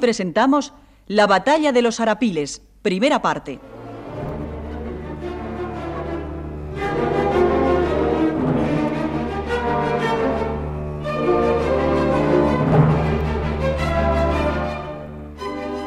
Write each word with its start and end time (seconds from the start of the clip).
Presentamos 0.00 0.72
La 1.06 1.26
batalla 1.26 1.72
de 1.72 1.82
los 1.82 2.00
Arapiles, 2.00 2.62
primera 2.82 3.22
parte. 3.22 3.60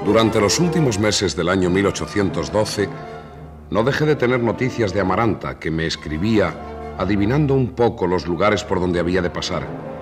Durante 0.06 0.39
los 0.39 0.59
últimos 0.59 1.00
meses 1.00 1.36
del 1.36 1.50
año 1.50 1.69
1812, 1.69 2.88
no 3.72 3.84
dejé 3.84 4.06
de 4.06 4.16
tener 4.16 4.41
noticias 4.41 4.94
de 4.94 5.00
Amaranta, 5.00 5.58
que 5.58 5.72
me 5.72 5.88
escribía 5.88 6.53
adivinando 6.97 7.56
un 7.56 7.69
poco 7.69 8.06
los 8.06 8.28
lugares 8.28 8.64
por 8.64 8.80
donde 8.80 9.00
había 9.00 9.22
de 9.22 9.30
pasar. 9.30 9.93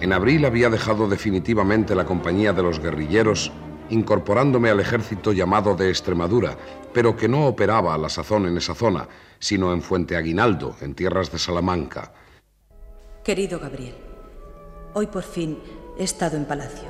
En 0.00 0.14
abril 0.14 0.46
había 0.46 0.70
dejado 0.70 1.08
definitivamente 1.08 1.94
la 1.94 2.06
compañía 2.06 2.54
de 2.54 2.62
los 2.62 2.80
guerrilleros, 2.80 3.52
incorporándome 3.90 4.70
al 4.70 4.80
ejército 4.80 5.32
llamado 5.32 5.76
de 5.76 5.90
Extremadura, 5.90 6.56
pero 6.94 7.16
que 7.16 7.28
no 7.28 7.46
operaba 7.46 7.94
a 7.94 7.98
la 7.98 8.08
sazón 8.08 8.46
en 8.46 8.56
esa 8.56 8.74
zona, 8.74 9.08
sino 9.38 9.74
en 9.74 9.82
Fuente 9.82 10.16
Aguinaldo, 10.16 10.74
en 10.80 10.94
tierras 10.94 11.30
de 11.30 11.38
Salamanca. 11.38 12.14
Querido 13.22 13.60
Gabriel, 13.60 13.94
hoy 14.94 15.06
por 15.06 15.22
fin 15.22 15.58
he 15.98 16.04
estado 16.04 16.38
en 16.38 16.46
palacio 16.46 16.88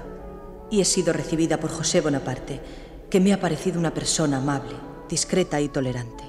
y 0.71 0.81
he 0.81 0.85
sido 0.85 1.13
recibida 1.13 1.59
por 1.59 1.71
José 1.71 2.01
Bonaparte, 2.01 2.61
que 3.11 3.19
me 3.19 3.33
ha 3.33 3.41
parecido 3.41 3.81
una 3.81 3.93
persona 3.93 4.37
amable, 4.37 4.75
discreta 5.09 5.61
y 5.61 5.69
tolerante. 5.69 6.23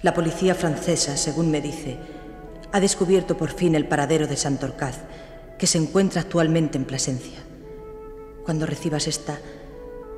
La 0.00 0.14
policía 0.14 0.54
francesa, 0.54 1.18
según 1.18 1.50
me 1.50 1.60
dice, 1.60 1.98
ha 2.72 2.80
descubierto 2.80 3.36
por 3.36 3.50
fin 3.50 3.74
el 3.74 3.86
paradero 3.86 4.26
de 4.26 4.36
Santorcaz, 4.36 5.04
que 5.58 5.66
se 5.66 5.78
encuentra 5.78 6.22
actualmente 6.22 6.78
en 6.78 6.84
Plasencia. 6.84 7.38
Cuando 8.44 8.66
recibas 8.66 9.06
esta, 9.06 9.38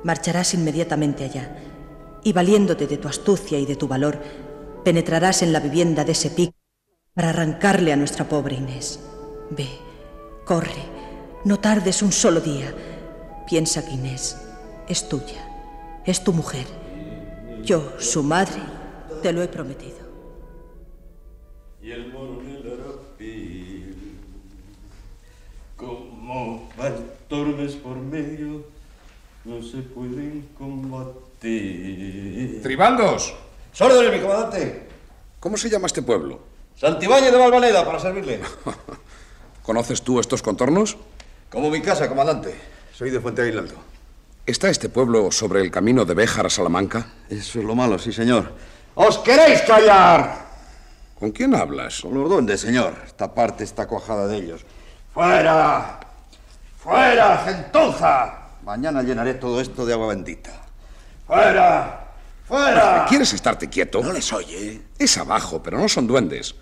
marcharás 0.03 0.53
inmediatamente 0.53 1.23
allá 1.23 1.57
y 2.23 2.33
valiéndote 2.33 2.87
de 2.87 2.97
tu 2.97 3.07
astucia 3.07 3.57
y 3.57 3.65
de 3.65 3.75
tu 3.75 3.87
valor, 3.87 4.19
penetrarás 4.83 5.41
en 5.41 5.53
la 5.53 5.59
vivienda 5.59 6.03
de 6.03 6.11
ese 6.11 6.29
pico 6.29 6.53
para 7.13 7.29
arrancarle 7.29 7.91
a 7.91 7.95
nuestra 7.95 8.27
pobre 8.27 8.55
Inés. 8.55 8.99
Ve, 9.49 9.67
corre, 10.45 10.83
no 11.45 11.59
tardes 11.59 12.01
un 12.01 12.11
solo 12.11 12.41
día. 12.41 12.73
Piensa 13.47 13.85
que 13.85 13.91
Inés 13.91 14.37
es 14.87 15.07
tuya, 15.07 16.01
es 16.05 16.23
tu 16.23 16.33
mujer. 16.33 16.65
Yo, 17.63 17.93
su 17.99 18.23
madre, 18.23 18.61
te 19.21 19.31
lo 19.33 19.41
he 19.41 19.47
prometido. 19.47 19.97
Y 21.81 21.91
el 21.91 22.11
Tormes 27.29 27.75
por 27.75 27.95
medio, 27.95 28.65
no 29.45 29.61
se 29.61 29.77
pueden 29.77 30.49
combatir. 30.57 32.59
¡Tribaldos! 32.63 33.35
¡Sórdole, 33.71 34.11
mi 34.11 34.19
comandante! 34.19 34.87
¿Cómo 35.39 35.57
se 35.57 35.69
llama 35.69 35.85
este 35.85 36.01
pueblo? 36.01 36.39
Santibáñez 36.75 37.31
de 37.31 37.37
Valvaneda, 37.37 37.85
para 37.85 37.99
servirle. 37.99 38.39
¿Conoces 39.63 40.01
tú 40.01 40.19
estos 40.19 40.41
contornos? 40.41 40.97
Como 41.51 41.69
mi 41.69 41.81
casa, 41.81 42.09
comandante. 42.09 42.55
Soy 42.93 43.11
de 43.11 43.19
Fuente 43.19 43.43
Aguinaldo. 43.43 43.75
¿Está 44.47 44.71
este 44.71 44.89
pueblo 44.89 45.31
sobre 45.31 45.61
el 45.61 45.69
camino 45.69 46.03
de 46.03 46.15
Béjar 46.15 46.47
a 46.47 46.49
Salamanca? 46.49 47.13
Eso 47.29 47.59
es 47.59 47.65
lo 47.65 47.75
malo, 47.75 47.99
sí, 47.99 48.11
señor. 48.11 48.53
¡Os 48.95 49.19
queréis 49.19 49.61
callar! 49.61 50.47
¿Con 51.19 51.31
quién 51.31 51.53
hablas? 51.53 52.01
Con 52.01 52.15
los 52.15 52.27
duendes, 52.27 52.61
señor. 52.61 52.95
Esta 53.05 53.35
parte 53.35 53.63
está 53.63 53.87
cuajada 53.87 54.25
de 54.25 54.37
ellos. 54.37 54.65
¡Fuera! 55.13 56.08
¡Fuera, 56.79 57.39
gentuza! 57.39 58.39
Mañana 58.63 59.03
llenaré 59.03 59.33
todo 59.33 59.59
esto 59.59 59.85
de 59.85 59.91
agua 59.91 60.07
bendita. 60.07 60.51
¡Fuera! 61.27 62.05
¡Fuera! 62.45 63.05
¿Quieres 63.09 63.33
estarte 63.33 63.69
quieto? 63.69 64.01
No 64.01 64.13
les 64.13 64.31
oye. 64.31 64.81
Es 64.97 65.17
abajo, 65.17 65.61
pero 65.61 65.77
no 65.77 65.89
son 65.89 66.07
duendes. 66.07 66.55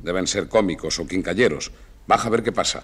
Deben 0.00 0.26
ser 0.26 0.48
cómicos 0.48 0.98
o 0.98 1.06
quincalleros. 1.06 1.70
Baja 2.08 2.26
a 2.26 2.30
ver 2.30 2.42
qué 2.42 2.50
pasa. 2.50 2.82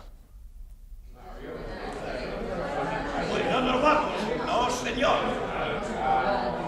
¿No 3.51 3.61
nos 3.61 3.83
vamos? 3.83 4.13
No, 4.47 4.71
señor. 4.71 5.19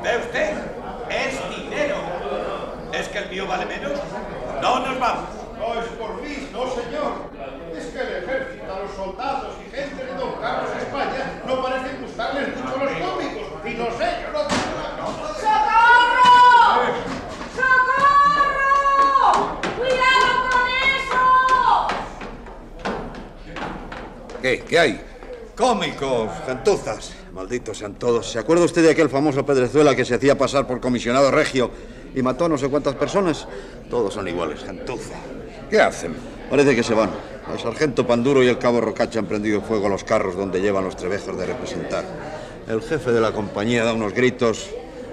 ¿Ve 0.03 0.17
usted? 0.19 0.57
Es 1.09 1.57
dinero. 1.57 1.97
¿Es 2.93 3.07
que 3.09 3.19
el 3.19 3.31
mío 3.31 3.47
vale 3.47 3.65
menos? 3.67 3.93
No 4.61 4.81
nos 4.81 4.99
vamos. 4.99 5.41
No 5.61 5.81
es 5.81 5.87
por 5.91 6.21
mí, 6.23 6.49
no, 6.53 6.69
señor. 6.71 7.31
Es 7.77 7.87
que 7.87 8.01
el 8.01 8.25
ejército, 8.25 8.83
los 8.83 8.93
soldados 8.97 9.55
y 9.61 9.71
gente 9.71 10.05
de 10.05 10.15
Don 10.15 10.41
Carlos 10.41 10.71
España 10.75 11.43
no 11.47 11.63
parecen 11.63 12.01
gustarles 12.01 12.49
mucho 12.57 12.77
los 12.79 12.93
cómicos. 12.93 13.47
Y 13.65 13.75
no 13.75 13.85
sé, 13.99 14.09
yo 14.23 14.33
no 14.33 14.41
tengo 14.47 14.71
la 14.81 14.91
¡Socorro! 15.37 16.25
¡Socorro! 17.55 19.29
¡Cuidado 19.77 20.31
con 20.51 20.67
eso! 20.97 21.23
¿Qué? 24.71 24.77
¿Qué 24.77 24.79
hay? 24.79 25.01
Cómicos, 25.57 26.31
gentuzas. 26.47 27.13
Malditos 27.35 27.77
sean 27.77 27.95
todos. 27.95 28.31
¿Se 28.31 28.39
acuerda 28.39 28.65
usted 28.65 28.85
de 28.85 28.91
aquel 28.93 29.09
famoso 29.11 29.45
Pedrezuela 29.45 29.97
que 29.97 30.05
se 30.05 30.15
hacía 30.15 30.39
pasar 30.39 30.69
por 30.69 30.81
comisionado 30.81 31.33
regio 31.33 31.73
y 32.15 32.23
mató 32.23 32.45
a 32.45 32.49
no 32.49 32.57
sé 32.57 32.69
cuántas 32.69 32.95
personas? 32.95 33.49
Todos 33.91 34.15
son 34.15 34.29
iguales, 34.29 34.61
gentuza. 34.63 35.17
¿Qué 35.69 35.81
hacen? 35.81 36.15
Parece 36.49 36.77
que 36.77 36.85
se 36.85 36.95
van. 36.95 37.11
El 37.53 37.59
sargento 37.59 38.07
Panduro 38.07 38.45
y 38.45 38.47
el 38.47 38.59
cabo 38.59 38.81
Rocacha 38.81 39.19
han 39.19 39.27
prendido 39.27 39.61
fuego 39.61 39.87
a 39.87 39.91
los 39.91 40.05
carros 40.05 40.37
donde 40.37 40.61
llevan 40.61 40.85
los 40.85 40.97
trebejos 40.97 41.37
de 41.37 41.47
representar. 41.47 42.05
El 42.69 42.81
jefe 42.81 43.11
de 43.11 43.21
la 43.21 43.33
compañía 43.33 43.83
da 43.85 43.93
unos 43.93 44.15
gritos 44.15 44.71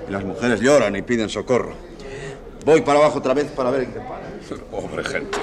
y 0.08 0.12
las 0.12 0.24
mujeres 0.24 0.62
lloran 0.62 0.96
y 0.96 1.02
piden 1.02 1.30
socorro. 1.30 1.74
Voy 2.64 2.82
para 2.82 3.00
abajo 3.00 3.18
otra 3.18 3.34
vez 3.34 3.48
para 3.52 3.72
ver 3.72 3.82
en 3.82 3.92
qué 3.92 4.02
para. 4.02 4.28
Pobre 4.70 5.04
gente. 5.04 5.40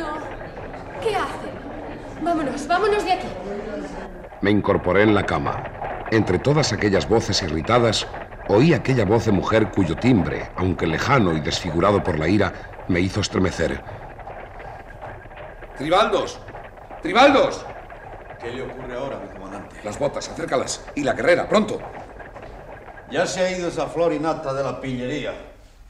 No. 0.00 0.18
¿Qué 1.02 1.14
hacen? 1.14 1.50
Vámonos, 2.22 2.66
vámonos 2.66 3.04
de 3.04 3.12
aquí. 3.12 3.28
Me 4.40 4.50
incorporé 4.50 5.02
en 5.02 5.14
la 5.14 5.26
cama. 5.26 5.62
Entre 6.10 6.38
todas 6.38 6.72
aquellas 6.72 7.08
voces 7.08 7.42
irritadas, 7.42 8.06
oí 8.48 8.72
aquella 8.72 9.04
voz 9.04 9.26
de 9.26 9.32
mujer 9.32 9.70
cuyo 9.70 9.96
timbre, 9.96 10.50
aunque 10.56 10.86
lejano 10.86 11.34
y 11.34 11.40
desfigurado 11.40 12.02
por 12.02 12.18
la 12.18 12.28
ira, 12.28 12.52
me 12.88 13.00
hizo 13.00 13.20
estremecer. 13.20 13.82
¡Tribaldos! 15.76 16.40
¡Tribaldos! 17.02 17.64
¿Qué 18.40 18.50
le 18.50 18.62
ocurre 18.62 18.94
ahora, 18.96 19.18
mi 19.18 19.28
comandante? 19.28 19.76
Las 19.84 19.98
botas, 19.98 20.28
acércalas. 20.30 20.84
Y 20.94 21.02
la 21.02 21.12
guerrera, 21.12 21.46
pronto. 21.46 21.78
Ya 23.10 23.26
se 23.26 23.40
ha 23.40 23.56
ido 23.56 23.68
esa 23.68 23.86
flor 23.86 24.12
y 24.12 24.18
nata 24.18 24.54
de 24.54 24.62
la 24.62 24.80
pillería. 24.80 25.32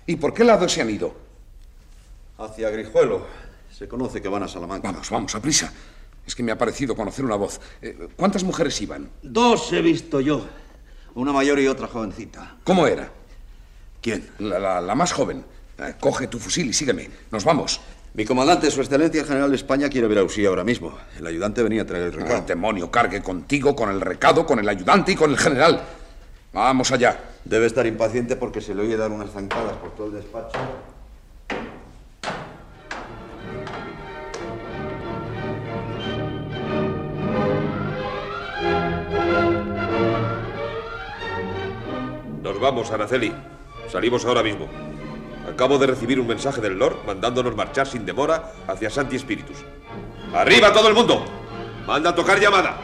¿Y 0.06 0.16
por 0.16 0.34
qué 0.34 0.42
lado 0.42 0.68
se 0.68 0.80
han 0.80 0.90
ido? 0.90 1.14
Hacia 2.38 2.70
Grijuelo. 2.70 3.26
Se 3.70 3.88
conoce 3.88 4.20
que 4.20 4.28
van 4.28 4.42
a 4.42 4.48
Salamanca. 4.48 4.90
Vamos, 4.90 5.08
vamos, 5.10 5.34
a 5.34 5.40
prisa. 5.40 5.72
Es 6.26 6.34
que 6.34 6.42
me 6.42 6.52
ha 6.52 6.58
parecido 6.58 6.94
conocer 6.94 7.24
una 7.24 7.36
voz. 7.36 7.60
Eh, 7.80 8.08
¿Cuántas 8.16 8.44
mujeres 8.44 8.80
iban? 8.82 9.10
Dos 9.22 9.72
he 9.72 9.80
visto 9.80 10.20
yo. 10.20 10.46
Una 11.14 11.32
mayor 11.32 11.58
y 11.58 11.66
otra 11.66 11.86
jovencita. 11.88 12.56
¿Cómo 12.64 12.86
era? 12.86 13.10
¿Quién? 14.02 14.28
La, 14.38 14.58
la- 14.58 14.80
la 14.80 14.94
más 14.94 15.12
joven. 15.12 15.44
Eh, 15.78 15.94
coge 15.98 16.26
tu 16.28 16.38
fusil 16.38 16.68
y 16.68 16.72
sígueme. 16.72 17.10
Nos 17.30 17.44
vamos. 17.44 17.80
Mi 18.14 18.24
comandante, 18.24 18.70
su 18.70 18.80
excelencia 18.80 19.20
el 19.22 19.26
general 19.26 19.50
de 19.50 19.56
España, 19.56 19.88
quiere 19.88 20.08
ver 20.08 20.18
a 20.18 20.24
Usía 20.24 20.48
ahora 20.48 20.64
mismo. 20.64 20.96
El 21.16 21.26
ayudante 21.26 21.62
venía 21.62 21.82
a 21.82 21.86
traer 21.86 22.04
el 22.04 22.14
Ah, 22.14 22.16
recado. 22.16 22.42
demonio, 22.46 22.90
cargue 22.90 23.22
contigo, 23.22 23.74
con 23.74 23.88
el 23.88 24.00
recado, 24.00 24.44
con 24.44 24.58
el 24.58 24.68
ayudante 24.68 25.12
y 25.12 25.14
con 25.16 25.30
el 25.30 25.38
general. 25.38 25.80
Vamos 26.52 26.90
allá. 26.90 27.18
Debe 27.44 27.66
estar 27.66 27.86
impaciente 27.86 28.34
porque 28.36 28.60
se 28.60 28.74
le 28.74 28.82
oye 28.82 28.96
dar 28.96 29.10
unas 29.12 29.30
zancadas 29.30 29.76
por 29.78 29.94
todo 29.94 30.08
el 30.08 30.14
despacho. 30.14 30.58
Vamos, 42.60 42.90
Araceli. 42.90 43.32
Salimos 43.88 44.24
ahora 44.24 44.42
mismo. 44.42 44.68
Acabo 45.50 45.78
de 45.78 45.88
recibir 45.88 46.20
un 46.20 46.26
mensaje 46.26 46.60
del 46.60 46.78
Lord 46.78 46.98
mandándonos 47.06 47.56
marchar 47.56 47.86
sin 47.86 48.06
demora 48.06 48.52
hacia 48.68 48.90
Santi 48.90 49.18
Spiritus. 49.18 49.58
¡Arriba 50.32 50.72
todo 50.72 50.88
el 50.88 50.94
mundo! 50.94 51.24
¡Manda 51.86 52.10
a 52.10 52.14
tocar 52.14 52.38
llamada! 52.38 52.78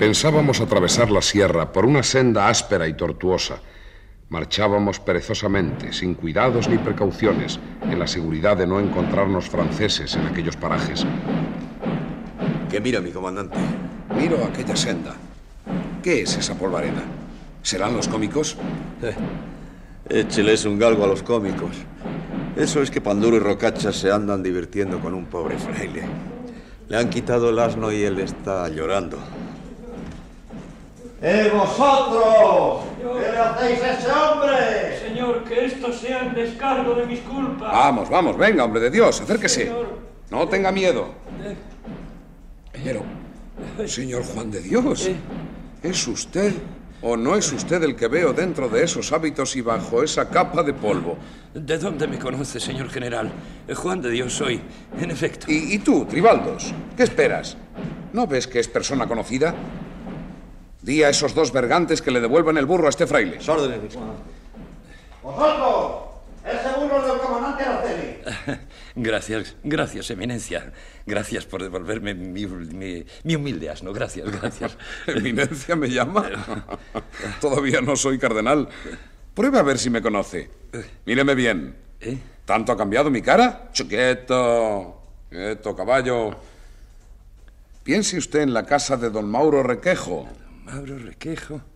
Pensábamos 0.00 0.62
atravesar 0.62 1.10
la 1.10 1.20
sierra 1.20 1.72
por 1.72 1.84
una 1.84 2.02
senda 2.02 2.48
áspera 2.48 2.88
y 2.88 2.94
tortuosa. 2.94 3.60
Marchábamos 4.30 5.00
perezosamente, 5.00 5.92
sin 5.92 6.14
cuidados 6.14 6.68
ni 6.68 6.78
precauciones, 6.78 7.58
en 7.82 7.98
la 7.98 8.06
seguridad 8.06 8.56
de 8.56 8.64
no 8.64 8.78
encontrarnos 8.78 9.50
franceses 9.50 10.14
en 10.14 10.24
aquellos 10.24 10.56
parajes. 10.56 11.04
¿Qué 12.70 12.80
mira 12.80 13.00
mi 13.00 13.10
comandante? 13.10 13.58
Miro 14.16 14.44
aquella 14.44 14.76
senda. 14.76 15.16
¿Qué 16.00 16.22
es 16.22 16.36
esa 16.36 16.54
polvareda? 16.54 17.02
¿Serán 17.62 17.96
los 17.96 18.06
cómicos? 18.06 18.56
Écheles 20.08 20.64
un 20.64 20.78
galgo 20.78 21.02
a 21.02 21.08
los 21.08 21.24
cómicos. 21.24 21.72
Eso 22.54 22.82
es 22.82 22.90
que 22.92 23.00
Panduro 23.00 23.36
y 23.36 23.40
Rocacha 23.40 23.92
se 23.92 24.12
andan 24.12 24.44
divirtiendo 24.44 25.00
con 25.00 25.12
un 25.12 25.26
pobre 25.26 25.58
fraile. 25.58 26.04
Le 26.88 26.96
han 26.96 27.10
quitado 27.10 27.50
el 27.50 27.58
asno 27.58 27.90
y 27.90 28.04
él 28.04 28.20
está 28.20 28.68
llorando. 28.68 29.18
¡Eh, 31.22 31.50
vosotros! 31.52 32.84
¿Qué 32.98 33.30
le 33.30 33.38
hacéis 33.38 33.82
a 33.82 33.92
ese 33.92 34.10
hombre? 34.10 34.98
Señor, 35.06 35.44
que 35.44 35.66
esto 35.66 35.92
sea 35.92 36.24
en 36.24 36.34
descargo 36.34 36.94
de 36.94 37.04
mis 37.06 37.20
culpas. 37.20 37.70
Vamos, 37.72 38.08
vamos, 38.08 38.38
venga, 38.38 38.64
hombre 38.64 38.80
de 38.80 38.90
Dios, 38.90 39.20
acérquese. 39.20 39.70
No 40.30 40.48
tenga 40.48 40.72
miedo. 40.72 41.08
Pero, 42.72 43.02
señor 43.86 44.24
Juan 44.24 44.50
de 44.50 44.62
Dios, 44.62 45.10
¿es 45.82 46.08
usted 46.08 46.54
o 47.02 47.16
no 47.18 47.36
es 47.36 47.52
usted 47.52 47.82
el 47.82 47.96
que 47.96 48.08
veo 48.08 48.32
dentro 48.32 48.68
de 48.70 48.84
esos 48.84 49.12
hábitos 49.12 49.56
y 49.56 49.60
bajo 49.60 50.02
esa 50.02 50.30
capa 50.30 50.62
de 50.62 50.72
polvo? 50.72 51.18
¿De 51.52 51.76
dónde 51.76 52.06
me 52.06 52.18
conoce, 52.18 52.58
señor 52.60 52.88
general? 52.88 53.30
Eh, 53.68 53.74
Juan 53.74 54.00
de 54.00 54.10
Dios 54.10 54.32
soy, 54.32 54.62
en 54.98 55.10
efecto. 55.10 55.46
¿Y, 55.50 55.74
y 55.74 55.78
tú, 55.80 56.06
Tribaldos? 56.06 56.72
¿Qué 56.96 57.02
esperas? 57.02 57.58
¿No 58.14 58.26
ves 58.26 58.46
que 58.46 58.60
es 58.60 58.68
persona 58.68 59.06
conocida? 59.06 59.54
Di 60.82 61.02
a 61.02 61.10
esos 61.10 61.34
dos 61.34 61.52
bergantes 61.52 62.00
que 62.00 62.10
le 62.10 62.20
devuelvan 62.20 62.56
el 62.56 62.66
burro 62.66 62.86
a 62.86 62.90
este 62.90 63.06
fraile. 63.06 63.38
órdenes. 63.46 63.94
¡Vosotros! 65.22 66.02
¡Ese 66.44 66.80
burro 66.80 67.06
del 67.06 67.18
comandante 67.20 67.62
Araceli! 67.64 68.60
Gracias, 68.96 69.54
gracias, 69.62 70.10
eminencia. 70.10 70.72
Gracias 71.06 71.46
por 71.46 71.62
devolverme 71.62 72.12
mi, 72.14 72.44
mi- 72.46 73.04
mi 73.22 73.34
humilde 73.36 73.70
asno. 73.70 73.92
Gracias, 73.92 74.28
gracias. 74.40 74.76
¿Eminencia 75.06 75.76
me 75.76 75.88
llama? 75.88 76.28
Todavía 77.40 77.80
no 77.82 77.94
soy 77.96 78.18
cardenal. 78.18 78.68
Pruebe 79.34 79.58
a 79.58 79.62
ver 79.62 79.78
si 79.78 79.90
me 79.90 80.02
conoce. 80.02 80.50
Míreme 81.06 81.34
bien. 81.34 81.76
¿Eh? 82.00 82.18
¿Tanto 82.44 82.72
ha 82.72 82.76
cambiado 82.76 83.10
mi 83.10 83.22
cara? 83.22 83.70
Quieto, 83.72 85.02
quieto, 85.30 85.76
caballo. 85.76 86.30
Piense 87.84 88.18
usted 88.18 88.40
en 88.40 88.52
la 88.54 88.66
casa 88.66 88.96
de 88.96 89.10
don 89.10 89.30
Mauro 89.30 89.62
Requejo. 89.62 90.26
Mauro 90.70 90.96
Requejo. 90.98 91.69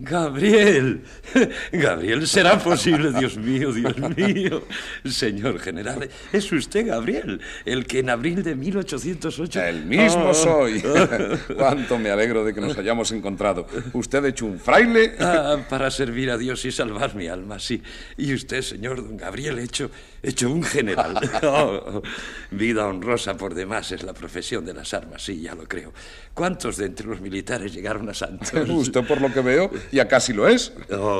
Gabriel. 0.00 1.02
Gabriel, 1.72 2.26
¿será 2.26 2.58
posible? 2.58 3.12
Dios 3.12 3.36
mío, 3.36 3.72
Dios 3.72 3.94
mío. 4.16 4.62
Señor 5.04 5.58
general, 5.58 6.08
es 6.32 6.52
usted 6.52 6.86
Gabriel, 6.86 7.40
el 7.64 7.86
que 7.86 8.00
en 8.00 8.10
abril 8.10 8.42
de 8.42 8.54
1808... 8.54 9.60
El 9.62 9.84
mismo 9.86 10.30
Ah. 10.30 10.34
soy. 10.34 10.82
Cuánto 11.56 11.98
me 11.98 12.10
alegro 12.10 12.44
de 12.44 12.54
que 12.54 12.60
nos 12.60 12.76
hayamos 12.78 13.10
encontrado. 13.12 13.66
Usted 13.92 14.24
hecho 14.26 14.46
un 14.46 14.58
fraile. 14.58 15.14
Ah, 15.20 15.56
para 15.68 15.90
servir 15.90 16.30
a 16.30 16.38
Dios 16.38 16.64
y 16.64 16.72
salvar 16.72 17.14
mi 17.14 17.26
alma, 17.28 17.58
sí. 17.58 17.82
Y 18.16 18.34
usted, 18.34 18.62
señor 18.62 18.96
don 18.96 19.16
Gabriel, 19.16 19.58
hecho, 19.58 19.90
hecho 20.22 20.50
un 20.50 20.62
general. 20.62 21.18
Oh, 21.50 22.02
vida 22.50 22.86
honrosa 22.86 23.36
por 23.36 23.54
demás 23.54 23.92
es 23.92 24.02
la 24.02 24.12
profesión 24.12 24.64
de 24.64 24.74
las 24.74 24.92
armas, 24.92 25.22
sí, 25.22 25.40
ya 25.40 25.54
lo 25.54 25.66
creo. 25.66 25.92
¿Cuántos 26.34 26.76
de 26.76 26.86
entre 26.86 27.06
los 27.06 27.20
militares 27.20 27.72
llegaron 27.72 28.08
a 28.08 28.14
santos? 28.14 28.52
Usted, 28.68 29.06
por 29.06 29.20
lo 29.20 29.32
que 29.32 29.40
veo, 29.40 29.70
ya 29.92 30.08
casi 30.08 30.32
lo 30.32 30.48
es. 30.48 30.72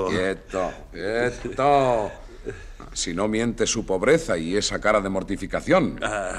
Quieto, 0.08 0.72
quieto. 0.92 2.10
Si 2.92 3.14
no 3.14 3.28
miente 3.28 3.66
su 3.66 3.84
pobreza 3.86 4.36
y 4.38 4.56
esa 4.56 4.80
cara 4.80 5.00
de 5.00 5.08
mortificación. 5.08 5.98
Ah, 6.02 6.32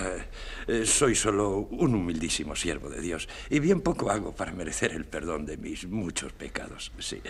soy 0.86 1.16
solo 1.16 1.68
un 1.72 1.96
humildísimo 1.96 2.56
siervo 2.56 2.90
de 2.90 3.02
Dios 3.02 3.28
y 3.50 3.60
bien 3.60 3.82
poco 3.82 4.12
hago 4.12 4.36
para 4.36 4.52
merecer 4.52 4.92
el 4.92 5.06
perdón 5.06 5.46
de 5.46 5.58
mis 5.58 5.88
muchos 5.88 6.32
pecados. 6.34 6.92
Sí. 7.00 7.22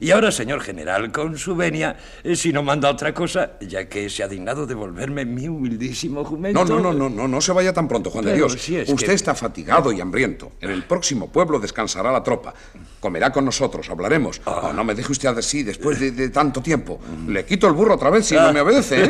Y 0.00 0.10
ahora, 0.10 0.32
señor 0.32 0.60
general, 0.62 1.12
con 1.12 1.38
su 1.38 1.54
venia, 1.54 1.96
eh, 2.24 2.34
si 2.34 2.52
no 2.52 2.62
manda 2.62 2.90
otra 2.90 3.14
cosa, 3.14 3.52
ya 3.60 3.88
que 3.88 4.10
se 4.10 4.22
ha 4.24 4.28
dignado 4.28 4.66
devolverme 4.66 5.24
mi 5.24 5.46
humildísimo 5.48 6.24
jumento. 6.24 6.64
No, 6.64 6.80
no, 6.80 6.80
no, 6.80 6.92
no, 6.92 7.08
no, 7.08 7.28
no 7.28 7.40
se 7.40 7.52
vaya 7.52 7.72
tan 7.72 7.86
pronto, 7.86 8.10
Juan 8.10 8.24
de 8.24 8.34
Dios. 8.34 8.54
si 8.54 8.76
es 8.76 8.88
Usted 8.88 9.06
que- 9.08 9.14
está 9.14 9.34
fatigado 9.34 9.92
y 9.92 10.00
hambriento. 10.00 10.52
En 10.60 10.70
el 10.70 10.82
próximo 10.84 11.30
pueblo 11.30 11.60
descansará 11.60 12.10
la 12.10 12.22
tropa. 12.24 12.52
Comerá 13.00 13.30
con 13.30 13.44
nosotros, 13.44 13.88
hablaremos. 13.90 14.40
Oh, 14.44 14.72
no 14.72 14.82
me 14.82 14.94
deje 14.96 15.12
usted 15.12 15.28
así 15.28 15.62
después 15.62 16.00
de, 16.00 16.10
de 16.10 16.30
tanto 16.30 16.60
tiempo. 16.60 16.98
Le 17.28 17.44
quito 17.44 17.68
el 17.68 17.74
burro 17.74 17.94
otra 17.94 18.10
vez 18.10 18.26
si 18.26 18.34
no 18.34 18.52
me 18.52 18.57
obedece, 18.60 19.04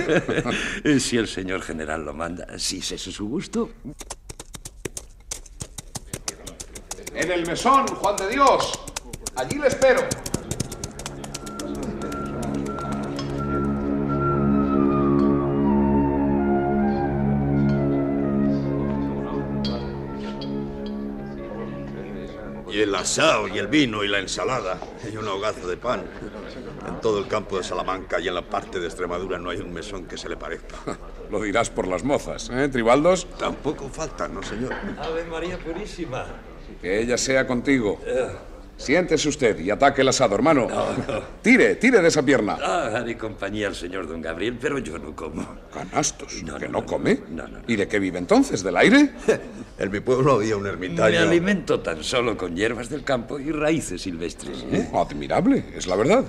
¿eh? 0.85 1.01
Si 1.01 1.17
el 1.17 1.29
señor 1.29 1.63
general 1.63 2.05
lo 2.05 2.15
manda, 2.15 2.59
si 2.59 2.79
ese 2.79 2.97
es 2.97 3.03
su 3.03 3.29
gusto. 3.29 3.71
En 7.15 7.33
el 7.33 7.47
mesón, 7.47 7.87
Juan 7.87 8.17
de 8.17 8.29
Dios. 8.29 8.73
Allí 9.35 9.59
le 9.59 9.69
espero. 9.69 10.03
Y 22.71 22.83
el 22.83 22.95
asado, 22.95 23.49
y 23.49 23.59
el 23.59 23.67
vino, 23.67 24.05
y 24.05 24.09
la 24.09 24.21
ensalada, 24.21 24.79
y 25.13 25.17
un 25.17 25.27
hogazo 25.27 25.67
de 25.67 25.77
pan. 25.77 26.05
En 26.89 27.01
todo 27.03 27.19
el 27.19 27.29
campo 27.29 27.59
de 27.59 27.65
Salamanca 27.65 28.19
y 28.19 28.29
en 28.29 28.35
la 28.35 28.41
parte 28.41 28.81
de 28.81 28.87
Extremadura 28.87 29.39
no 29.39 29.51
hay 29.51 29.59
un 29.59 29.75
mesón 29.75 30.07
que 30.07 30.17
se 30.17 30.27
le 30.27 30.39
parezca. 30.39 30.77
Lo 31.31 31.43
dirás 31.43 31.69
por 31.69 31.87
las 31.87 32.03
mozas, 32.03 32.49
¿eh, 32.51 32.69
Tribaldos? 32.69 33.27
Tampoco 33.39 33.91
falta, 33.91 34.27
¿no, 34.27 34.43
señor? 34.43 34.73
Ave 34.99 35.25
María 35.25 35.59
Purísima. 35.59 36.25
Que 36.81 37.01
ella 37.01 37.19
sea 37.19 37.47
contigo. 37.47 38.01
Siéntese 38.79 39.29
usted 39.29 39.59
y 39.59 39.71
ataque 39.71 40.03
el 40.03 40.09
asado, 40.09 40.37
hermano. 40.37 40.69
Tire, 41.43 41.75
tire 41.75 42.01
de 42.01 42.09
esa 42.09 42.23
pierna. 42.23 42.57
Ah, 42.63 42.91
haré 42.95 43.19
compañía 43.19 43.67
al 43.67 43.75
señor 43.75 44.07
don 44.07 44.23
Gabriel, 44.23 44.57
pero 44.59 44.79
yo 44.79 44.99
no 44.99 45.15
como. 45.17 45.45
Canastos, 45.75 46.33
¿que 46.59 46.69
no 46.69 46.87
come? 46.87 47.19
No, 47.29 47.47
no, 47.49 47.59
¿Y 47.67 47.75
de 47.75 47.89
qué 47.89 47.99
vive 47.99 48.19
entonces? 48.19 48.63
¿Del 48.63 48.77
aire? 48.77 49.11
En 49.79 49.93
mi 49.93 50.01
pueblo 50.01 50.33
había 50.33 50.57
un 50.57 50.65
Me 50.65 50.71
ermitaño. 50.71 51.21
alimento 51.21 51.79
tan 51.79 52.03
solo 52.03 52.37
con 52.37 52.57
hierbas 52.57 52.89
del 52.91 53.05
campo 53.05 53.39
y 53.39 53.53
raíces 53.53 54.03
silvestres. 54.03 54.65
¿eh? 54.73 54.91
Admirable, 54.93 55.67
es 55.77 55.87
la 55.87 55.95
verdad. 55.95 56.25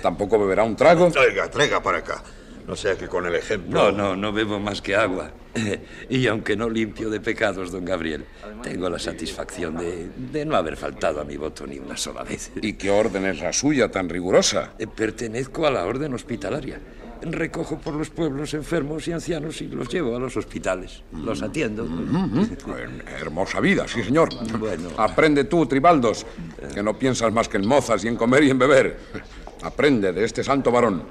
Tampoco 0.00 0.38
beberá 0.38 0.64
un 0.64 0.74
trago. 0.74 1.10
Traiga, 1.10 1.50
traiga 1.50 1.82
para 1.82 1.98
acá. 1.98 2.22
No 2.68 2.76
sea 2.76 2.96
que 2.96 3.08
con 3.08 3.24
el 3.24 3.34
ejemplo... 3.34 3.90
No, 3.90 3.96
no, 3.96 4.14
no 4.14 4.30
bebo 4.30 4.60
más 4.60 4.82
que 4.82 4.94
agua. 4.94 5.30
Y 6.10 6.26
aunque 6.26 6.54
no 6.54 6.68
limpio 6.68 7.08
de 7.08 7.18
pecados, 7.18 7.72
don 7.72 7.84
Gabriel, 7.84 8.26
tengo 8.62 8.90
la 8.90 8.98
satisfacción 8.98 9.76
de, 9.76 10.10
de 10.16 10.44
no 10.44 10.54
haber 10.54 10.76
faltado 10.76 11.20
a 11.20 11.24
mi 11.24 11.36
voto 11.36 11.66
ni 11.66 11.78
una 11.78 11.96
sola 11.96 12.22
vez. 12.22 12.52
¿Y 12.62 12.74
qué 12.74 12.90
orden 12.90 13.24
es 13.24 13.40
la 13.40 13.52
suya 13.54 13.90
tan 13.90 14.08
rigurosa? 14.08 14.74
Eh, 14.78 14.86
Pertenezco 14.86 15.66
a 15.66 15.70
la 15.70 15.86
orden 15.86 16.12
hospitalaria. 16.12 16.78
Recojo 17.22 17.78
por 17.78 17.94
los 17.94 18.10
pueblos 18.10 18.54
enfermos 18.54 19.08
y 19.08 19.12
ancianos 19.12 19.60
y 19.62 19.66
los 19.66 19.88
llevo 19.88 20.14
a 20.14 20.20
los 20.20 20.36
hospitales. 20.36 21.02
Los 21.12 21.42
atiendo. 21.42 21.84
En 21.84 23.02
hermosa 23.20 23.58
vida, 23.60 23.88
sí, 23.88 24.04
señor. 24.04 24.28
Bueno. 24.58 24.90
Aprende 24.96 25.44
tú, 25.44 25.66
Tribaldos, 25.66 26.24
que 26.72 26.82
no 26.82 26.96
piensas 26.96 27.32
más 27.32 27.48
que 27.48 27.56
en 27.56 27.66
mozas 27.66 28.04
y 28.04 28.08
en 28.08 28.14
comer 28.16 28.44
y 28.44 28.50
en 28.50 28.58
beber. 28.58 28.98
Aprende 29.62 30.12
de 30.12 30.24
este 30.24 30.44
santo 30.44 30.70
varón. 30.70 31.04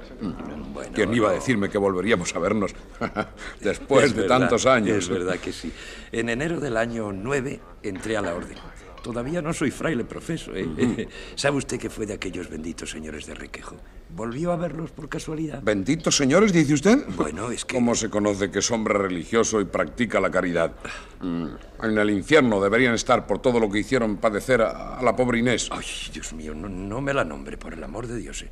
¿Quién 0.94 1.12
iba 1.14 1.30
a 1.30 1.32
decirme 1.32 1.68
que 1.68 1.78
volveríamos 1.78 2.34
a 2.34 2.38
vernos 2.38 2.74
después 3.60 4.06
Es 4.06 4.14
de 4.14 4.22
verdad, 4.22 4.38
tantos 4.38 4.66
años? 4.66 4.96
Es 4.96 5.08
verdad 5.08 5.36
que 5.38 5.52
sí. 5.52 5.72
En 6.12 6.28
enero 6.28 6.60
del 6.60 6.76
año 6.76 7.12
9 7.12 7.60
entré 7.82 8.16
a 8.16 8.22
la 8.22 8.34
orden. 8.34 8.56
Todavía 9.02 9.40
no 9.42 9.52
soy 9.52 9.70
fraile 9.70 10.04
profeso. 10.04 10.52
¿eh? 10.54 11.08
¿Sabe 11.34 11.56
usted 11.56 11.78
que 11.78 11.88
fue 11.90 12.06
de 12.06 12.14
aquellos 12.14 12.48
benditos 12.50 12.90
señores 12.90 13.26
de 13.26 13.34
Requejo? 13.34 13.76
¿Volvió 14.10 14.52
a 14.52 14.56
verlos 14.56 14.90
por 14.90 15.08
casualidad? 15.08 15.62
¿Benditos 15.62 16.16
señores, 16.16 16.52
dice 16.52 16.74
usted? 16.74 17.04
Bueno, 17.16 17.50
es 17.50 17.64
que... 17.64 17.74
¿Cómo 17.76 17.94
se 17.94 18.08
conoce 18.10 18.50
que 18.50 18.58
es 18.60 18.70
hombre 18.70 18.94
religioso 18.94 19.60
y 19.60 19.64
practica 19.66 20.18
la 20.20 20.30
caridad? 20.30 20.72
Mm, 21.20 21.46
En 21.82 21.98
el 21.98 22.10
infierno 22.10 22.60
deberían 22.60 22.94
estar 22.94 23.26
por 23.26 23.40
todo 23.40 23.60
lo 23.60 23.70
que 23.70 23.78
hicieron 23.80 24.16
padecer 24.16 24.62
a, 24.62 25.00
la 25.02 25.14
pobre 25.14 25.38
Inés. 25.38 25.68
Ay, 25.70 25.84
Dios 26.12 26.32
mío, 26.32 26.54
no, 26.54 26.68
no 26.68 27.00
me 27.00 27.12
la 27.14 27.24
nombre, 27.24 27.56
por 27.58 27.74
el 27.74 27.84
amor 27.84 28.06
de 28.06 28.16
Dios. 28.18 28.42
eh. 28.42 28.50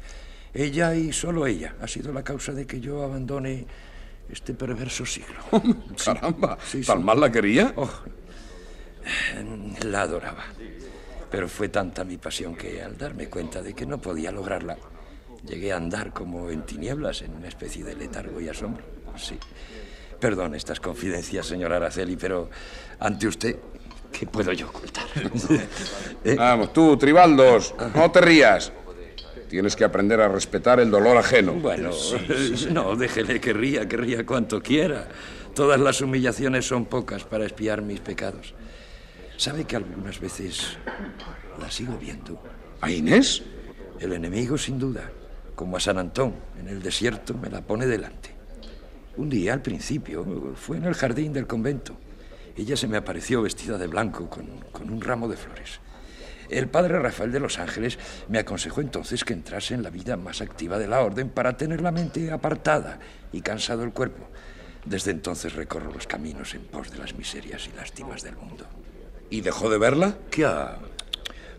Ella 0.54 0.94
y 0.94 1.12
solo 1.12 1.46
ella 1.46 1.74
ha 1.82 1.86
sido 1.88 2.12
la 2.12 2.22
causa 2.24 2.52
de 2.52 2.66
que 2.66 2.80
yo 2.80 3.02
abandone 3.02 3.66
este 4.30 4.54
perverso 4.54 5.04
siglo. 5.04 5.36
Caramba, 6.04 6.58
Sí, 6.64 6.80
sí. 6.82 6.86
¿tan 6.86 7.04
mal 7.04 7.20
la 7.20 7.30
quería? 7.30 7.72
Oh, 7.76 7.88
la 9.84 10.02
adoraba. 10.02 10.44
Pero 11.30 11.48
fue 11.48 11.68
tanta 11.68 12.04
mi 12.04 12.16
pasión 12.16 12.54
que 12.54 12.82
al 12.82 12.96
darme 12.96 13.28
cuenta 13.28 13.62
de 13.62 13.74
que 13.74 13.86
no 13.86 13.98
podía 13.98 14.30
lograrla, 14.30 14.76
llegué 15.46 15.72
a 15.72 15.76
andar 15.76 16.12
como 16.12 16.50
en 16.50 16.62
tinieblas, 16.62 17.22
en 17.22 17.34
una 17.34 17.48
especie 17.48 17.84
de 17.84 17.94
letargo 17.94 18.40
y 18.40 18.48
asombro. 18.48 18.84
Sí. 19.16 19.38
Perdón 20.20 20.54
estas 20.54 20.80
confidencias, 20.80 21.46
señor 21.46 21.72
Araceli, 21.72 22.16
pero 22.16 22.48
ante 23.00 23.26
usted, 23.26 23.56
¿qué 24.12 24.26
puedo 24.26 24.52
yo 24.52 24.68
ocultar? 24.68 25.04
¿Eh? 26.24 26.34
Vamos, 26.36 26.72
tú, 26.72 26.96
Tribaldos, 26.96 27.74
no 27.94 28.10
te 28.10 28.20
rías. 28.20 28.72
Tienes 29.48 29.76
que 29.76 29.84
aprender 29.84 30.20
a 30.20 30.28
respetar 30.28 30.80
el 30.80 30.90
dolor 30.90 31.16
ajeno. 31.16 31.52
Bueno, 31.52 31.90
no, 32.72 32.96
déjele 32.96 33.40
que 33.40 33.52
ría, 33.52 33.86
que 33.88 33.96
ría 33.96 34.26
cuanto 34.26 34.60
quiera. 34.60 35.06
Todas 35.54 35.78
las 35.80 36.00
humillaciones 36.00 36.66
son 36.66 36.86
pocas 36.86 37.24
para 37.24 37.46
espiar 37.46 37.80
mis 37.80 38.00
pecados. 38.00 38.54
¿Sabe 39.36 39.64
que 39.64 39.76
algunas 39.76 40.18
veces 40.18 40.78
la 41.60 41.70
sigo 41.70 41.98
viendo? 41.98 42.42
¿A 42.80 42.90
Inés? 42.90 43.42
El 44.00 44.14
enemigo, 44.14 44.56
sin 44.56 44.78
duda, 44.78 45.10
como 45.54 45.76
a 45.76 45.80
San 45.80 45.98
Antón, 45.98 46.34
en 46.58 46.68
el 46.68 46.82
desierto, 46.82 47.34
me 47.34 47.50
la 47.50 47.60
pone 47.60 47.86
delante. 47.86 48.30
Un 49.18 49.28
día, 49.28 49.52
al 49.52 49.60
principio, 49.60 50.54
fue 50.54 50.78
en 50.78 50.84
el 50.84 50.94
jardín 50.94 51.34
del 51.34 51.46
convento. 51.46 51.98
Ella 52.56 52.78
se 52.78 52.88
me 52.88 52.96
apareció 52.96 53.42
vestida 53.42 53.76
de 53.76 53.86
blanco 53.86 54.30
con, 54.30 54.46
con 54.72 54.88
un 54.88 55.02
ramo 55.02 55.28
de 55.28 55.36
flores. 55.36 55.80
El 56.48 56.68
padre 56.68 56.98
Rafael 56.98 57.30
de 57.30 57.40
los 57.40 57.58
Ángeles 57.58 57.98
me 58.28 58.38
aconsejó 58.38 58.80
entonces 58.80 59.22
que 59.22 59.34
entrase 59.34 59.74
en 59.74 59.82
la 59.82 59.90
vida 59.90 60.16
más 60.16 60.40
activa 60.40 60.78
de 60.78 60.88
la 60.88 61.00
orden 61.00 61.28
para 61.28 61.58
tener 61.58 61.82
la 61.82 61.92
mente 61.92 62.30
apartada 62.30 63.00
y 63.32 63.42
cansado 63.42 63.82
el 63.82 63.92
cuerpo. 63.92 64.28
Desde 64.86 65.10
entonces 65.10 65.54
recorro 65.54 65.92
los 65.92 66.06
caminos 66.06 66.54
en 66.54 66.62
pos 66.62 66.90
de 66.90 66.98
las 66.98 67.14
miserias 67.14 67.68
y 67.68 67.76
lástimas 67.76 68.22
del 68.22 68.36
mundo. 68.36 68.64
¿Y 69.30 69.40
dejó 69.40 69.70
de 69.70 69.78
verla? 69.78 70.16
¿Qué 70.30 70.44
ha? 70.44 70.78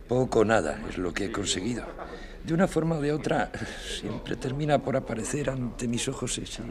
Poco 0.08 0.40
o 0.40 0.46
nada 0.46 0.80
es 0.90 0.98
lo 0.98 1.14
que 1.14 1.26
he 1.26 1.32
conseguido. 1.32 1.84
De 2.44 2.54
una 2.54 2.68
forma 2.68 2.96
o 2.96 3.02
de 3.02 3.12
otra, 3.12 3.52
siempre 4.00 4.38
termina 4.38 4.80
por 4.80 4.96
aparecer 4.96 5.50
ante 5.50 5.88
mis 5.88 6.08
ojos 6.08 6.38
ese, 6.38 6.62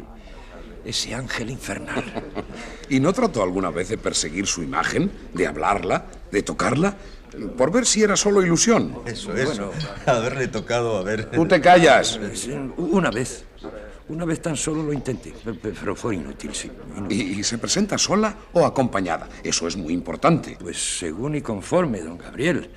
ese 0.85 1.15
ángel 1.15 1.51
infernal. 1.51 2.03
¿Y 2.89 2.99
no 2.99 3.13
trató 3.13 3.43
alguna 3.43 3.71
vez 3.71 3.91
de 3.91 3.99
perseguir 3.99 4.47
su 4.47 4.63
imagen, 4.63 5.11
de 5.35 5.47
hablarla, 5.47 6.07
de 6.31 6.43
tocarla, 6.43 6.97
por 7.59 7.71
ver 7.71 7.85
si 7.85 8.03
era 8.03 8.17
solo 8.17 8.43
ilusión? 8.43 9.01
Eso, 9.05 9.37
eso. 9.37 9.71
Haberle 10.07 10.49
tocado, 10.49 10.97
a 10.97 11.03
ver... 11.03 11.31
Tú 11.31 11.47
te 11.47 11.61
callas. 11.61 12.19
Una 12.79 13.11
vez. 13.11 13.45
Una 14.09 14.25
vez 14.25 14.41
tan 14.41 14.57
solo 14.57 14.83
lo 14.85 14.93
intenté, 14.93 15.33
pe- 15.45 15.55
pe- 15.55 15.73
pero 15.79 15.97
fue 15.97 16.15
inútil, 16.15 16.55
sí. 16.55 16.71
inútil. 16.97 17.21
¿Y, 17.21 17.41
y 17.41 17.43
se 17.45 17.59
presenta 17.59 17.99
sola 17.99 18.37
o 18.53 18.65
acompañada? 18.65 19.29
Eso 19.43 19.67
es 19.67 19.77
muy 19.77 19.93
importante. 19.93 20.57
Pues 20.61 20.99
según 20.99 21.35
y 21.35 21.41
conforme, 21.43 22.01
don 22.01 22.17
Gabriel. 22.17 22.71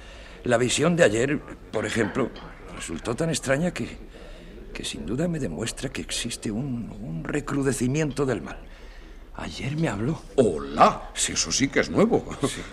La 0.45 0.57
visión 0.57 0.95
de 0.95 1.03
ayer, 1.03 1.39
por 1.71 1.85
ejemplo, 1.85 2.31
resultó 2.75 3.15
tan 3.15 3.29
extraña 3.29 3.71
que, 3.71 3.87
que 4.73 4.83
sin 4.83 5.05
duda 5.05 5.27
me 5.27 5.37
demuestra 5.37 5.89
que 5.89 6.01
existe 6.01 6.49
un, 6.49 6.89
un 7.01 7.23
recrudecimiento 7.23 8.25
del 8.25 8.41
mal. 8.41 8.57
Ayer 9.41 9.77
me 9.77 9.87
habló. 9.87 10.21
¡Hola! 10.35 11.11
Si 11.13 11.31
eso 11.31 11.49
sí 11.51 11.69
que 11.69 11.79
es 11.79 11.89
nuevo. 11.89 12.25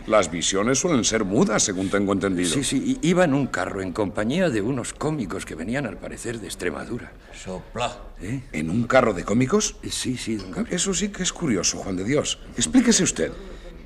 Las 0.09 0.31
visiones 0.31 0.81
suelen 0.81 1.05
ser 1.05 1.25
mudas, 1.25 1.63
según 1.63 1.91
tengo 1.91 2.13
entendido. 2.13 2.51
Sí, 2.51 2.65
sí, 2.65 2.99
iba 3.03 3.25
en 3.25 3.35
un 3.35 3.47
carro 3.47 3.83
en 3.83 3.93
compañía 3.93 4.51
de 4.51 4.63
unos 4.63 4.93
cómicos 4.93 5.47
que 5.47 5.55
venían 5.55 5.87
al 5.87 5.97
parecer 5.97 6.41
de 6.41 6.47
Extremadura. 6.47 7.13
Sopla. 7.33 7.97
¿Eh? 8.21 8.43
¿En 8.53 8.71
un 8.71 8.85
carro 8.85 9.15
de 9.15 9.25
cómicos? 9.25 9.77
Sí, 9.89 10.17
sí, 10.17 10.37
don 10.37 10.51
Gabriel. 10.51 10.75
Eso 10.75 10.93
sí 10.93 11.11
que 11.11 11.23
es 11.23 11.33
curioso, 11.33 11.79
Juan 11.79 11.97
de 11.97 12.05
Dios. 12.05 12.41
Explíquese 12.57 13.05
usted. 13.05 13.31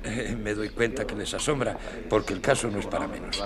Eh, 0.03 0.35
me 0.41 0.55
doy 0.55 0.69
cuenta 0.69 1.05
que 1.05 1.15
les 1.15 1.31
asombra, 1.35 1.77
porque 2.09 2.33
el 2.33 2.41
caso 2.41 2.71
no 2.71 2.79
es 2.79 2.87
para 2.87 3.07
menos. 3.07 3.43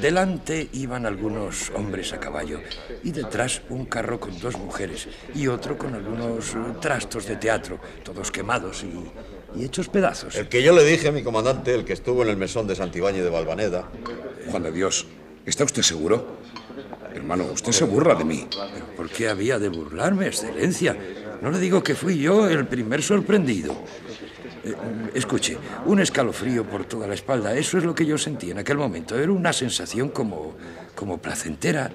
Delante 0.00 0.68
iban 0.74 1.06
algunos 1.06 1.72
hombres 1.74 2.12
a 2.12 2.20
caballo 2.20 2.60
y 3.02 3.10
detrás 3.10 3.62
un 3.68 3.86
carro 3.86 4.20
con 4.20 4.38
dos 4.38 4.56
mujeres 4.56 5.08
y 5.34 5.48
otro 5.48 5.76
con 5.76 5.92
algunos 5.92 6.54
eh, 6.54 6.58
trastos 6.80 7.26
de 7.26 7.34
teatro, 7.34 7.80
todos 8.04 8.30
quemados 8.30 8.84
y, 8.84 9.58
y 9.58 9.64
hechos 9.64 9.88
pedazos. 9.88 10.36
El 10.36 10.48
que 10.48 10.62
yo 10.62 10.72
le 10.72 10.84
dije 10.84 11.08
a 11.08 11.12
mi 11.12 11.24
comandante, 11.24 11.74
el 11.74 11.84
que 11.84 11.94
estuvo 11.94 12.22
en 12.22 12.28
el 12.28 12.36
mesón 12.36 12.68
de 12.68 12.76
Santibáñez 12.76 13.24
de 13.24 13.30
Valvaneda. 13.30 13.90
Juan 14.48 14.62
de 14.62 14.70
Dios, 14.70 15.06
¿está 15.44 15.64
usted 15.64 15.82
seguro? 15.82 16.38
Hermano, 17.12 17.46
usted 17.52 17.72
se 17.72 17.84
burla 17.84 18.14
de 18.14 18.24
mí. 18.24 18.46
¿Pero 18.50 18.86
¿Por 18.96 19.08
qué 19.10 19.28
había 19.28 19.58
de 19.58 19.68
burlarme, 19.68 20.28
excelencia? 20.28 20.96
No 21.42 21.50
le 21.50 21.58
digo 21.58 21.82
que 21.82 21.96
fui 21.96 22.18
yo 22.18 22.48
el 22.48 22.68
primer 22.68 23.02
sorprendido. 23.02 23.74
Eh, 24.68 25.10
escuche, 25.14 25.56
un 25.86 26.00
escalofrío 26.00 26.64
por 26.64 26.84
toda 26.84 27.06
la 27.06 27.14
espalda, 27.14 27.56
eso 27.56 27.78
es 27.78 27.84
lo 27.84 27.94
que 27.94 28.04
yo 28.04 28.18
sentí 28.18 28.50
en 28.50 28.58
aquel 28.58 28.76
momento. 28.76 29.18
Era 29.18 29.32
una 29.32 29.52
sensación 29.52 30.10
como, 30.10 30.54
como 30.94 31.18
placentera 31.18 31.90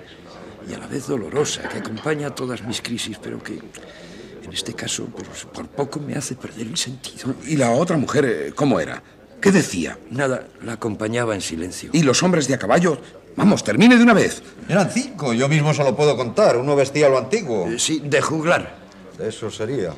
y 0.69 0.73
a 0.73 0.79
la 0.79 0.87
vez 0.87 1.07
dolorosa, 1.07 1.67
que 1.67 1.79
acompaña 1.79 2.33
todas 2.33 2.63
mis 2.63 2.81
crisis, 2.81 3.17
pero 3.21 3.41
que 3.41 3.53
en 3.53 4.53
este 4.53 4.73
caso 4.73 5.05
pues, 5.05 5.45
por 5.45 5.67
poco 5.67 5.99
me 5.99 6.15
hace 6.15 6.35
perder 6.35 6.67
el 6.67 6.77
sentido. 6.77 7.35
¿Y 7.45 7.55
la 7.57 7.71
otra 7.71 7.97
mujer, 7.97 8.25
eh, 8.25 8.53
cómo 8.55 8.79
era? 8.79 9.01
¿Qué 9.41 9.51
decía? 9.51 9.97
Nada, 10.09 10.47
la 10.63 10.73
acompañaba 10.73 11.35
en 11.35 11.41
silencio. 11.41 11.89
¿Y 11.91 12.03
los 12.03 12.23
hombres 12.23 12.47
de 12.47 12.53
a 12.53 12.57
caballo? 12.57 12.97
Vamos, 13.35 13.63
termine 13.63 13.97
de 13.97 14.03
una 14.03 14.13
vez. 14.13 14.41
Eran 14.69 14.89
cinco, 14.89 15.33
yo 15.33 15.49
mismo 15.49 15.73
se 15.73 15.83
lo 15.83 15.95
puedo 15.95 16.15
contar. 16.15 16.55
Uno 16.55 16.75
vestía 16.75 17.09
lo 17.09 17.17
antiguo. 17.17 17.67
Eh, 17.67 17.79
sí, 17.79 18.01
de 18.05 18.21
juglar. 18.21 18.75
Eso 19.19 19.51
sería. 19.51 19.93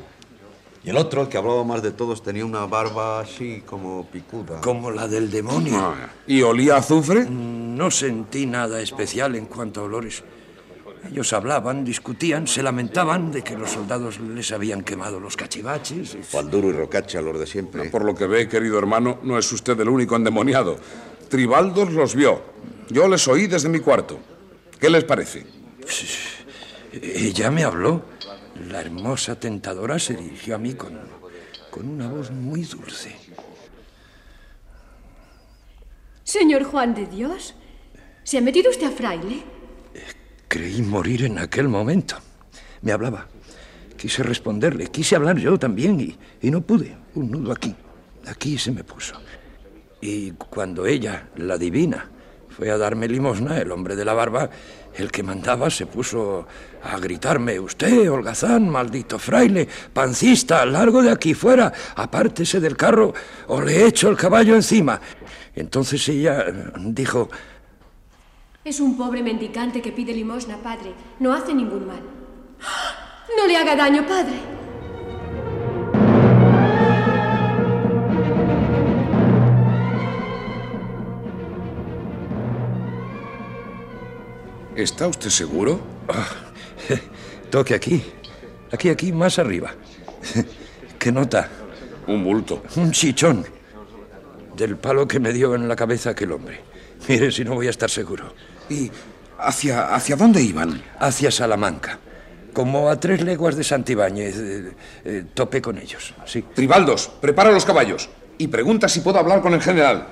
Y 0.86 0.92
el 0.92 0.98
otro, 0.98 1.24
el 1.24 1.30
que 1.30 1.38
hablaba 1.40 1.64
más 1.64 1.82
de 1.82 1.92
todos, 1.92 2.22
tenía 2.22 2.46
una 2.46 2.68
barba 2.68 3.20
así 3.20 3.64
como 3.66 4.06
picuda. 4.06 4.62
Como 4.62 4.92
la 4.92 5.08
del 5.08 5.32
demonio. 5.32 5.76
Ah, 5.80 6.10
¿Y 6.28 6.44
olía 6.44 6.76
a 6.76 6.78
azufre? 6.78 7.26
No 7.28 7.90
sentí 7.90 8.46
nada 8.46 8.80
especial 8.80 9.36
en 9.36 9.48
cuanto 9.48 9.82
a 9.82 9.84
olores. 9.86 10.24
Ellos 11.10 11.34
hablaban, 11.34 11.84
discutían, 11.84 12.48
se 12.48 12.62
lamentaban 12.62 13.32
de 13.32 13.44
que 13.44 13.58
los 13.58 13.72
soldados 13.72 14.20
les 14.20 14.52
habían 14.52 14.84
quemado 14.84 15.20
los 15.20 15.36
cachivaches. 15.36 16.18
Panduro 16.32 16.70
y 16.70 16.74
Rocacha, 16.74 17.20
los 17.20 17.40
de 17.40 17.48
siempre. 17.48 17.90
Por 17.90 18.06
lo 18.06 18.14
que 18.14 18.28
ve, 18.28 18.48
querido 18.48 18.78
hermano, 18.78 19.18
no 19.24 19.40
es 19.40 19.52
usted 19.52 19.80
el 19.80 19.90
único 19.90 20.16
endemoniado. 20.16 20.78
Tribaldos 21.30 21.92
los 21.94 22.14
vio. 22.14 22.42
Yo 22.90 23.08
les 23.08 23.28
oí 23.28 23.48
desde 23.48 23.70
mi 23.70 23.80
cuarto. 23.80 24.20
¿Qué 24.80 24.90
les 24.90 25.04
parece? 25.04 25.48
Ella 26.94 27.50
me 27.50 27.64
habló. 27.64 28.15
La 28.56 28.82
hermosa 28.82 29.40
tentadora 29.40 30.00
se 30.00 30.16
dirigió 30.16 30.56
a 30.56 30.58
mí 30.58 30.74
con, 30.74 30.98
con 31.70 31.88
una 31.88 32.08
voz 32.08 32.32
muy 32.32 32.64
dulce. 32.64 33.16
Señor 36.24 36.64
Juan 36.64 36.96
de 36.96 37.06
Dios, 37.06 37.54
¿se 38.24 38.38
ha 38.38 38.42
metido 38.42 38.72
usted 38.72 38.88
a 38.88 38.92
fraile? 38.92 39.44
Creí 40.48 40.82
morir 40.82 41.26
en 41.26 41.38
aquel 41.38 41.68
momento. 41.68 42.16
Me 42.82 42.92
hablaba. 42.92 43.28
Quise 43.98 44.24
responderle, 44.24 44.88
quise 44.88 45.16
hablar 45.16 45.38
yo 45.38 45.58
también 45.60 46.00
y, 46.00 46.18
y 46.42 46.50
no 46.50 46.62
pude. 46.62 46.96
Un 47.16 47.32
nudo 47.32 47.52
aquí. 47.52 47.76
Aquí 48.26 48.58
se 48.58 48.72
me 48.72 48.84
puso. 48.84 49.16
Y 50.02 50.32
cuando 50.32 50.86
ella, 50.86 51.30
la 51.36 51.58
divina, 51.58 52.10
Fue 52.56 52.72
a 52.72 52.78
darme 52.78 53.10
limosna, 53.10 53.58
el 53.60 53.70
hombre 53.70 53.98
de 53.98 54.06
la 54.06 54.14
barba, 54.14 54.50
el 54.98 55.12
que 55.12 55.24
mandaba, 55.24 55.70
se 55.70 55.86
puso 55.86 56.48
a 56.84 56.98
gritarme, 57.00 57.60
usted, 57.60 58.10
holgazán, 58.10 58.70
maldito 58.70 59.20
fraile, 59.20 59.68
pancista, 59.94 60.66
largo 60.66 61.02
de 61.02 61.12
aquí 61.12 61.34
fuera, 61.34 61.72
apártese 61.96 62.60
del 62.60 62.78
carro 62.78 63.14
o 63.48 63.62
le 63.62 63.86
echo 63.86 64.10
el 64.10 64.18
caballo 64.18 64.56
encima. 64.56 65.00
Entonces 65.56 66.08
ella 66.10 66.46
dijo, 66.78 67.30
Es 68.64 68.80
un 68.80 68.98
pobre 68.98 69.22
mendicante 69.22 69.82
que 69.82 69.92
pide 69.92 70.14
limosna, 70.14 70.58
padre. 70.58 70.94
No 71.20 71.34
hace 71.34 71.54
ningún 71.54 71.88
mal. 71.88 72.02
No 73.38 73.48
le 73.48 73.58
haga 73.58 73.76
daño, 73.76 74.06
padre. 74.08 74.65
¿Está 84.76 85.08
usted 85.08 85.30
seguro? 85.30 85.80
Ah, 86.10 86.28
toque 87.50 87.74
aquí. 87.74 88.04
Aquí, 88.72 88.90
aquí, 88.90 89.14
más 89.14 89.40
arriba. 89.40 89.74
¿Qué 91.00 91.12
nota? 91.12 91.50
Un 92.08 92.24
bulto. 92.24 92.62
Un 92.76 92.92
chichón. 92.92 93.46
Del 94.56 94.76
palo 94.76 95.08
que 95.08 95.20
me 95.20 95.32
dio 95.32 95.56
en 95.56 95.68
la 95.68 95.76
cabeza 95.78 96.10
aquel 96.10 96.34
hombre. 96.34 96.60
Mire 97.08 97.32
si 97.32 97.46
no 97.46 97.56
voy 97.56 97.68
a 97.68 97.70
estar 97.70 97.90
seguro. 97.90 98.34
¿Y 98.70 98.92
hacia, 99.40 99.96
hacia 99.96 100.18
dónde 100.18 100.42
iban? 100.42 100.82
Hacia 101.00 101.32
Salamanca. 101.32 102.00
Como 102.54 102.90
a 102.90 103.00
tres 103.00 103.22
leguas 103.22 103.56
de 103.56 103.64
Santibáñez. 103.64 104.36
Eh, 104.38 104.72
eh, 105.06 105.24
topé 105.34 105.62
con 105.62 105.78
ellos, 105.78 106.14
sí. 106.26 106.44
Tribaldos, 106.54 107.12
prepara 107.22 107.52
los 107.52 107.64
caballos. 107.66 108.10
Y 108.38 108.48
pregunta 108.48 108.90
si 108.90 109.00
puedo 109.00 109.20
hablar 109.20 109.42
con 109.42 109.54
el 109.54 109.62
general. 109.62 110.08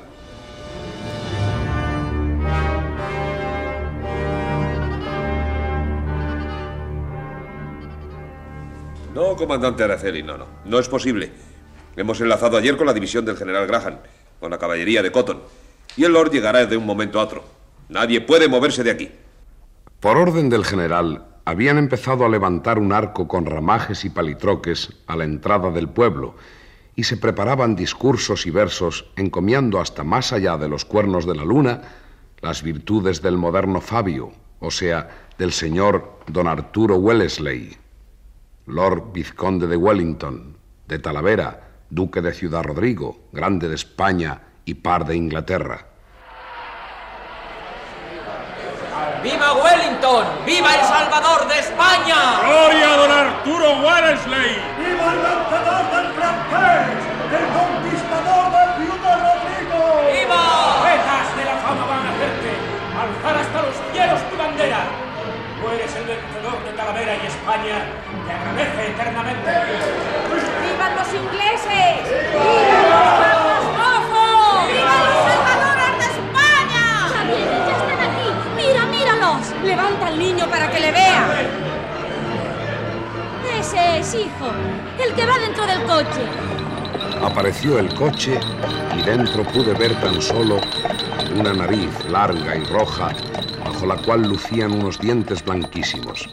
No, 9.14 9.36
comandante 9.36 9.84
Araceli, 9.84 10.24
no, 10.24 10.38
no. 10.40 10.48
No 10.66 10.80
es 10.80 10.90
posible. 10.90 11.32
Hemos 11.96 12.20
enlazado 12.20 12.58
ayer 12.58 12.76
con 12.76 12.88
la 12.88 12.94
división 12.94 13.24
del 13.24 13.38
general 13.38 13.68
Graham, 13.68 13.98
con 14.40 14.50
la 14.50 14.58
caballería 14.58 15.04
de 15.04 15.12
Cotton. 15.12 15.40
Y 15.96 16.04
el 16.04 16.14
Lord 16.14 16.32
llegará 16.32 16.66
de 16.66 16.78
un 16.78 16.86
momento 16.86 17.20
a 17.20 17.24
otro. 17.24 17.44
Nadie 17.90 18.22
puede 18.22 18.48
moverse 18.48 18.84
de 18.84 18.90
aquí. 18.90 19.12
Por 20.00 20.18
orden 20.18 20.50
del 20.50 20.66
general, 20.66 21.28
habían 21.46 21.78
empezado 21.78 22.26
a 22.26 22.30
levantar 22.30 22.80
un 22.80 22.92
arco 22.92 23.28
con 23.28 23.46
ramajes 23.46 24.04
y 24.04 24.10
palitroques 24.10 24.90
a 25.06 25.16
la 25.16 25.26
entrada 25.26 25.70
del 25.70 25.90
pueblo 25.90 26.36
y 26.96 27.04
se 27.04 27.18
preparaban 27.18 27.76
discursos 27.76 28.48
y 28.48 28.50
versos 28.50 29.06
encomiando 29.16 29.80
hasta 29.80 30.04
más 30.04 30.34
allá 30.34 30.58
de 30.58 30.70
los 30.70 30.86
cuernos 30.86 31.28
de 31.28 31.36
la 31.36 31.46
luna 31.46 31.82
las 32.42 32.64
virtudes 32.64 33.22
del 33.22 33.38
moderno 33.38 33.80
Fabio, 33.80 34.32
o 34.60 34.72
sea, 34.72 35.28
del 35.38 35.52
señor 35.52 36.20
don 36.28 36.48
Arturo 36.48 36.96
Wellesley, 36.98 37.78
Lord 38.66 39.12
Vizconde 39.12 39.68
de 39.68 39.76
Wellington, 39.76 40.58
de 40.88 41.00
Talavera, 41.00 41.84
duque 41.90 42.22
de 42.22 42.34
Ciudad 42.34 42.64
Rodrigo, 42.64 43.28
grande 43.34 43.68
de 43.68 43.76
España 43.76 44.40
y 44.64 44.76
par 44.76 45.06
de 45.06 45.18
Inglaterra. 45.18 45.88
¡Viva 49.22 49.54
Wellington! 49.54 50.26
¡Viva 50.46 50.76
el 50.76 50.86
Salvador 50.86 51.48
de 51.48 51.60
España! 51.60 52.40
¡Gloria 52.40 52.94
a 52.94 52.98
don 52.98 53.12
Arturo 53.12 53.68
Wellesley! 53.84 54.56
¡Viva 54.80 55.12
el 55.12 55.20
vencedor 55.20 55.84
del 55.92 56.08
francés! 56.16 57.04
¡El 57.36 57.46
conquistador 57.52 58.46
del 58.52 58.70
Ciudad 58.80 59.18
Rodrigo! 59.28 59.80
¡Viva! 60.08 60.44
¡Vetas 60.88 61.36
de 61.36 61.44
la 61.44 61.56
fama 61.60 61.86
van 61.86 62.04
a 62.08 62.10
hacerte! 62.16 62.52
¡Alzar 62.96 63.36
hasta 63.44 63.62
los 63.62 63.76
cielos 63.92 64.20
tu 64.30 64.38
bandera! 64.38 64.88
Tú 65.60 65.70
eres 65.70 65.96
el 65.96 66.04
vencedor 66.04 66.64
de 66.64 66.72
Talavera 66.76 67.16
y 67.16 67.28
España. 67.28 67.78
Te 68.26 68.32
agradece 68.32 68.92
eternamente. 68.92 69.50
¡Vivan 70.62 70.96
los 70.96 71.08
ingleses! 71.14 72.10
¡Vivan 72.32 72.84
los 72.90 73.12
barcos 73.20 73.66
mozos! 73.78 74.68
¡Vivan 74.72 75.00
los 75.04 75.18
salvadores 75.28 75.94
de 76.00 76.06
España! 76.14 76.86
¡Ya 77.14 77.22
vienen, 77.24 77.62
ya 77.68 77.76
están 77.78 78.00
aquí! 78.10 78.28
¡Mira, 78.56 78.82
míralos! 78.86 79.44
Levanta 79.64 80.08
al 80.08 80.18
niño 80.18 80.48
para 80.50 80.72
que 80.72 80.80
le 80.80 80.92
vea. 80.92 81.24
Ese 83.60 84.00
es, 84.00 84.14
hijo. 84.16 84.52
El 85.04 85.14
que 85.14 85.26
va 85.26 85.38
dentro 85.38 85.66
del 85.66 85.84
coche. 85.84 86.22
Apareció 87.24 87.80
el 87.80 87.94
coche 87.94 88.40
y 88.98 89.02
dentro 89.02 89.44
pude 89.44 89.74
ver 89.74 89.96
tan 90.02 90.22
solo 90.22 90.60
una 91.36 91.54
nariz 91.54 91.90
larga 92.10 92.56
y 92.56 92.64
roja 92.66 93.10
bajo 93.64 93.86
la 93.86 93.96
cual 93.96 94.24
lucían 94.24 94.72
unos 94.74 95.00
dientes 95.00 95.44
blanquísimos. 95.44 96.30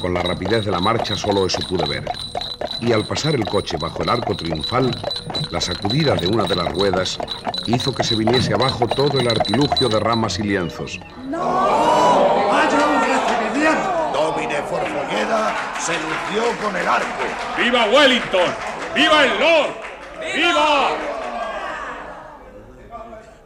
Con 0.00 0.14
la 0.14 0.22
rapidez 0.22 0.64
de 0.64 0.70
la 0.70 0.80
marcha 0.80 1.14
solo 1.14 1.46
eso 1.46 1.58
pude 1.68 1.86
ver. 1.86 2.04
Y 2.80 2.92
al 2.92 3.04
pasar 3.04 3.34
el 3.34 3.44
coche 3.44 3.76
bajo 3.76 4.02
el 4.02 4.08
arco 4.08 4.34
triunfal, 4.34 4.90
la 5.50 5.60
sacudida 5.60 6.14
de 6.14 6.26
una 6.26 6.44
de 6.44 6.56
las 6.56 6.72
ruedas 6.72 7.18
hizo 7.66 7.94
que 7.94 8.02
se 8.02 8.16
viniese 8.16 8.54
abajo 8.54 8.86
todo 8.88 9.20
el 9.20 9.28
artilugio 9.28 9.88
de 9.90 10.00
ramas 10.00 10.38
y 10.38 10.44
lienzos. 10.44 10.98
¡No! 11.28 11.38
¡Vaya 11.38 12.78
un 12.86 13.00
recibimiento! 13.02 14.10
Domine 14.14 14.62
Forfolleda 14.62 15.54
se 15.78 15.92
lució 15.92 16.58
con 16.62 16.74
el 16.76 16.88
arco. 16.88 17.24
¡Viva 17.58 17.84
Wellington! 17.86 18.54
¡Viva 18.94 19.24
el 19.24 19.38
Lord! 19.38 19.70
¡Viva! 20.34 20.88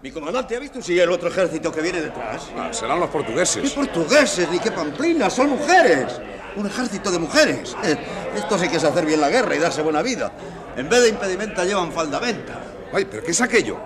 Mi 0.03 0.11
comandante, 0.13 0.55
¿ha 0.55 0.61
visto 0.61 0.81
si 0.83 1.01
el 1.01 1.11
otro 1.11 1.29
ejército 1.31 1.73
que 1.73 1.81
viene 1.81 2.01
detrás? 2.03 2.51
Ah, 2.57 2.69
serán 2.71 3.01
los 3.01 3.09
¿Qué 3.09 3.13
portugueses. 3.15 3.73
portugueses 3.73 4.49
ni 4.51 4.59
qué 4.61 4.71
pamplinas? 4.71 5.33
Son 5.33 5.49
mujeres. 5.49 6.21
Un 6.57 6.67
ejército 6.67 7.11
de 7.11 7.19
mujeres. 7.19 7.77
Eh, 7.83 7.97
Esto 8.37 8.59
sí 8.59 8.69
que 8.69 8.77
es 8.77 8.85
hacer 8.85 9.05
bien 9.07 9.21
la 9.21 9.29
guerra 9.29 9.55
y 9.55 9.59
darse 9.59 9.83
buena 9.83 10.03
vida. 10.03 10.31
En 10.77 10.89
vez 10.89 11.03
de 11.03 11.09
impedimenta 11.09 11.65
llevan 11.65 11.93
faldamenta. 11.93 12.55
Ay, 12.93 13.05
¿pero 13.07 13.25
qué 13.25 13.33
es 13.33 13.41
aquello? 13.41 13.77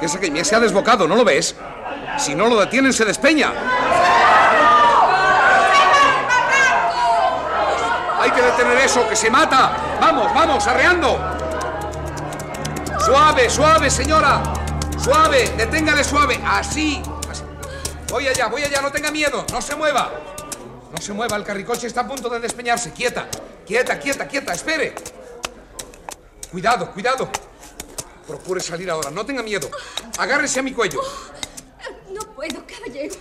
¿Qué 0.00 0.06
es 0.06 0.14
aquello? 0.14 0.44
Se 0.44 0.56
ha 0.56 0.60
desbocado, 0.60 1.06
¿no 1.06 1.14
lo 1.14 1.24
ves? 1.24 1.54
Si 2.18 2.34
no 2.34 2.48
lo 2.48 2.58
detienen, 2.60 2.92
se 2.92 3.04
despeña. 3.04 3.52
Hay 8.20 8.30
que 8.32 8.42
detener 8.42 8.78
eso, 8.78 9.08
que 9.08 9.14
se 9.16 9.30
mata. 9.30 9.76
Vamos, 10.00 10.34
vamos, 10.34 10.66
arreando. 10.66 11.18
Suave, 13.04 13.48
suave, 13.48 13.90
señora. 13.90 14.42
Suave, 15.02 15.48
deténgale 15.56 16.02
suave. 16.02 16.40
Así. 16.44 17.00
Así. 17.30 17.42
Voy 18.10 18.26
allá, 18.26 18.48
voy 18.48 18.64
allá, 18.64 18.82
no 18.82 18.90
tenga 18.90 19.10
miedo. 19.10 19.46
No 19.52 19.62
se 19.62 19.76
mueva. 19.76 20.10
No 20.90 20.98
se 21.00 21.12
mueva, 21.12 21.36
el 21.36 21.44
carricoche 21.44 21.86
está 21.86 22.02
a 22.02 22.06
punto 22.08 22.28
de 22.28 22.40
despeñarse. 22.40 22.92
Quieta, 22.92 23.28
quieta, 23.66 23.98
quieta, 23.98 24.26
quieta, 24.26 24.52
espere. 24.52 24.94
Cuidado, 26.50 26.90
cuidado. 26.92 27.28
Procure 28.26 28.60
salir 28.60 28.90
ahora, 28.90 29.10
no 29.10 29.24
tenga 29.24 29.42
miedo. 29.42 29.70
Agárrese 30.18 30.60
a 30.60 30.62
mi 30.62 30.72
cuello. 30.72 31.00
No 32.10 32.20
puedo, 32.34 32.64
caballero. 32.66 33.14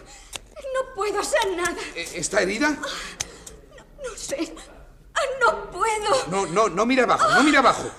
No 0.73 0.95
puedo 0.95 1.19
hacer 1.19 1.51
nada. 1.56 1.75
Eh, 1.95 2.10
¿Está 2.15 2.41
herida? 2.41 2.69
No 2.71 4.15
sé. 4.15 4.53
Ah, 5.13 5.19
No 5.41 5.71
puedo. 5.71 6.25
No, 6.30 6.45
no, 6.45 6.69
no 6.69 6.86
mire 6.86 7.03
abajo, 7.03 7.30
no 7.30 7.43
mire 7.43 7.58
abajo. 7.58 7.89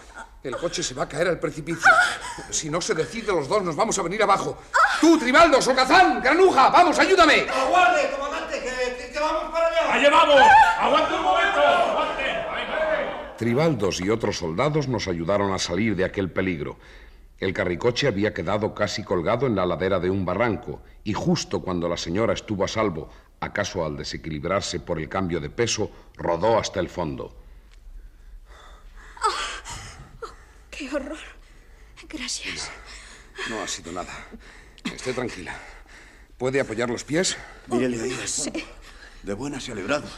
El 0.43 0.57
coche 0.57 0.83
se 0.83 0.95
va 0.95 1.03
a 1.05 1.09
caer 1.09 1.29
al 1.29 1.41
precipicio. 1.41 1.91
Si 2.51 2.71
no 2.71 2.81
se 2.81 2.95
decide 2.95 3.33
los 3.33 3.49
dos, 3.49 3.63
nos 3.63 3.75
vamos 3.75 3.99
a 3.99 4.03
venir 4.03 4.23
abajo. 4.23 4.57
Tú, 5.01 5.19
Tribaldo, 5.19 5.61
Socazán, 5.61 6.23
Granuja, 6.23 6.71
vamos, 6.71 6.99
ayúdame. 6.99 7.47
¡Aguarde, 7.51 8.11
comandante, 8.17 8.61
que, 8.61 8.97
que- 9.07 9.13
que 9.13 9.19
vamos 9.19 9.51
para 9.53 9.67
allá! 9.67 9.95
¡Allá 9.95 10.11
vamos! 10.11 10.41
¡Aguante 10.79 11.15
un 11.15 11.23
momento! 11.23 11.61
¡Aguante! 11.61 12.25
Tribaldos 13.37 14.01
y 14.01 14.11
otros 14.11 14.39
soldados 14.39 14.89
nos 14.89 15.09
ayudaron 15.09 15.53
a 15.53 15.59
salir 15.59 15.95
de 15.97 16.05
aquel 16.05 16.31
peligro. 16.31 16.79
El 17.39 17.53
carricoche 17.53 18.07
había 18.09 18.33
quedado 18.35 18.75
casi 18.75 19.05
colgado 19.05 19.47
en 19.47 19.55
la 19.57 19.67
ladera 19.67 20.01
de 20.01 20.11
un 20.11 20.25
barranco 20.25 20.83
y 21.05 21.13
justo 21.15 21.61
cuando 21.63 21.89
la 21.89 21.97
señora 21.97 22.33
estuvo 22.33 22.65
a 22.65 22.69
salvo, 22.69 23.09
acaso 23.41 23.85
al 23.85 23.97
desequilibrarse 23.97 24.81
por 24.81 24.99
el 24.99 25.09
cambio 25.09 25.39
de 25.41 25.51
peso, 25.51 25.91
rodó 26.17 26.59
hasta 26.59 26.81
el 26.81 26.89
fondo. 26.89 27.37
¡Qué 30.79 30.89
horror! 30.95 31.19
Gracias. 32.09 32.71
No 33.51 33.61
ha 33.61 33.67
sido 33.67 33.91
nada. 33.91 34.15
Esté 34.85 35.13
tranquila. 35.13 35.59
¿Puede 36.37 36.61
apoyar 36.61 36.89
los 36.89 37.03
pies? 37.03 37.37
Mírele 37.67 38.01
ahí. 38.01 38.17
Sí. 38.29 38.53
De 39.25 39.35
buena 39.35 39.59
se 39.59 39.73
ha 39.73 39.75
librado. 39.75 40.09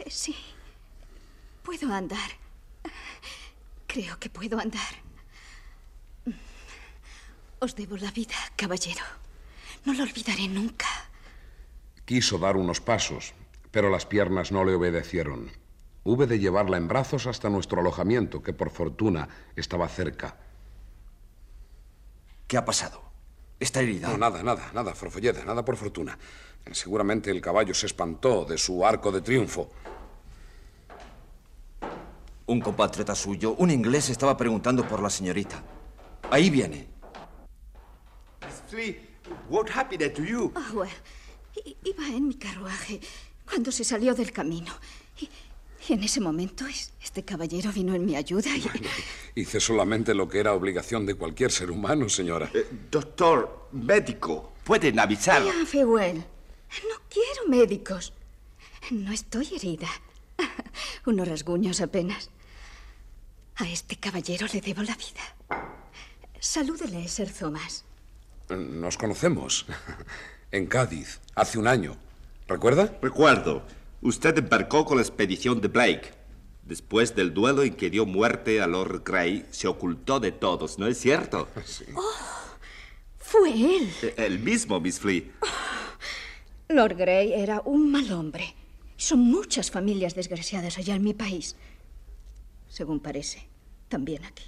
Eh, 0.00 0.10
Sí. 0.10 0.34
Puedo 1.62 1.92
andar. 1.94 2.30
Creo 3.86 4.18
que 4.18 4.30
puedo 4.30 4.58
andar. 4.58 4.94
Os 7.60 7.76
debo 7.76 7.96
la 7.98 8.10
vida, 8.10 8.34
caballero. 8.56 9.04
No 9.84 9.92
lo 9.92 10.02
olvidaré 10.02 10.48
nunca. 10.48 10.86
Quiso 12.04 12.38
dar 12.38 12.56
unos 12.56 12.80
pasos, 12.80 13.34
pero 13.70 13.90
las 13.90 14.06
piernas 14.06 14.50
no 14.50 14.64
le 14.64 14.74
obedecieron. 14.74 15.52
Hube 16.08 16.26
de 16.26 16.38
llevarla 16.38 16.78
en 16.78 16.88
brazos 16.88 17.26
hasta 17.26 17.50
nuestro 17.50 17.82
alojamiento, 17.82 18.42
que 18.42 18.54
por 18.54 18.70
fortuna 18.70 19.28
estaba 19.54 19.86
cerca. 19.88 20.38
¿Qué 22.46 22.56
ha 22.56 22.64
pasado? 22.64 23.02
¿Está 23.60 23.82
herida? 23.82 24.08
No, 24.08 24.16
nada, 24.16 24.42
nada, 24.42 24.70
nada, 24.72 24.94
Forfolleda, 24.94 25.44
nada 25.44 25.62
por 25.62 25.76
fortuna. 25.76 26.18
Seguramente 26.72 27.30
el 27.30 27.42
caballo 27.42 27.74
se 27.74 27.84
espantó 27.84 28.46
de 28.46 28.56
su 28.56 28.86
arco 28.86 29.12
de 29.12 29.20
triunfo. 29.20 29.68
Un 32.46 32.62
compatriota 32.62 33.14
suyo, 33.14 33.54
un 33.58 33.70
inglés, 33.70 34.08
estaba 34.08 34.34
preguntando 34.34 34.88
por 34.88 35.02
la 35.02 35.10
señorita. 35.10 35.62
Ahí 36.30 36.48
viene. 36.48 36.88
Miss 38.46 38.62
Flea, 38.66 38.94
what 39.50 39.68
happened 39.68 40.14
to 40.14 40.24
you? 40.24 40.52
Ah, 40.56 40.70
well, 40.72 40.88
iba 41.84 42.06
en 42.08 42.28
mi 42.28 42.34
carruaje 42.36 42.98
cuando 43.44 43.70
se 43.70 43.84
salió 43.84 44.14
del 44.14 44.32
camino. 44.32 44.72
Y, 45.88 45.92
en 45.94 46.02
ese 46.02 46.20
momento 46.20 46.66
es- 46.66 46.92
este 47.02 47.24
caballero 47.24 47.72
vino 47.72 47.94
en 47.94 48.04
mi 48.04 48.14
ayuda 48.16 48.50
y... 48.56 49.40
Hice 49.40 49.60
solamente 49.60 50.14
lo 50.14 50.28
que 50.28 50.40
era 50.40 50.52
obligación 50.52 51.06
de 51.06 51.14
cualquier 51.14 51.50
ser 51.50 51.70
humano, 51.70 52.08
señora. 52.08 52.50
Doctor, 52.90 53.68
médico, 53.72 54.52
pueden 54.64 54.98
avisar. 54.98 55.42
Ya, 55.44 55.66
Fewell, 55.66 56.18
no 56.18 56.96
quiero 57.08 57.48
médicos. 57.48 58.12
No 58.90 59.12
estoy 59.12 59.48
herida. 59.54 59.88
Unos 61.06 61.26
rasguños 61.28 61.80
apenas. 61.80 62.30
A 63.56 63.68
este 63.68 63.96
caballero 63.96 64.46
le 64.52 64.60
debo 64.60 64.82
la 64.82 64.94
vida. 64.96 65.62
Salúdele, 66.40 67.08
Sir 67.08 67.32
Thomas. 67.32 67.84
Nos 68.50 68.96
conocemos. 68.96 69.66
En 70.52 70.66
Cádiz, 70.66 71.20
hace 71.34 71.58
un 71.58 71.66
año. 71.66 71.96
¿Recuerda? 72.46 72.96
Recuerdo. 73.02 73.62
Usted 74.00 74.38
embarcó 74.38 74.84
con 74.84 74.96
la 74.98 75.02
expedición 75.02 75.60
de 75.60 75.68
Blake. 75.68 76.12
Después 76.62 77.14
del 77.14 77.32
duelo 77.32 77.62
en 77.62 77.74
que 77.74 77.90
dio 77.90 78.06
muerte 78.06 78.60
a 78.60 78.66
Lord 78.66 79.02
Grey, 79.04 79.46
se 79.50 79.66
ocultó 79.66 80.20
de 80.20 80.32
todos, 80.32 80.78
¿no 80.78 80.86
es 80.86 80.98
cierto? 80.98 81.48
Fue 83.18 83.50
él. 83.50 83.90
Eh, 84.02 84.14
El 84.18 84.38
mismo, 84.38 84.78
Miss 84.78 85.00
Flea. 85.00 85.22
Lord 86.68 86.96
Grey 86.96 87.32
era 87.32 87.62
un 87.64 87.90
mal 87.90 88.12
hombre. 88.12 88.54
Son 88.96 89.18
muchas 89.20 89.70
familias 89.70 90.14
desgraciadas 90.14 90.76
allá 90.78 90.94
en 90.94 91.02
mi 91.04 91.14
país. 91.14 91.56
Según 92.68 93.00
parece, 93.00 93.48
también 93.88 94.24
aquí. 94.24 94.44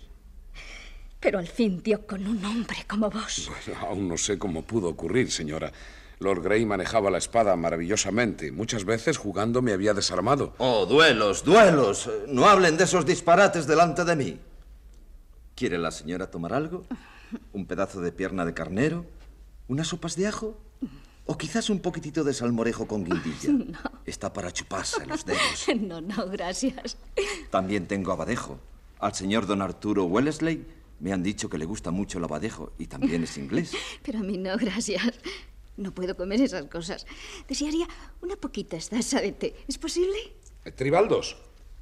Pero 1.19 1.39
al 1.39 1.49
fin 1.49 1.83
dio 1.83 2.07
con 2.07 2.27
un 2.27 2.45
hombre 2.45 2.79
como 2.87 3.11
vos. 3.11 3.51
Bueno, 3.67 3.81
aún 3.81 4.09
no 4.09 4.17
sé 4.17 4.39
cómo 4.39 4.63
pudo 4.63 4.89
ocurrir, 4.89 5.31
señora. 5.31 5.73
Lord 6.21 6.43
Grey 6.43 6.67
manejaba 6.67 7.11
la 7.11 7.17
espada 7.17 7.57
maravillosamente. 7.57 8.53
Muchas 8.53 8.85
veces 8.85 9.17
jugando 9.17 9.63
me 9.63 9.73
había 9.73 9.95
desarmado. 9.95 10.55
Oh, 10.59 10.85
duelos, 10.85 11.43
duelos. 11.45 12.11
No 12.29 12.47
hablen 12.47 12.77
de 12.77 12.85
esos 12.85 13.07
disparates 13.07 13.67
delante 13.67 14.05
de 14.05 14.17
mí. 14.17 14.39
¿Quiere 15.55 15.79
la 15.79 15.91
señora 15.91 16.31
tomar 16.31 16.53
algo? 16.53 16.85
¿Un 17.55 17.65
pedazo 17.65 18.03
de 18.03 18.13
pierna 18.13 18.45
de 18.45 18.53
carnero? 18.53 19.07
¿Unas 19.67 19.89
sopas 19.89 20.15
de 20.15 20.27
ajo? 20.27 20.59
¿O 21.25 21.39
quizás 21.39 21.71
un 21.71 21.81
poquitito 21.81 22.23
de 22.23 22.35
salmorejo 22.35 22.87
con 22.87 23.03
guindilla? 23.03 23.49
No, 23.73 23.79
Está 24.05 24.31
para 24.31 24.53
chuparse 24.53 25.07
los 25.07 25.25
dedos. 25.25 25.67
no, 25.81 26.03
no, 26.03 26.27
gracias. 26.29 26.99
También 27.49 27.87
tengo 27.87 28.13
abadejo. 28.13 28.59
Al 28.99 29.15
señor 29.15 29.47
don 29.47 29.63
Arturo 29.63 30.05
Wellesley 30.05 30.67
me 30.99 31.15
han 31.15 31.23
dicho 31.23 31.49
que 31.49 31.57
le 31.57 31.65
gusta 31.65 31.91
mucho 31.91 32.19
el 32.19 32.25
abadejo 32.25 32.73
y 32.79 32.89
también 32.89 33.23
es 33.23 33.39
inglés. 33.39 33.73
Pero 34.03 34.19
a 34.19 34.23
mí 34.23 34.37
no, 34.37 34.55
gracias. 34.59 35.15
No 35.77 35.93
puedo 35.95 36.17
comer 36.17 36.41
esas 36.41 36.65
cosas. 36.67 37.07
Desearía 37.49 37.87
una 38.21 38.37
poquita 38.37 38.77
taza 38.79 39.21
de 39.21 39.33
té. 39.33 39.57
¿Es 39.69 39.79
posible? 39.79 40.19
Eh, 40.65 40.73
Tribaldos, 40.73 41.37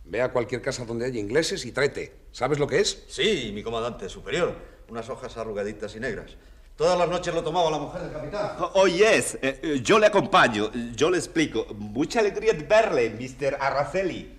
ve 0.05 0.23
a 0.23 0.33
cualquier 0.33 0.63
casa 0.63 0.85
donde 0.85 1.07
haya 1.07 1.19
ingleses 1.19 1.65
y 1.65 1.73
tráete. 1.73 2.15
¿Sabes 2.33 2.59
lo 2.59 2.67
que 2.67 2.81
es? 2.81 3.05
Sí, 3.09 3.51
mi 3.55 3.63
comandante 3.63 4.09
superior. 4.09 4.55
Unas 4.89 5.09
hojas 5.09 5.37
arrugaditas 5.37 5.95
y 5.97 6.01
negras. 6.01 6.37
Todas 6.77 6.97
las 6.97 7.09
noches 7.09 7.35
lo 7.35 7.43
tomaba 7.43 7.71
la 7.73 7.79
mujer 7.79 8.03
del 8.03 8.13
capitán. 8.13 8.53
Oh, 8.75 8.87
yes. 8.87 9.37
Eh, 9.43 9.59
eh, 9.63 9.81
yo 9.83 9.99
le 9.99 10.07
acompaño. 10.07 10.71
Yo 10.95 11.11
le 11.11 11.19
explico. 11.19 11.67
Mucha 11.75 12.21
alegría 12.21 12.53
de 12.53 12.63
verle, 12.63 13.11
Mr. 13.11 13.57
Araceli. 13.61 14.39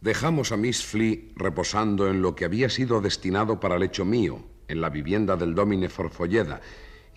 Dejamos 0.00 0.52
a 0.52 0.56
Miss 0.56 0.84
Flea 0.84 1.16
reposando 1.34 2.08
en 2.08 2.20
lo 2.20 2.34
que 2.34 2.44
había 2.44 2.68
sido 2.68 3.00
destinado 3.00 3.58
para 3.58 3.76
el 3.76 3.82
hecho 3.82 4.04
mío, 4.04 4.44
en 4.68 4.80
la 4.80 4.90
vivienda 4.90 5.34
del 5.34 5.54
Domine 5.54 5.88
Forfolleda, 5.88 6.60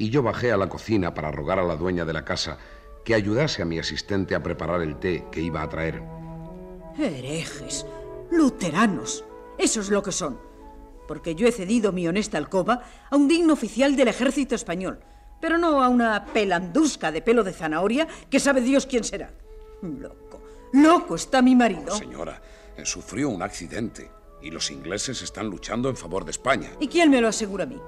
y 0.02 0.10
yo 0.10 0.24
bajé 0.24 0.52
a 0.52 0.58
la 0.58 0.68
cocina 0.68 1.14
para 1.14 1.32
rogar 1.32 1.60
a 1.60 1.64
la 1.64 1.76
dueña 1.76 2.06
de 2.06 2.14
la 2.14 2.26
casa 2.26 2.58
que 3.06 3.14
ayudase 3.14 3.62
a 3.62 3.66
mi 3.66 3.78
asistente 3.78 4.34
a 4.34 4.42
preparar 4.42 4.82
el 4.82 4.98
té 4.98 5.28
que 5.32 5.42
iba 5.42 5.62
a 5.62 5.70
traer. 5.70 6.02
Herejes, 6.98 7.86
luteranos, 8.32 9.24
eso 9.60 9.80
es 9.80 9.92
lo 9.92 10.02
que 10.02 10.12
son. 10.12 10.40
Porque 11.08 11.36
yo 11.36 11.46
he 11.46 11.52
cedido 11.52 11.92
mi 11.92 12.08
honesta 12.08 12.40
alcoba 12.40 12.82
a 13.12 13.16
un 13.16 13.28
digno 13.28 13.54
oficial 13.54 13.96
del 13.96 14.08
ejército 14.08 14.56
español, 14.56 15.02
pero 15.40 15.60
no 15.60 15.84
a 15.84 15.88
una 15.88 16.26
pelandusca 16.26 17.12
de 17.12 17.22
pelo 17.22 17.44
de 17.44 17.54
zanahoria 17.54 18.08
que 18.28 18.40
sabe 18.40 18.62
Dios 18.62 18.88
quién 18.88 19.04
será. 19.04 19.32
Loco, 19.84 20.42
loco 20.74 21.14
está 21.14 21.44
mi 21.44 21.56
marido. 21.56 21.96
Señora, 21.96 22.42
eh, 22.76 22.86
sufrió 22.86 23.30
un 23.30 23.44
accidente 23.44 24.10
y 24.42 24.50
los 24.50 24.72
ingleses 24.72 25.22
están 25.22 25.48
luchando 25.48 25.90
en 25.90 25.96
favor 25.96 26.26
de 26.26 26.32
España. 26.32 26.72
¿Y 26.80 26.88
quién 26.88 27.12
me 27.12 27.22
lo 27.22 27.28
asegura 27.28 27.66
a 27.66 27.68
mí? 27.68 27.80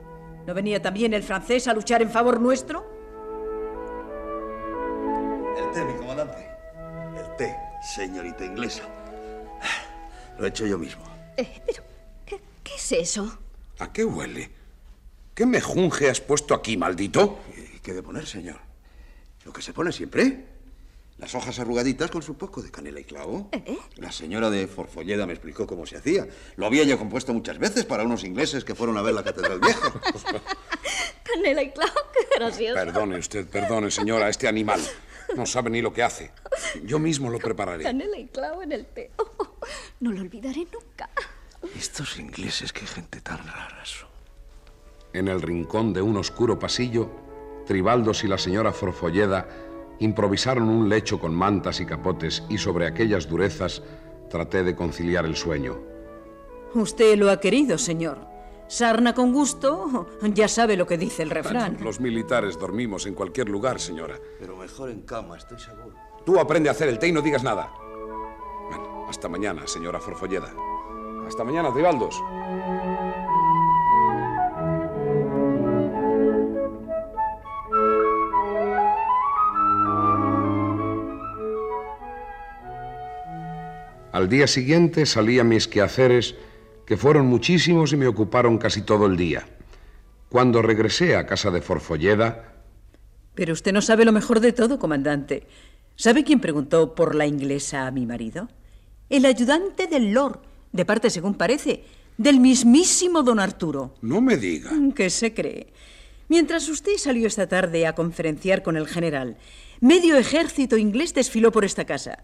¿No 0.46 0.54
venía 0.54 0.82
también 0.82 1.14
el 1.14 1.24
francés 1.24 1.68
a 1.68 1.74
luchar 1.74 2.02
en 2.02 2.10
favor 2.10 2.40
nuestro? 2.40 2.86
El 5.58 5.72
té, 5.72 5.86
mi 5.86 5.94
comandante. 5.94 6.48
El 7.18 7.36
té, 7.38 7.56
señorita 7.96 8.44
inglesa. 8.44 8.84
Lo 10.38 10.46
he 10.46 10.50
hecho 10.50 10.66
yo 10.66 10.78
mismo. 10.78 11.04
Eh, 11.38 11.62
pero, 11.66 11.84
¿qué, 12.26 12.42
qué 12.64 12.76
es 12.76 12.92
eso? 12.92 13.40
¿A 13.80 13.92
qué 13.94 14.04
huele? 14.04 14.52
¿Qué 15.34 15.46
mejunje 15.46 16.10
has 16.10 16.20
puesto 16.20 16.54
aquí, 16.54 16.78
maldito? 16.78 17.40
¿Y 17.76 17.80
qué 17.80 17.94
de 17.94 18.04
poner, 18.04 18.26
señor? 18.26 18.58
Lo 19.46 19.54
que 19.54 19.62
se 19.62 19.74
pone 19.74 19.92
siempre. 19.92 20.53
Las 21.24 21.36
hojas 21.36 21.58
arrugaditas 21.58 22.12
con 22.12 22.22
su 22.22 22.36
poco 22.36 22.62
de 22.62 22.70
canela 22.70 23.00
y 23.00 23.06
clavo. 23.06 23.50
La 23.96 24.12
señora 24.12 24.50
de 24.50 24.68
Forfolleda 24.68 25.26
me 25.26 25.32
explicó 25.32 25.66
cómo 25.66 25.86
se 25.86 25.96
hacía. 25.96 26.28
Lo 26.58 26.66
había 26.66 26.84
yo 26.84 26.98
compuesto 26.98 27.34
muchas 27.34 27.60
veces 27.60 27.86
para 27.86 28.04
unos 28.04 28.26
ingleses 28.26 28.66
que 28.66 28.76
fueron 28.76 28.98
a 28.98 29.02
ver 29.02 29.14
la 29.14 29.24
Catedral 29.24 29.62
Vieja. 29.62 29.94
Canela 31.24 31.64
y 31.64 31.72
clavo, 31.72 31.94
qué 32.12 32.28
gracioso. 32.38 32.76
Perdone 32.76 33.18
usted, 33.18 33.48
perdone, 33.48 33.90
señora, 33.90 34.28
este 34.28 34.50
animal 34.50 34.82
no 35.34 35.46
sabe 35.46 35.70
ni 35.70 35.82
lo 35.82 35.94
que 35.94 36.04
hace. 36.04 36.34
Yo 36.84 37.00
mismo 37.00 37.30
lo 37.30 37.40
prepararé. 37.40 37.86
Canela 37.86 38.18
y 38.18 38.28
clavo 38.28 38.62
en 38.62 38.74
el 38.74 38.86
té. 38.86 39.12
Oh, 39.16 39.32
oh, 39.38 39.60
no 40.02 40.12
lo 40.12 40.20
olvidaré 40.20 40.68
nunca. 40.74 41.10
Estos 41.74 42.20
ingleses, 42.20 42.74
qué 42.74 42.86
gente 42.86 43.22
tan 43.22 43.38
rara 43.48 43.86
son. 43.86 44.10
En 45.14 45.30
el 45.30 45.42
rincón 45.42 45.94
de 45.94 46.02
un 46.02 46.18
oscuro 46.18 46.60
pasillo, 46.60 47.10
Tribaldos 47.66 48.26
y 48.26 48.28
la 48.28 48.38
señora 48.38 48.74
Forfolleda 48.74 49.48
improvisaron 50.04 50.70
un 50.70 50.90
lecho 50.90 51.20
con 51.20 51.34
mantas 51.34 51.80
y 51.80 51.86
capotes 51.86 52.44
y 52.50 52.58
sobre 52.58 52.86
aquellas 52.86 53.28
durezas 53.28 53.82
traté 54.30 54.64
de 54.64 54.76
conciliar 54.76 55.26
el 55.26 55.36
sueño. 55.36 55.80
Usted 56.74 57.18
lo 57.18 57.30
ha 57.30 57.40
querido, 57.40 57.78
señor. 57.78 58.34
Sarna 58.68 59.14
con 59.14 59.32
gusto, 59.34 60.08
ya 60.34 60.48
sabe 60.48 60.76
lo 60.76 60.88
que 60.88 60.98
dice 60.98 61.22
el 61.22 61.30
refrán. 61.30 61.78
Los 61.82 62.00
militares 62.00 62.58
dormimos 62.58 63.06
en 63.06 63.14
cualquier 63.14 63.50
lugar, 63.50 63.80
señora. 63.80 64.16
Pero 64.40 64.56
mejor 64.58 64.90
en 64.90 65.02
cama, 65.02 65.38
estoy 65.38 65.60
seguro. 65.60 65.96
Tú 66.26 66.40
aprende 66.40 66.70
a 66.70 66.72
hacer 66.72 66.90
el 66.90 66.98
té 66.98 67.10
y 67.10 67.12
no 67.12 67.22
digas 67.22 67.44
nada. 67.44 67.72
Bueno, 68.70 69.06
hasta 69.08 69.30
mañana, 69.30 69.68
señora 69.68 70.00
Forfolleda. 70.00 70.52
Hasta 71.28 71.44
mañana, 71.44 71.72
Tribaldos. 71.72 72.20
Al 84.24 84.30
día 84.30 84.48
siguiente 84.48 85.06
salí 85.06 85.38
a 85.38 85.44
mis 85.44 85.68
quehaceres, 85.68 86.36
que 86.86 86.96
fueron 86.96 87.26
muchísimos 87.26 87.92
y 87.92 87.98
me 87.98 88.08
ocuparon 88.08 88.58
casi 88.58 88.82
todo 88.82 89.06
el 89.06 89.18
día. 89.18 89.46
Cuando 90.30 90.62
regresé 90.62 91.18
a 91.18 91.26
casa 91.26 91.52
de 91.52 91.62
Forfolleda, 91.62 92.54
Pero 93.36 93.52
usted 93.52 93.74
no 93.74 93.82
sabe 93.82 94.06
lo 94.06 94.14
mejor 94.14 94.40
de 94.40 94.54
todo, 94.54 94.80
comandante. 94.80 95.46
¿Sabe 95.98 96.24
quién 96.24 96.40
preguntó 96.40 96.96
por 96.96 97.16
la 97.16 97.28
inglesa 97.28 97.86
a 97.86 97.92
mi 97.92 98.06
marido? 98.06 98.48
El 99.10 99.26
ayudante 99.26 99.88
del 99.88 100.14
Lord, 100.14 100.40
de 100.72 100.86
parte, 100.86 101.10
según 101.10 101.34
parece, 101.34 101.84
del 102.18 102.40
mismísimo 102.40 103.24
don 103.24 103.42
Arturo. 103.42 103.94
no 104.02 104.22
me 104.22 104.38
diga. 104.38 104.72
¿Qué 104.96 105.10
se 105.10 105.34
cree? 105.34 105.74
Mientras 106.30 106.70
usted 106.70 106.96
salió 106.96 107.28
esta 107.28 107.48
tarde 107.48 107.88
a 107.88 107.94
conferenciar 107.94 108.64
con 108.64 108.78
el 108.78 108.88
general, 108.88 109.36
medio 109.82 110.16
ejército 110.16 110.78
inglés 110.78 111.14
desfiló 111.14 111.52
por 111.52 111.66
esta 111.66 111.84
casa. 111.84 112.24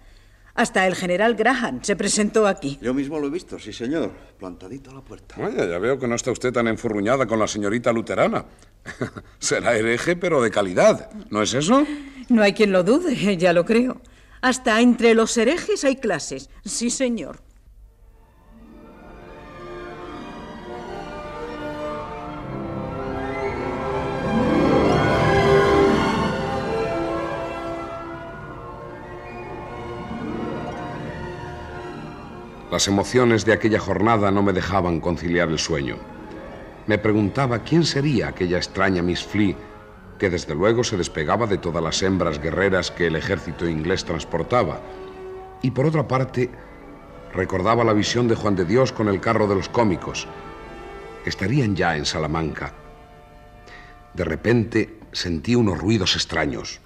Hasta 0.55 0.87
el 0.87 0.95
general 0.95 1.35
Graham 1.35 1.79
se 1.83 1.95
presentó 1.95 2.47
aquí. 2.47 2.77
Yo 2.81 2.93
mismo 2.93 3.19
lo 3.19 3.27
he 3.27 3.29
visto, 3.29 3.59
sí, 3.59 3.71
señor. 3.71 4.11
Plantadito 4.37 4.91
a 4.91 4.95
la 4.95 5.01
puerta. 5.01 5.35
Vaya, 5.37 5.65
ya 5.65 5.79
veo 5.79 5.97
que 5.99 6.07
no 6.07 6.15
está 6.15 6.31
usted 6.31 6.51
tan 6.51 6.67
enfurruñada 6.67 7.25
con 7.25 7.39
la 7.39 7.47
señorita 7.47 7.91
luterana. 7.91 8.45
Será 9.39 9.75
hereje, 9.75 10.15
pero 10.15 10.41
de 10.41 10.51
calidad. 10.51 11.09
¿No 11.29 11.41
es 11.41 11.53
eso? 11.53 11.85
No 12.29 12.41
hay 12.43 12.53
quien 12.53 12.71
lo 12.71 12.83
dude, 12.83 13.37
ya 13.37 13.53
lo 13.53 13.65
creo. 13.65 14.01
Hasta 14.41 14.79
entre 14.81 15.13
los 15.13 15.35
herejes 15.37 15.83
hay 15.83 15.97
clases. 15.97 16.49
Sí, 16.63 16.89
señor. 16.89 17.39
Las 32.71 32.87
emociones 32.87 33.45
de 33.45 33.53
aquella 33.53 33.79
jornada 33.79 34.29
no 34.29 34.43
me 34.43 34.53
dejaban 34.53 34.99
conciliar 34.99 35.49
el 35.49 35.59
sueño. 35.59 35.97
Me 36.85 36.97
preguntaba 36.97 37.59
quién 37.59 37.83
sería 37.83 38.27
aquella 38.27 38.57
extraña 38.57 39.01
Miss 39.01 39.23
Flea 39.23 39.55
que 40.19 40.29
desde 40.29 40.53
luego 40.53 40.83
se 40.83 40.97
despegaba 40.97 41.47
de 41.47 41.57
todas 41.57 41.81
las 41.81 42.03
hembras 42.03 42.39
guerreras 42.39 42.91
que 42.91 43.07
el 43.07 43.15
ejército 43.15 43.67
inglés 43.67 44.03
transportaba. 44.03 44.81
Y 45.63 45.71
por 45.71 45.85
otra 45.85 46.07
parte, 46.07 46.51
recordaba 47.33 47.83
la 47.83 47.93
visión 47.93 48.27
de 48.27 48.35
Juan 48.35 48.55
de 48.55 48.65
Dios 48.65 48.91
con 48.91 49.07
el 49.07 49.21
carro 49.21 49.47
de 49.47 49.55
los 49.55 49.69
cómicos. 49.69 50.27
Estarían 51.25 51.75
ya 51.75 51.95
en 51.95 52.05
Salamanca. 52.05 52.73
De 54.13 54.25
repente 54.25 54.99
sentí 55.13 55.55
unos 55.55 55.79
ruidos 55.79 56.15
extraños. 56.15 56.81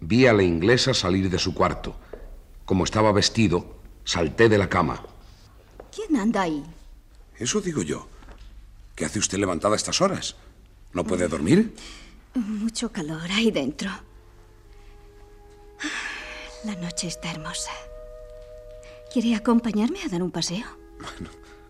Vi 0.00 0.26
a 0.26 0.32
la 0.32 0.42
inglesa 0.42 0.94
salir 0.94 1.30
de 1.30 1.38
su 1.38 1.54
cuarto. 1.54 1.94
Como 2.64 2.82
estaba 2.84 3.12
vestido, 3.12 3.81
salté 4.04 4.48
de 4.48 4.58
la 4.58 4.68
cama. 4.68 5.02
¿Quién 5.94 6.16
anda 6.16 6.42
ahí? 6.42 6.62
Eso 7.38 7.60
digo 7.60 7.82
yo. 7.82 8.08
¿Qué 8.94 9.04
hace 9.04 9.18
usted 9.18 9.38
levantada 9.38 9.74
a 9.74 9.76
estas 9.76 10.00
horas? 10.00 10.36
¿No 10.92 11.04
puede 11.04 11.28
dormir? 11.28 11.74
Mucho 12.34 12.90
calor 12.90 13.30
ahí 13.30 13.50
dentro. 13.50 13.90
La 16.64 16.74
noche 16.76 17.08
está 17.08 17.30
hermosa. 17.30 17.72
¿Quiere 19.12 19.34
acompañarme 19.34 20.02
a 20.02 20.08
dar 20.08 20.22
un 20.22 20.30
paseo? 20.30 20.64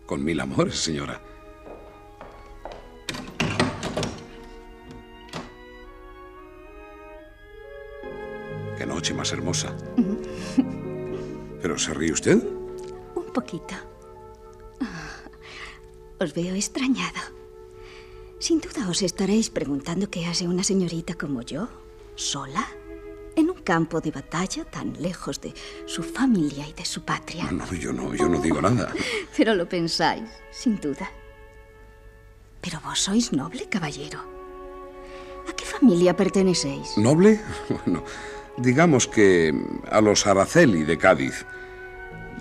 Con 0.05 0.23
mil 0.23 0.39
amores, 0.39 0.75
señora. 0.79 1.21
Qué 8.77 8.85
noche 8.85 9.13
más 9.13 9.31
hermosa. 9.31 9.75
¿Pero 11.63 11.79
se 11.79 11.93
ríe 11.93 12.11
usted? 12.11 12.43
Un 13.15 13.31
poquito. 13.33 13.73
Os 16.19 16.33
veo 16.33 16.55
extrañado. 16.55 17.21
Sin 18.37 18.59
duda 18.59 18.89
os 18.89 19.01
estaréis 19.01 19.49
preguntando 19.49 20.09
qué 20.09 20.25
hace 20.25 20.45
una 20.45 20.65
señorita 20.65 21.13
como 21.13 21.41
yo, 21.41 21.69
sola, 22.15 22.67
en 23.37 23.49
un 23.49 23.61
campo 23.61 24.01
de 24.01 24.11
batalla 24.11 24.65
tan 24.65 25.01
lejos 25.01 25.39
de 25.39 25.53
su 25.85 26.03
familia 26.03 26.67
y 26.67 26.73
de 26.73 26.83
su 26.83 27.03
patria. 27.03 27.49
No, 27.49 27.73
yo 27.73 27.93
no, 27.93 28.13
yo 28.13 28.27
no 28.27 28.41
digo 28.41 28.61
nada. 28.61 28.93
Pero 29.37 29.55
lo 29.55 29.67
pensáis, 29.69 30.29
sin 30.51 30.81
duda. 30.81 31.09
Pero 32.59 32.81
vos 32.81 32.99
sois 32.99 33.31
noble, 33.31 33.69
caballero. 33.69 34.19
¿A 35.47 35.53
qué 35.53 35.63
familia 35.63 36.13
pertenecéis? 36.13 36.97
¿Noble? 36.97 37.39
Bueno, 37.69 38.03
digamos 38.57 39.07
que 39.07 39.53
a 39.89 40.01
los 40.01 40.25
Araceli 40.27 40.83
de 40.83 40.97
Cádiz. 40.97 41.45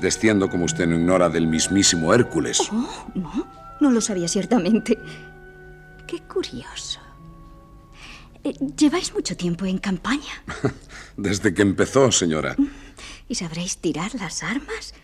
Desciendo, 0.01 0.48
como 0.48 0.64
usted 0.64 0.87
no 0.87 0.96
ignora, 0.96 1.29
del 1.29 1.46
mismísimo 1.46 2.12
Hércules. 2.12 2.61
Oh, 2.72 3.07
no, 3.14 3.46
no 3.81 3.90
lo 3.90 4.01
sabía 4.01 4.27
ciertamente. 4.27 4.98
Qué 6.07 6.20
curioso. 6.20 7.01
Eh, 8.44 8.55
¿Lleváis 8.77 9.14
mucho 9.14 9.37
tiempo 9.37 9.66
en 9.66 9.79
campaña? 9.79 10.42
Desde 11.16 11.55
que 11.55 11.62
empezó, 11.62 12.11
señora. 12.11 12.57
¿Y 13.29 13.35
sabréis 13.35 13.79
tirar 13.79 14.14
las 14.14 14.42
armas? 14.42 14.94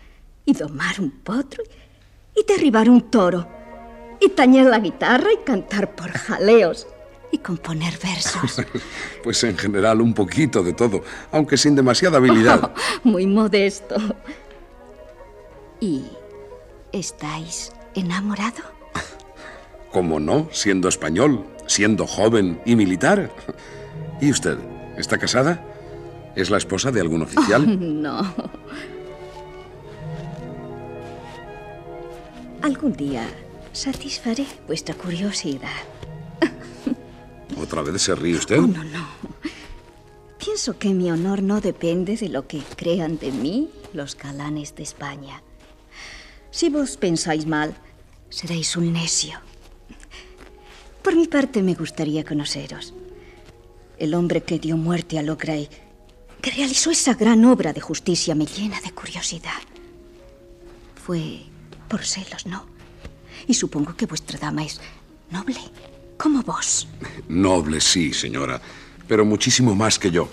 ¿Y 0.45 0.53
domar 0.53 0.99
un 0.99 1.11
potro? 1.11 1.63
¿Y 2.35 2.43
derribar 2.45 2.89
un 2.89 3.09
toro? 3.09 3.47
¿Y 4.19 4.29
tañer 4.29 4.65
la 4.65 4.79
guitarra 4.79 5.31
y 5.31 5.43
cantar 5.45 5.95
por 5.95 6.11
jaleos? 6.11 6.87
¿Y 7.31 7.37
componer 7.39 7.97
versos? 8.01 8.61
Pues 9.23 9.43
en 9.43 9.57
general 9.57 10.01
un 10.01 10.13
poquito 10.13 10.63
de 10.63 10.73
todo, 10.73 11.03
aunque 11.31 11.57
sin 11.57 11.75
demasiada 11.75 12.17
habilidad. 12.17 12.71
Muy 13.03 13.27
modesto. 13.27 13.95
¿Y 15.81 16.05
estáis 16.93 17.71
enamorado? 17.95 18.63
¿Cómo 19.91 20.19
no? 20.19 20.47
Siendo 20.51 20.87
español, 20.87 21.45
siendo 21.67 22.07
joven 22.07 22.61
y 22.65 22.75
militar. 22.75 23.31
¿Y 24.21 24.31
usted? 24.31 24.57
¿Está 24.97 25.17
casada? 25.17 25.65
¿Es 26.35 26.49
la 26.49 26.57
esposa 26.57 26.91
de 26.91 27.01
algún 27.01 27.23
oficial? 27.23 27.63
Oh, 27.63 27.67
no. 27.79 28.33
Algún 32.61 32.93
día 32.93 33.27
satisfaré 33.73 34.45
vuestra 34.67 34.95
curiosidad. 34.95 35.69
¿Otra 37.61 37.81
vez 37.81 38.01
se 38.01 38.15
ríe 38.15 38.35
usted? 38.35 38.59
Oh, 38.59 38.67
no, 38.67 38.83
no. 38.83 39.07
Pienso 40.37 40.79
que 40.79 40.89
mi 40.89 41.11
honor 41.11 41.43
no 41.43 41.59
depende 41.59 42.15
de 42.15 42.29
lo 42.29 42.47
que 42.47 42.59
crean 42.77 43.17
de 43.17 43.31
mí 43.31 43.69
los 43.93 44.15
galanes 44.15 44.75
de 44.75 44.83
España. 44.83 45.43
Si 46.51 46.69
vos 46.69 46.95
pensáis 46.97 47.45
mal, 47.45 47.75
seréis 48.29 48.77
un 48.77 48.93
necio. 48.93 49.39
Por 51.03 51.15
mi 51.15 51.27
parte, 51.27 51.61
me 51.61 51.75
gustaría 51.75 52.23
conoceros. 52.23 52.93
El 53.97 54.13
hombre 54.13 54.43
que 54.43 54.59
dio 54.59 54.77
muerte 54.77 55.19
a 55.19 55.21
Logray, 55.21 55.69
que 56.41 56.51
realizó 56.51 56.91
esa 56.91 57.15
gran 57.15 57.43
obra 57.43 57.73
de 57.73 57.81
justicia, 57.81 58.33
me 58.35 58.45
llena 58.45 58.79
de 58.79 58.91
curiosidad. 58.91 59.61
Fue 60.95 61.41
por 61.89 62.05
celos, 62.05 62.45
¿no? 62.45 62.65
Y 63.47 63.55
supongo 63.55 63.95
que 63.95 64.05
vuestra 64.05 64.39
dama 64.39 64.63
es 64.63 64.79
noble, 65.31 65.59
como 66.19 66.43
vos. 66.43 66.85
Noble, 67.29 67.79
sí, 67.79 68.13
señora, 68.13 68.61
pero 69.07 69.23
muchísimo 69.23 69.73
más 69.73 69.97
que 69.97 70.11
yo. 70.11 70.27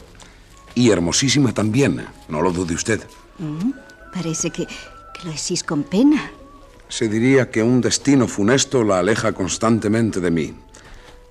Y 0.74 0.90
hermosísima 0.90 1.54
también, 1.54 2.04
no 2.28 2.42
lo 2.42 2.52
dude 2.52 2.74
usted. 2.74 3.00
Mm, 3.38 3.70
parece 4.12 4.50
que, 4.50 4.66
que 4.66 5.24
lo 5.24 5.30
decís 5.30 5.62
con 5.62 5.84
pena. 5.84 6.30
Se 6.88 7.08
diría 7.08 7.50
que 7.50 7.62
un 7.62 7.80
destino 7.80 8.26
funesto 8.26 8.82
la 8.82 8.98
aleja 8.98 9.32
constantemente 9.32 10.20
de 10.20 10.30
mí. 10.30 10.54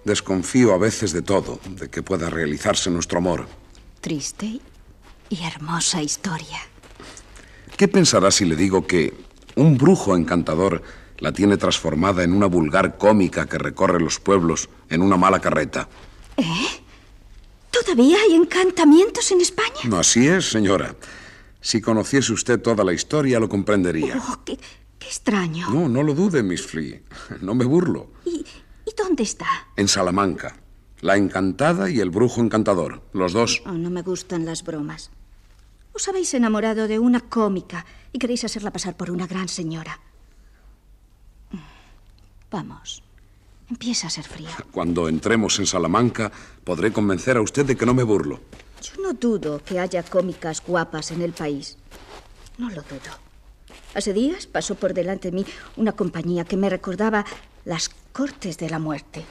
Desconfío 0.06 0.74
a 0.74 0.78
veces 0.78 1.12
de 1.12 1.22
todo, 1.22 1.60
de 1.70 1.90
que 1.90 2.02
pueda 2.02 2.30
realizarse 2.30 2.90
nuestro 2.90 3.18
amor. 3.18 3.48
Triste 4.00 4.60
y 5.30 5.44
hermosa 5.44 6.02
historia. 6.02 6.60
¿Qué 7.76 7.90
pensará 7.90 8.32
si 8.32 8.46
le 8.46 8.56
digo 8.56 8.88
que 8.88 9.14
un 9.56 9.78
brujo 9.78 10.16
encantador 10.16 10.82
la 11.20 11.32
tiene 11.32 11.58
transformada 11.58 12.24
en 12.24 12.34
una 12.34 12.48
vulgar 12.48 12.98
cómica 12.98 13.46
que 13.46 13.58
recorre 13.58 14.00
los 14.00 14.20
pueblos 14.20 14.70
en 14.90 15.02
una 15.02 15.18
mala 15.18 15.40
carreta? 15.40 15.88
¿Eh? 16.38 16.68
¿Todavía 17.72 18.18
hay 18.22 18.36
encantamientos 18.36 19.32
en 19.32 19.42
España? 19.42 19.82
No, 19.86 20.00
así 20.00 20.28
es, 20.28 20.50
señora. 20.50 20.96
Si 21.62 21.82
conociese 21.82 22.32
usted 22.34 22.62
toda 22.62 22.84
la 22.84 22.94
historia, 22.94 23.40
lo 23.40 23.50
comprendería. 23.50 24.22
Oh, 24.30 24.44
qué, 24.46 24.58
qué 25.00 25.08
extraño. 25.08 25.70
No, 25.70 25.90
no 25.90 26.04
lo 26.04 26.14
dude, 26.14 26.44
Miss 26.44 26.66
Flea. 26.66 27.02
No 27.42 27.56
me 27.56 27.66
burlo. 27.66 28.12
¿Y, 28.26 28.46
¿Y 28.86 28.94
dónde 28.98 29.24
está? 29.24 29.48
En 29.76 29.88
Salamanca. 29.88 30.58
La 31.02 31.18
encantada 31.18 31.90
y 31.90 32.00
el 32.00 32.10
brujo 32.10 32.42
encantador, 32.42 33.02
los 33.14 33.34
dos. 33.34 33.62
Oh, 33.66 33.72
no 33.74 33.90
me 33.90 34.02
gustan 34.02 34.46
las 34.46 34.64
bromas. 34.64 35.12
Os 35.94 36.08
habéis 36.08 36.34
enamorado 36.34 36.88
de 36.88 37.00
una 37.00 37.20
cómica 37.22 37.86
y 38.12 38.20
queréis 38.20 38.44
hacerla 38.44 38.72
pasar 38.72 38.96
por 38.98 39.12
una 39.12 39.28
gran 39.28 39.48
señora. 39.48 40.00
Vamos, 42.56 43.04
empieza 43.70 44.08
a 44.08 44.10
ser 44.10 44.24
frío. 44.24 44.48
Cuando 44.72 45.10
entremos 45.10 45.60
en 45.60 45.66
Salamanca, 45.66 46.32
podré 46.64 46.94
convencer 46.94 47.36
a 47.36 47.42
usted 47.42 47.66
de 47.66 47.76
que 47.76 47.86
no 47.86 47.94
me 47.94 48.04
burlo. 48.04 48.40
Yo 48.82 49.02
no 49.04 49.12
dudo 49.12 49.62
que 49.62 49.78
haya 49.78 50.02
cómicas 50.04 50.64
guapas 50.66 51.12
en 51.12 51.22
el 51.22 51.34
país. 51.34 51.78
No 52.58 52.70
lo 52.70 52.82
dudo. 52.84 53.12
Hace 53.94 54.14
días 54.14 54.48
pasó 54.48 54.76
por 54.76 54.94
delante 54.94 55.32
de 55.32 55.36
mí 55.36 55.46
una 55.76 55.92
compañía 55.92 56.46
que 56.46 56.56
me 56.56 56.70
recordaba 56.70 57.26
las 57.66 57.90
cortes 58.14 58.58
de 58.58 58.70
la 58.70 58.80
muerte. 58.80 59.26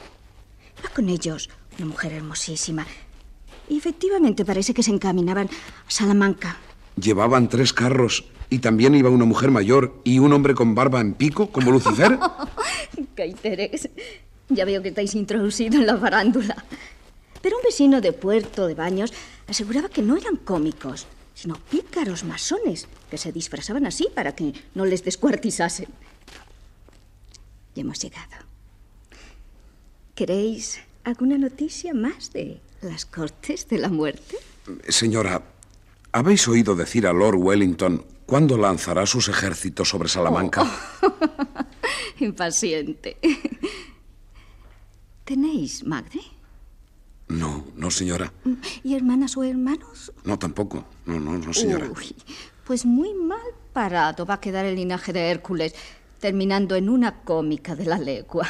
Iba 0.77 0.89
con 0.89 1.09
ellos 1.09 1.49
una 1.79 1.87
mujer 1.87 2.13
hermosísima. 2.13 2.85
Y 3.67 3.79
efectivamente 3.79 4.45
parece 4.45 4.75
que 4.75 4.83
se 4.83 4.91
encaminaban 4.91 5.47
a 5.47 5.89
Salamanca. 5.89 6.57
Llevaban 6.95 7.49
tres 7.49 7.73
carros 7.73 8.25
y 8.49 8.59
también 8.59 8.95
iba 8.95 9.09
una 9.09 9.25
mujer 9.25 9.51
mayor 9.51 9.99
y 10.03 10.19
un 10.19 10.33
hombre 10.33 10.53
con 10.53 10.75
barba 10.75 11.01
en 11.01 11.13
pico, 11.13 11.51
como 11.51 11.71
Lucifer. 11.71 12.17
Caiteres, 13.15 13.89
ya 14.49 14.65
veo 14.65 14.81
que 14.81 14.89
estáis 14.89 15.15
introducido 15.15 15.79
en 15.79 15.87
la 15.87 15.97
farándula. 15.97 16.55
Pero 17.41 17.57
un 17.57 17.63
vecino 17.63 18.01
de 18.01 18.13
Puerto 18.13 18.67
de 18.67 18.75
Baños 18.75 19.13
aseguraba 19.47 19.89
que 19.89 20.01
no 20.01 20.17
eran 20.17 20.35
cómicos, 20.37 21.07
sino 21.33 21.55
pícaros 21.55 22.23
masones, 22.23 22.87
que 23.09 23.17
se 23.17 23.31
disfrazaban 23.31 23.85
así 23.85 24.07
para 24.13 24.35
que 24.35 24.53
no 24.73 24.85
les 24.85 25.03
descuartizasen. 25.03 25.87
Ya 27.75 27.81
hemos 27.81 27.99
llegado. 27.99 28.45
¿Queréis 30.15 30.79
alguna 31.03 31.37
noticia 31.37 31.93
más 31.93 32.31
de 32.31 32.61
las 32.81 33.05
cortes 33.05 33.67
de 33.67 33.77
la 33.77 33.89
muerte? 33.89 34.37
Señora, 34.87 35.43
¿habéis 36.13 36.47
oído 36.47 36.75
decir 36.75 37.05
a 37.05 37.13
Lord 37.13 37.35
Wellington 37.35 38.05
cuándo 38.25 38.57
lanzará 38.57 39.05
sus 39.05 39.27
ejércitos 39.29 39.89
sobre 39.89 40.09
Salamanca? 40.09 40.63
Oh. 41.01 41.13
Impaciente. 42.23 43.17
¿Tenéis 45.23 45.85
madre? 45.85 46.21
No, 47.27 47.65
no, 47.75 47.89
señora. 47.89 48.31
¿Y 48.83 48.95
hermanas 48.95 49.35
o 49.35 49.43
hermanos? 49.43 50.13
No, 50.23 50.37
tampoco. 50.37 50.85
No, 51.05 51.19
no, 51.19 51.37
no, 51.37 51.53
señora. 51.53 51.89
Uy, 51.89 52.15
pues 52.65 52.85
muy 52.85 53.13
mal 53.13 53.41
parado 53.73 54.25
va 54.25 54.35
a 54.35 54.39
quedar 54.39 54.65
el 54.65 54.75
linaje 54.75 55.11
de 55.11 55.31
Hércules, 55.31 55.73
terminando 56.19 56.75
en 56.75 56.89
una 56.89 57.21
cómica 57.23 57.75
de 57.75 57.85
la 57.85 57.97
legua. 57.97 58.47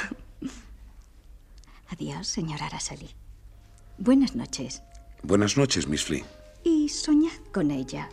Adiós, 1.87 2.27
señora 2.27 2.65
Araceli. 2.65 3.09
Buenas 3.97 4.35
noches. 4.35 4.81
Buenas 5.23 5.55
noches, 5.57 5.87
Miss 5.87 6.03
Flea. 6.03 6.25
Y 6.63 6.89
soñad 6.89 7.39
con 7.53 7.71
ella, 7.71 8.09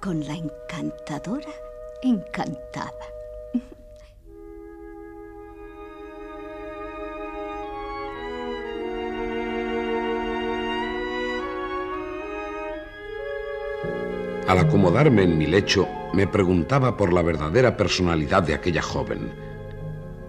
con 0.00 0.26
la 0.26 0.34
encantadora 0.34 1.50
encantada. 2.02 2.90
Al 14.48 14.58
acomodarme 14.58 15.22
en 15.22 15.38
mi 15.38 15.46
lecho, 15.46 15.86
me 16.12 16.26
preguntaba 16.26 16.96
por 16.96 17.12
la 17.12 17.22
verdadera 17.22 17.76
personalidad 17.76 18.42
de 18.42 18.54
aquella 18.54 18.82
joven. 18.82 19.32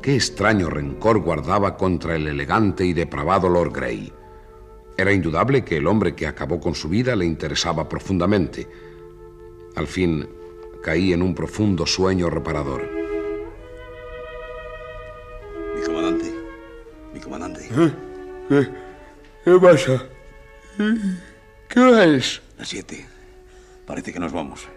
Qué 0.01 0.15
extraño 0.15 0.69
rencor 0.69 1.21
guardaba 1.21 1.77
contra 1.77 2.15
el 2.15 2.27
elegante 2.27 2.85
y 2.85 2.93
depravado 2.93 3.49
Lord 3.49 3.71
Grey. 3.73 4.13
Era 4.97 5.13
indudable 5.13 5.63
que 5.63 5.77
el 5.77 5.87
hombre 5.87 6.13
que 6.13 6.27
acabó 6.27 6.59
con 6.59 6.75
su 6.75 6.89
vida 6.89 7.15
le 7.15 7.25
interesaba 7.25 7.87
profundamente. 7.87 8.90
Al 9.75 9.87
fin, 9.87 10.27
caí 10.83 11.13
en 11.13 11.21
un 11.21 11.33
profundo 11.33 11.85
sueño 11.85 12.29
reparador. 12.29 12.87
Mi 15.75 15.81
comandante. 15.83 16.33
Mi 17.13 17.19
comandante. 17.19 17.69
¿Qué, 18.49 18.69
qué 19.45 19.59
pasa? 19.59 20.05
¿Qué 21.69 21.79
hora 21.79 22.05
es? 22.05 22.41
Las 22.57 22.69
siete. 22.69 23.05
Parece 23.85 24.11
que 24.11 24.19
nos 24.19 24.31
vamos. 24.31 24.67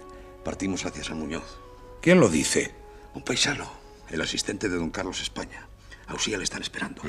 Partimos 0.45 0.85
hacia 0.87 1.03
San 1.03 1.19
Muñoz. 1.19 1.59
¿Quién 2.01 2.21
lo 2.21 2.29
dice? 2.29 2.73
Un 3.15 3.23
paisano, 3.23 3.71
el 4.11 4.21
asistente 4.21 4.69
de 4.69 4.77
don 4.77 4.91
Carlos 4.91 5.21
España. 5.21 5.67
A 6.07 6.15
Usía 6.15 6.37
le 6.37 6.45
están 6.45 6.63
esperando. 6.63 7.03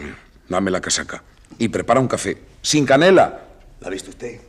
Dame 0.47 0.71
la 0.71 0.81
casaca. 0.81 1.23
Y 1.59 1.67
prepara 1.67 1.99
un 1.99 2.07
café. 2.07 2.37
¡Sin 2.61 2.85
canela! 2.85 3.45
¿La 3.79 3.87
ha 3.87 3.89
visto 3.91 4.09
usted? 4.09 4.39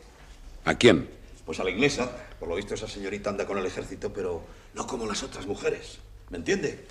¿A 0.65 0.75
quién? 0.75 1.09
Pues 1.45 1.61
a 1.61 1.65
la 1.65 1.71
inglesa. 1.71 2.11
Por 2.47 2.53
lo 2.53 2.57
visto 2.59 2.75
esa 2.75 2.87
señorita 2.87 3.29
anda 3.29 3.45
con 3.45 3.59
el 3.59 3.67
ejército, 3.67 4.13
pero 4.13 4.41
no 4.75 4.87
como 4.87 5.05
las 5.05 5.25
otras 5.25 5.49
mujeres. 5.49 5.99
¿Me 6.31 6.39
entiende? 6.39 6.87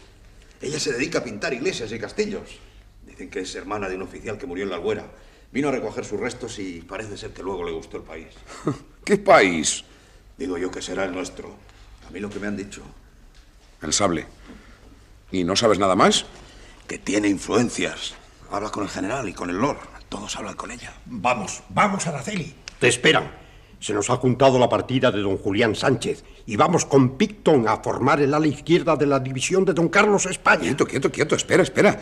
Ella 0.62 0.78
se 0.82 0.91
dedica 0.91 1.20
a 1.20 1.24
pintar 1.24 1.54
iglesias 1.54 1.89
y 1.94 1.98
castillos. 1.98 2.60
Dicen 3.08 3.30
que 3.30 3.39
es 3.39 3.56
hermana 3.56 3.88
de 3.88 3.96
un 3.96 4.02
oficial 4.02 4.38
que 4.38 4.48
murió 4.48 4.65
en 4.65 4.72
la 4.72 4.76
Albuera. 4.76 5.10
Vino 5.54 5.70
a 5.70 5.72
recoger 5.72 6.04
sus 6.04 6.20
restos 6.20 6.60
y 6.60 6.82
parece 6.82 7.15
ser 7.15 7.32
que 7.32 7.41
luego 7.41 7.63
le 7.63 7.72
gustó 7.72 7.96
el 7.96 8.04
país. 8.04 8.28
¿Qué 9.06 9.15
país? 9.15 9.86
Digo 10.38 10.58
yo 10.58 10.70
que 10.70 10.82
será 10.82 11.06
el 11.06 11.13
nuestro. 11.13 11.56
A 12.06 12.12
mí 12.12 12.20
lo 12.20 12.30
que 12.30 12.39
me 12.41 12.48
han 12.48 12.58
dicho. 12.58 12.82
El 13.82 13.94
sable. 13.94 14.26
¿Y 15.32 15.46
no 15.46 15.56
sabes 15.56 15.80
nada 15.80 15.96
más? 15.96 16.26
Que 16.86 16.98
tiene 16.98 17.30
influencias. 17.30 18.13
Habla 18.52 18.72
con 18.72 18.84
el 18.84 18.89
general 18.89 19.30
y 19.30 19.34
con 19.34 19.50
el 19.50 19.56
lord. 19.56 19.80
Todos 20.10 20.36
hablan 20.36 20.56
con 20.56 20.72
ella. 20.72 20.94
Vamos, 21.06 21.63
vamos, 21.70 22.06
Araceli. 22.08 22.54
Te 22.78 22.89
esperan. 22.89 23.45
Se 23.80 23.94
nos 23.94 24.10
ha 24.10 24.18
juntado 24.18 24.58
la 24.58 24.70
partida 24.70 25.12
de 25.12 25.22
don 25.22 25.38
Julián 25.38 25.76
Sánchez 25.76 26.24
y 26.46 26.56
vamos 26.56 26.86
con 26.86 27.18
Picton 27.18 27.68
a 27.68 27.78
formar 27.78 28.22
el 28.22 28.34
ala 28.34 28.48
izquierda 28.48 28.96
de 28.96 29.06
la 29.06 29.20
división 29.20 29.66
de 29.66 29.74
don 29.74 29.90
Carlos 29.90 30.26
España. 30.26 30.62
Quieto, 30.62 30.86
quieto, 30.86 31.12
quieto. 31.12 31.36
Espera, 31.36 31.64
espera. 31.64 32.00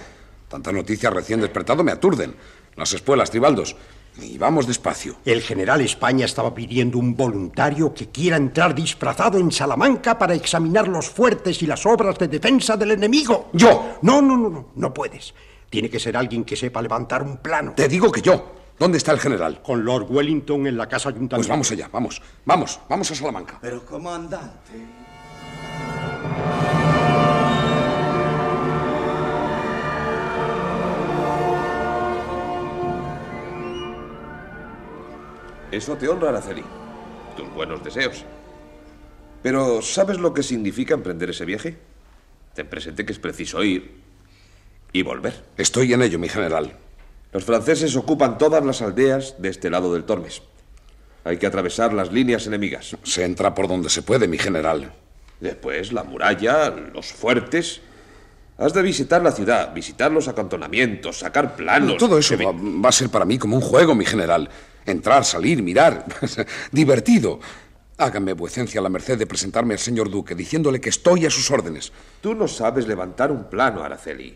Tantas 0.48 0.74
noticias 0.74 1.12
recién 1.12 1.42
despertado 1.42 1.84
me 1.84 1.92
aturden. 1.92 2.36
Las 2.76 2.94
espuelas, 2.94 3.32
Tribaldos. 3.32 3.76
Y 4.22 4.38
vamos 4.38 4.68
despacio. 4.68 5.16
El 5.26 5.42
general 5.42 5.82
España 5.82 6.26
estaba 6.26 6.54
pidiendo 6.54 7.00
un 7.00 7.16
voluntario 7.16 7.94
que 7.94 8.10
quiera 8.10 8.38
entrar 8.38 8.76
disfrazado 8.76 9.40
en 9.40 9.52
Salamanca 9.52 10.18
para 10.20 10.36
examinar 10.36 10.88
los 10.88 11.10
fuertes 11.10 11.64
y 11.64 11.66
las 11.66 11.86
obras 11.86 12.20
de 12.20 12.28
defensa 12.28 12.78
del 12.78 12.92
enemigo. 12.92 13.50
¡Yo! 13.54 13.98
No, 14.04 14.22
no, 14.22 14.38
no, 14.38 14.50
no, 14.50 14.68
no 14.76 14.94
puedes. 14.94 15.34
Tiene 15.70 15.90
que 15.90 16.00
ser 16.00 16.16
alguien 16.16 16.44
que 16.44 16.56
sepa 16.56 16.84
levantar 16.84 17.24
un 17.24 17.38
plano. 17.38 17.74
Te 17.76 17.88
digo 17.88 18.12
que 18.12 18.22
yo. 18.22 18.63
¿Dónde 18.80 18.98
está 18.98 19.12
el 19.12 19.20
general? 19.20 19.62
Con 19.62 19.86
Lord 19.86 20.08
Wellington 20.10 20.68
en 20.68 20.78
la 20.78 20.88
casa 20.88 21.10
ayuntamiento. 21.10 21.38
Pues 21.38 21.48
vamos 21.48 21.72
allá, 21.72 21.90
vamos, 21.92 22.22
vamos, 22.46 22.80
vamos 22.90 23.12
a 23.12 23.16
Salamanca. 23.16 23.60
Pero, 23.62 23.86
comandante. 23.86 24.72
Eso 35.72 35.96
te 35.96 36.08
honra, 36.08 36.30
Araceli. 36.30 36.64
Tus 37.36 37.52
buenos 37.54 37.84
deseos. 37.84 38.26
Pero, 39.42 39.82
¿sabes 39.82 40.20
lo 40.20 40.34
que 40.34 40.44
significa 40.44 40.94
emprender 40.94 41.32
ese 41.32 41.46
viaje? 41.46 41.78
Ten 42.54 42.68
presente 42.68 43.06
que 43.06 43.12
es 43.12 43.20
preciso 43.20 43.64
ir 43.64 44.02
y 44.92 45.02
volver. 45.02 45.44
Estoy 45.58 45.94
en 45.94 46.04
ello, 46.04 46.20
mi 46.20 46.30
general. 46.30 46.78
Los 47.34 47.46
franceses 47.46 47.96
ocupan 47.96 48.38
todas 48.38 48.64
las 48.64 48.82
aldeas 48.82 49.36
de 49.40 49.50
este 49.50 49.70
lado 49.70 49.94
del 49.94 50.04
Tormes. 50.04 50.44
Hay 51.24 51.38
que 51.38 51.48
atravesar 51.48 51.94
las 51.94 52.12
líneas 52.12 52.46
enemigas. 52.46 52.96
Se 53.04 53.24
entra 53.24 53.56
por 53.56 53.68
donde 53.68 53.90
se 53.90 54.04
puede, 54.04 54.28
mi 54.28 54.38
general. 54.38 54.94
Después, 55.40 55.92
la 55.92 56.04
muralla, 56.04 56.70
los 56.70 57.08
fuertes. 57.12 57.82
Has 58.58 58.74
de 58.74 58.84
visitar 58.84 59.24
la 59.24 59.32
ciudad, 59.32 59.74
visitar 59.74 60.12
los 60.12 60.28
acantonamientos, 60.28 61.20
sacar 61.20 61.56
planos. 61.56 61.98
Todo 61.98 62.20
eso 62.20 62.38
va, 62.38 62.52
va, 62.52 62.90
a 62.90 62.92
ser 62.92 63.10
para 63.10 63.26
mí 63.26 63.40
como 63.40 63.56
un 63.56 63.62
juego, 63.62 63.96
mi 63.96 64.06
general. 64.06 64.48
Entrar, 64.86 65.26
salir, 65.26 65.64
mirar. 65.64 66.06
Divertido. 66.72 67.40
Hágame 67.98 68.34
vuecencia 68.34 68.82
la 68.82 68.90
merced 68.90 69.18
de 69.18 69.26
presentarme 69.26 69.74
al 69.74 69.80
señor 69.80 70.10
duque 70.10 70.36
diciéndole 70.36 70.80
que 70.80 70.90
estoy 70.90 71.26
a 71.26 71.32
sus 71.32 71.50
órdenes. 71.50 71.92
Tú 72.22 72.36
no 72.36 72.48
sabes 72.48 72.88
levantar 72.88 73.32
un 73.32 73.46
plano, 73.46 73.84
Araceli. 73.84 74.36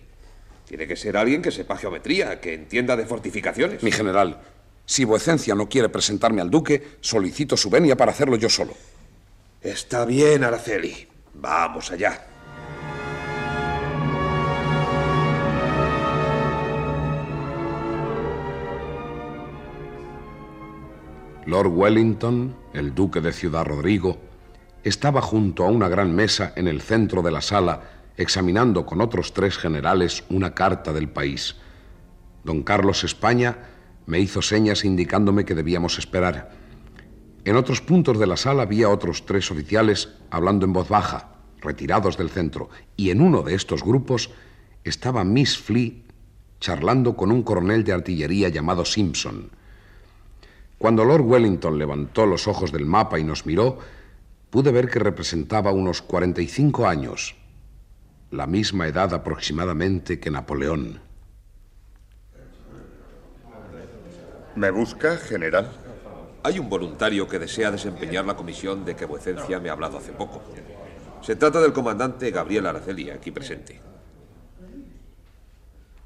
Tiene 0.67 0.86
que 0.86 0.97
ser 0.97 1.15
alguien 1.15 1.41
que 1.41 1.49
sepa 1.49 1.77
geometría, 1.77 2.41
que 2.41 2.53
entienda 2.53 2.97
de 2.97 3.06
fortificaciones. 3.06 3.82
Mi 3.84 3.91
general, 3.91 4.41
si 4.86 5.06
vuecencia 5.06 5.56
no 5.56 5.69
quiere 5.69 5.88
presentarme 5.88 6.41
al 6.41 6.49
duque, 6.49 6.97
solicito 6.99 7.56
su 7.56 7.69
venia 7.69 7.95
para 7.95 8.12
hacerlo 8.12 8.36
yo 8.36 8.49
solo. 8.49 8.73
Está 9.62 10.03
bien, 10.03 10.43
Araceli. 10.43 11.08
Vamos 11.36 11.89
allá. 11.91 12.27
Lord 21.45 21.67
Wellington, 21.67 22.53
el 22.73 22.93
duque 22.93 23.21
de 23.21 23.32
Ciudad 23.32 23.63
Rodrigo, 23.63 24.17
estaba 24.84 25.21
junto 25.21 25.63
a 25.63 25.69
una 25.69 25.88
gran 25.88 26.13
mesa 26.13 26.51
en 26.58 26.67
el 26.67 26.82
centro 26.82 27.21
de 27.21 27.32
la 27.32 27.41
sala 27.41 27.96
examinando 28.17 28.86
con 28.86 28.99
otros 28.99 29.34
tres 29.34 29.58
generales 29.58 30.23
una 30.30 30.53
carta 30.53 30.91
del 30.91 31.10
país. 31.10 31.56
Don 32.43 32.63
Carlos 32.63 33.03
España 33.03 33.69
me 34.06 34.19
hizo 34.19 34.41
señas 34.41 34.84
indicándome 34.84 35.45
que 35.45 35.56
debíamos 35.56 35.99
esperar. 35.99 36.51
En 37.45 37.56
otros 37.56 37.82
puntos 37.82 38.19
de 38.19 38.27
la 38.27 38.38
sala 38.38 38.63
había 38.63 38.89
otros 38.89 39.25
tres 39.25 39.49
oficiales 39.51 40.10
hablando 40.32 40.65
en 40.65 40.73
voz 40.73 40.89
baja, 40.89 41.30
retirados 41.62 42.17
del 42.17 42.30
centro, 42.30 42.69
y 42.95 43.12
en 43.12 43.21
uno 43.21 43.43
de 43.43 43.56
estos 43.56 43.84
grupos 43.84 44.32
estaba 44.84 45.23
Miss 45.23 45.58
Flea 45.58 45.91
charlando 46.60 47.15
con 47.15 47.32
un 47.32 47.43
coronel 47.43 47.84
de 47.84 47.93
artillería 47.93 48.49
llamado 48.49 48.84
Simpson. 48.84 49.51
Cuando 50.77 51.06
Lord 51.06 51.21
Wellington 51.21 51.77
levantó 51.77 52.25
los 52.25 52.47
ojos 52.47 52.71
del 52.71 52.86
mapa 52.86 53.19
y 53.19 53.23
nos 53.23 53.45
miró, 53.45 53.80
pude 54.49 54.71
ver 54.71 54.89
que 54.89 54.99
representaba 54.99 55.71
unos 55.71 56.01
45 56.01 56.88
años, 56.88 57.36
la 58.31 58.45
misma 58.45 58.87
edad 58.87 59.13
aproximadamente 59.13 60.19
que 60.19 60.31
Napoleón. 60.31 60.99
¿Me 64.55 64.71
busca, 64.71 65.17
general? 65.17 65.71
Hay 66.43 66.59
un 66.59 66.69
voluntario 66.69 67.28
que 67.28 67.39
desea 67.39 67.71
desempeñar 67.71 68.25
la 68.25 68.36
comisión 68.36 68.86
de 68.86 68.95
que 68.95 69.05
vuecencia 69.05 69.59
me 69.59 69.69
ha 69.69 69.73
hablado 69.73 69.97
hace 69.97 70.11
poco. 70.11 70.41
Se 71.21 71.36
trata 71.36 71.61
del 71.61 71.73
comandante 71.73 72.32
Gabriel 72.32 72.65
Araceli, 72.65 73.09
aquí 73.09 73.32
presente. 73.32 73.80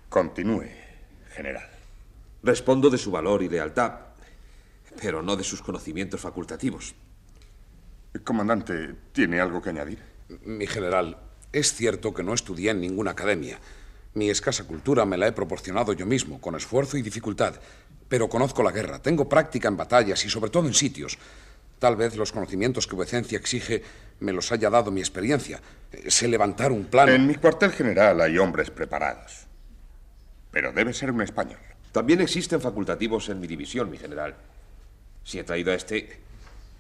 Continúe, 0.10 0.68
general. 1.30 1.70
Respondo 2.44 2.90
de 2.90 2.98
su 2.98 3.12
valor 3.12 3.42
y 3.44 3.50
lealtad, 3.50 3.94
pero 5.02 5.22
no 5.22 5.36
de 5.36 5.44
sus 5.44 5.62
conocimientos 5.62 6.22
facultativos. 6.22 6.94
Comandante, 8.24 8.96
¿tiene 9.14 9.40
algo 9.40 9.62
que 9.62 9.70
añadir? 9.70 10.00
Mi 10.44 10.68
general, 10.68 11.18
es 11.54 11.74
cierto 11.74 12.14
que 12.14 12.24
no 12.24 12.34
estudié 12.34 12.72
en 12.72 12.82
ninguna 12.82 13.12
academia. 13.12 13.60
Mi 14.14 14.30
escasa 14.30 14.66
cultura 14.66 15.06
me 15.06 15.18
la 15.18 15.28
he 15.28 15.32
proporcionado 15.32 15.94
yo 15.94 16.06
mismo, 16.06 16.40
con 16.40 16.56
esfuerzo 16.56 16.98
y 16.98 17.02
dificultad. 17.02 17.56
Pero 18.08 18.28
conozco 18.30 18.64
la 18.64 18.72
guerra, 18.72 19.02
tengo 19.02 19.30
práctica 19.30 19.68
en 19.68 19.78
batallas 19.78 20.24
y 20.26 20.30
sobre 20.30 20.52
todo 20.52 20.68
en 20.68 20.74
sitios. 20.74 21.18
Tal 21.80 21.96
vez 21.96 22.16
los 22.16 22.32
conocimientos 22.32 22.86
que 22.86 22.96
vuecencia 22.96 23.38
exige 23.38 23.82
me 24.20 24.34
los 24.34 24.52
haya 24.52 24.70
dado 24.70 24.92
mi 24.92 25.00
experiencia. 25.00 25.62
Sé 26.08 26.28
levantar 26.28 26.72
un 26.72 26.86
plano. 26.86 27.12
En 27.12 27.26
mi 27.26 27.36
cuartel 27.36 27.72
general 27.72 28.22
hay 28.22 28.38
hombres 28.38 28.70
preparados. 28.70 29.48
Pero 30.52 30.74
debe 30.74 30.94
ser 30.94 31.12
un 31.12 31.22
español. 31.22 31.60
También 31.92 32.22
existen 32.22 32.62
facultativos 32.62 33.30
en 33.30 33.40
mi 33.40 33.48
división, 33.48 33.90
mi 33.90 33.98
general. 33.98 34.36
Si 35.24 35.40
he 35.40 35.44
traído 35.44 35.72
a 35.72 35.76
este, 35.76 36.20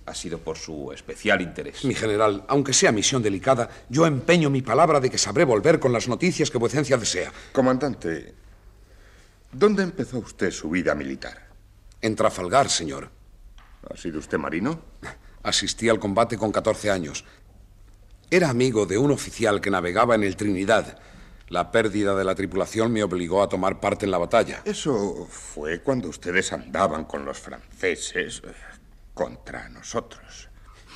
ha 0.06 0.14
sido 0.14 0.40
por 0.40 0.58
su 0.58 0.92
especial 0.92 1.42
interés. 1.42 1.84
Mi 1.86 1.94
general, 1.94 2.44
aunque 2.48 2.74
sea 2.74 2.92
misión 2.92 3.22
delicada, 3.22 3.70
yo 3.90 4.06
empeño 4.06 4.50
mi 4.50 4.62
palabra 4.62 5.00
de 5.00 5.10
que 5.10 5.18
sabré 5.18 5.46
volver 5.46 5.80
con 5.80 5.94
las 5.94 6.08
noticias 6.08 6.50
que 6.50 6.58
vuecencia 6.58 6.98
desea. 6.98 7.32
Comandante, 7.52 8.34
¿dónde 9.52 9.84
empezó 9.84 10.20
usted 10.20 10.52
su 10.52 10.70
vida 10.70 10.96
militar? 10.96 11.50
En 12.02 12.16
Trafalgar, 12.16 12.70
señor. 12.70 13.10
¿Ha 13.90 13.98
sido 13.98 14.20
usted 14.20 14.38
marino? 14.38 14.80
Asistí 15.44 15.90
al 15.90 16.00
combate 16.00 16.38
con 16.38 16.52
14 16.52 16.92
años. 16.92 17.26
Era 18.30 18.50
amigo 18.50 18.86
de 18.86 18.98
un 18.98 19.12
oficial 19.12 19.62
que 19.62 19.70
navegaba 19.70 20.16
en 20.16 20.24
el 20.24 20.36
Trinidad. 20.36 21.00
La 21.50 21.70
pérdida 21.70 22.16
de 22.16 22.24
la 22.24 22.34
tripulación 22.34 22.94
me 22.94 23.04
obligó 23.04 23.44
a 23.44 23.50
tomar 23.50 23.80
parte 23.82 24.06
en 24.06 24.12
la 24.12 24.18
batalla. 24.18 24.62
Eso 24.64 25.28
fue 25.30 25.82
cuando 25.82 26.08
ustedes 26.08 26.54
andaban 26.54 27.04
con 27.04 27.26
los 27.26 27.40
franceses 27.40 28.42
contra 29.14 29.70
nosotros. 29.70 30.50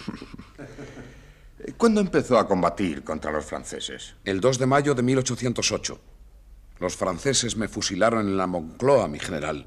¿Cuándo 1.78 2.02
empezó 2.02 2.38
a 2.38 2.48
combatir 2.48 3.04
contra 3.04 3.32
los 3.32 3.46
franceses? 3.46 4.16
El 4.24 4.40
2 4.40 4.60
de 4.60 4.66
mayo 4.66 4.94
de 4.94 5.02
1808. 5.02 6.00
Los 6.80 6.96
franceses 6.96 7.56
me 7.56 7.68
fusilaron 7.68 8.28
en 8.28 8.38
la 8.38 8.48
Moncloa, 8.48 9.08
mi 9.08 9.20
general. 9.20 9.66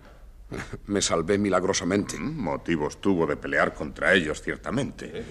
Me 0.86 1.02
salvé 1.02 1.38
milagrosamente. 1.38 2.18
Motivos 2.18 3.00
tuvo 3.00 3.26
de 3.26 3.36
pelear 3.36 3.74
contra 3.74 4.14
ellos, 4.14 4.40
ciertamente. 4.40 5.24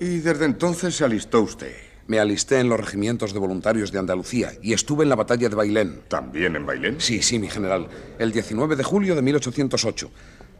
Y 0.00 0.18
desde 0.18 0.44
entonces 0.44 0.94
se 0.94 1.04
alistó 1.04 1.40
usted. 1.40 1.74
Me 2.06 2.18
alisté 2.18 2.58
en 2.60 2.70
los 2.70 2.80
regimientos 2.80 3.34
de 3.34 3.38
voluntarios 3.38 3.92
de 3.92 3.98
Andalucía 3.98 4.52
y 4.62 4.72
estuve 4.72 5.02
en 5.02 5.10
la 5.10 5.16
batalla 5.16 5.48
de 5.48 5.54
Bailén. 5.54 6.02
¿También 6.08 6.56
en 6.56 6.64
Bailén? 6.64 7.00
Sí, 7.00 7.22
sí, 7.22 7.38
mi 7.38 7.48
general. 7.48 7.86
El 8.18 8.32
19 8.32 8.76
de 8.76 8.82
julio 8.82 9.14
de 9.14 9.20
1808. 9.20 10.10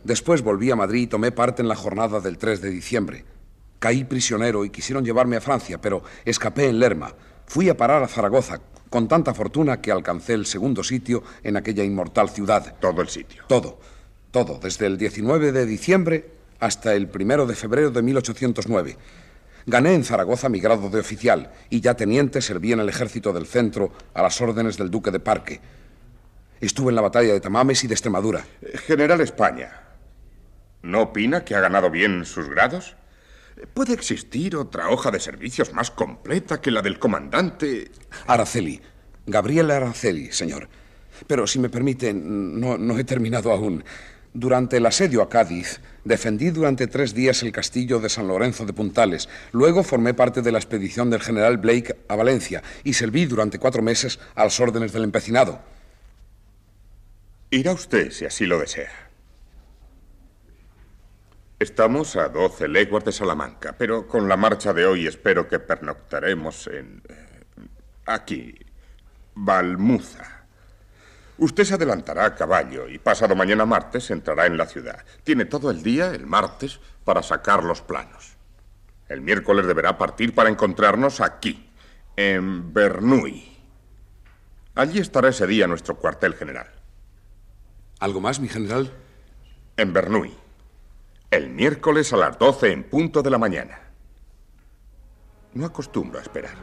Después 0.08 0.40
volví 0.40 0.70
a 0.70 0.74
Madrid 0.74 1.02
y 1.02 1.06
tomé 1.06 1.32
parte 1.32 1.60
en 1.60 1.68
la 1.68 1.76
jornada 1.76 2.18
del 2.20 2.38
3 2.38 2.62
de 2.62 2.70
diciembre. 2.70 3.26
Caí 3.78 4.04
prisionero 4.04 4.64
y 4.64 4.70
quisieron 4.70 5.04
llevarme 5.04 5.36
a 5.36 5.42
Francia, 5.42 5.78
pero 5.82 6.02
escapé 6.24 6.66
en 6.66 6.78
Lerma. 6.78 7.12
Fui 7.44 7.68
a 7.68 7.76
parar 7.76 8.02
a 8.02 8.08
Zaragoza, 8.08 8.58
con 8.88 9.06
tanta 9.06 9.34
fortuna 9.34 9.82
que 9.82 9.92
alcancé 9.92 10.32
el 10.32 10.46
segundo 10.46 10.82
sitio 10.82 11.24
en 11.42 11.58
aquella 11.58 11.84
inmortal 11.84 12.30
ciudad. 12.30 12.78
Todo 12.80 13.02
el 13.02 13.08
sitio. 13.10 13.42
Todo, 13.48 13.80
todo, 14.30 14.58
desde 14.58 14.86
el 14.86 14.96
19 14.96 15.52
de 15.52 15.66
diciembre 15.66 16.30
hasta 16.58 16.94
el 16.94 17.10
1 17.14 17.44
de 17.44 17.54
febrero 17.54 17.90
de 17.90 18.00
1809. 18.00 18.96
Gané 19.66 19.92
en 19.92 20.04
Zaragoza 20.04 20.48
mi 20.48 20.58
grado 20.58 20.88
de 20.88 21.00
oficial 21.00 21.52
y 21.68 21.82
ya 21.82 21.92
teniente 21.92 22.40
serví 22.40 22.72
en 22.72 22.80
el 22.80 22.88
ejército 22.88 23.34
del 23.34 23.44
centro 23.44 23.92
a 24.14 24.22
las 24.22 24.40
órdenes 24.40 24.78
del 24.78 24.90
duque 24.90 25.10
de 25.10 25.20
Parque. 25.20 25.60
Estuve 26.62 26.88
en 26.88 26.96
la 26.96 27.02
batalla 27.02 27.34
de 27.34 27.40
Tamames 27.40 27.84
y 27.84 27.88
de 27.88 27.94
Extremadura. 27.94 28.42
General 28.86 29.20
España, 29.20 29.87
¿no 30.82 31.02
opina 31.02 31.44
que 31.44 31.54
ha 31.54 31.60
ganado 31.60 31.90
bien 31.90 32.24
sus 32.24 32.48
grados? 32.48 32.96
¿Puede 33.74 33.92
existir 33.92 34.56
otra 34.56 34.90
hoja 34.90 35.10
de 35.10 35.20
servicios 35.20 35.72
más 35.72 35.90
completa 35.90 36.60
que 36.60 36.70
la 36.70 36.82
del 36.82 36.98
comandante? 36.98 37.90
Araceli. 38.26 38.80
Gabriel 39.26 39.70
Araceli, 39.70 40.32
señor. 40.32 40.68
Pero 41.26 41.46
si 41.46 41.58
me 41.58 41.68
permite, 41.68 42.12
no, 42.14 42.78
no 42.78 42.98
he 42.98 43.04
terminado 43.04 43.52
aún. 43.52 43.84
Durante 44.32 44.76
el 44.76 44.86
asedio 44.86 45.22
a 45.22 45.28
Cádiz, 45.28 45.80
defendí 46.04 46.50
durante 46.50 46.86
tres 46.86 47.14
días 47.14 47.42
el 47.42 47.50
castillo 47.50 47.98
de 47.98 48.08
San 48.08 48.28
Lorenzo 48.28 48.66
de 48.66 48.72
Puntales. 48.72 49.28
Luego 49.52 49.82
formé 49.82 50.14
parte 50.14 50.42
de 50.42 50.52
la 50.52 50.58
expedición 50.58 51.10
del 51.10 51.22
general 51.22 51.56
Blake 51.56 51.96
a 52.08 52.14
Valencia 52.14 52.62
y 52.84 52.92
serví 52.92 53.26
durante 53.26 53.58
cuatro 53.58 53.82
meses 53.82 54.20
a 54.34 54.44
las 54.44 54.60
órdenes 54.60 54.92
del 54.92 55.04
empecinado. 55.04 55.60
Irá 57.50 57.72
usted 57.72 58.12
si 58.12 58.26
así 58.26 58.46
lo 58.46 58.60
desea. 58.60 59.07
Estamos 61.60 62.14
a 62.14 62.28
12 62.28 62.68
leguas 62.68 63.04
de 63.04 63.10
Salamanca, 63.10 63.74
pero 63.76 64.06
con 64.06 64.28
la 64.28 64.36
marcha 64.36 64.72
de 64.72 64.86
hoy 64.86 65.08
espero 65.08 65.48
que 65.48 65.58
pernoctaremos 65.58 66.68
en... 66.68 67.02
eh, 67.08 67.66
aquí, 68.06 68.54
Balmuza. 69.34 70.46
Usted 71.36 71.64
se 71.64 71.74
adelantará 71.74 72.26
a 72.26 72.34
caballo 72.36 72.88
y 72.88 73.00
pasado 73.00 73.34
mañana 73.34 73.66
martes 73.66 74.08
entrará 74.12 74.46
en 74.46 74.56
la 74.56 74.66
ciudad. 74.66 75.04
Tiene 75.24 75.46
todo 75.46 75.72
el 75.72 75.82
día, 75.82 76.12
el 76.14 76.26
martes, 76.26 76.78
para 77.04 77.24
sacar 77.24 77.64
los 77.64 77.82
planos. 77.82 78.36
El 79.08 79.20
miércoles 79.20 79.66
deberá 79.66 79.98
partir 79.98 80.36
para 80.36 80.50
encontrarnos 80.50 81.20
aquí, 81.20 81.72
en 82.14 82.72
Bernuy. 82.72 83.58
Allí 84.76 85.00
estará 85.00 85.30
ese 85.30 85.48
día 85.48 85.66
nuestro 85.66 85.96
cuartel 85.96 86.34
general. 86.34 86.70
¿Algo 87.98 88.20
más, 88.20 88.38
mi 88.38 88.46
general? 88.46 88.92
En 89.76 89.92
Bernuy. 89.92 90.47
El 91.30 91.50
miércoles 91.50 92.10
a 92.14 92.16
las 92.16 92.38
12 92.38 92.72
en 92.72 92.84
punto 92.84 93.22
de 93.22 93.28
la 93.28 93.36
mañana. 93.36 93.78
No 95.52 95.66
acostumbro 95.66 96.18
a 96.18 96.22
esperar. 96.22 96.54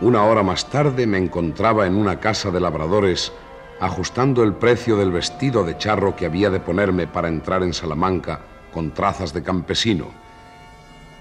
Una 0.00 0.24
hora 0.24 0.42
más 0.42 0.70
tarde 0.70 1.06
me 1.06 1.18
encontraba 1.18 1.86
en 1.86 1.94
una 1.94 2.20
casa 2.20 2.50
de 2.50 2.60
labradores 2.60 3.34
ajustando 3.80 4.42
el 4.42 4.54
precio 4.54 4.96
del 4.96 5.10
vestido 5.10 5.62
de 5.62 5.76
charro 5.76 6.16
que 6.16 6.24
había 6.24 6.48
de 6.48 6.60
ponerme 6.60 7.06
para 7.06 7.28
entrar 7.28 7.62
en 7.62 7.74
Salamanca 7.74 8.40
con 8.72 8.92
trazas 8.94 9.34
de 9.34 9.42
campesino. 9.42 10.25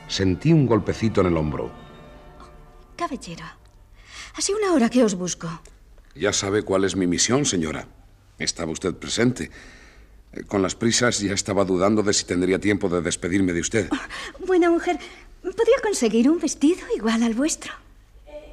Sentí 0.07 0.53
un 0.53 0.65
golpecito 0.65 1.21
en 1.21 1.27
el 1.27 1.37
hombro. 1.37 1.71
Caballero, 2.95 3.45
hace 4.35 4.53
una 4.53 4.73
hora 4.73 4.89
que 4.89 5.03
os 5.03 5.15
busco. 5.15 5.49
Ya 6.15 6.31
sabe 6.31 6.63
cuál 6.63 6.83
es 6.85 6.95
mi 6.95 7.07
misión, 7.07 7.45
señora. 7.45 7.87
Estaba 8.39 8.71
usted 8.71 8.93
presente. 8.95 9.51
Eh, 10.33 10.43
Con 10.43 10.61
las 10.61 10.75
prisas 10.75 11.19
ya 11.19 11.33
estaba 11.33 11.65
dudando 11.65 12.03
de 12.03 12.13
si 12.13 12.25
tendría 12.25 12.59
tiempo 12.59 12.87
de 12.87 13.01
despedirme 13.01 13.51
de 13.53 13.61
usted. 13.61 13.89
Buena 14.45 14.69
mujer, 14.69 14.97
¿podría 15.41 15.77
conseguir 15.83 16.29
un 16.29 16.39
vestido 16.39 16.85
igual 16.95 17.23
al 17.23 17.33
vuestro? 17.33 17.73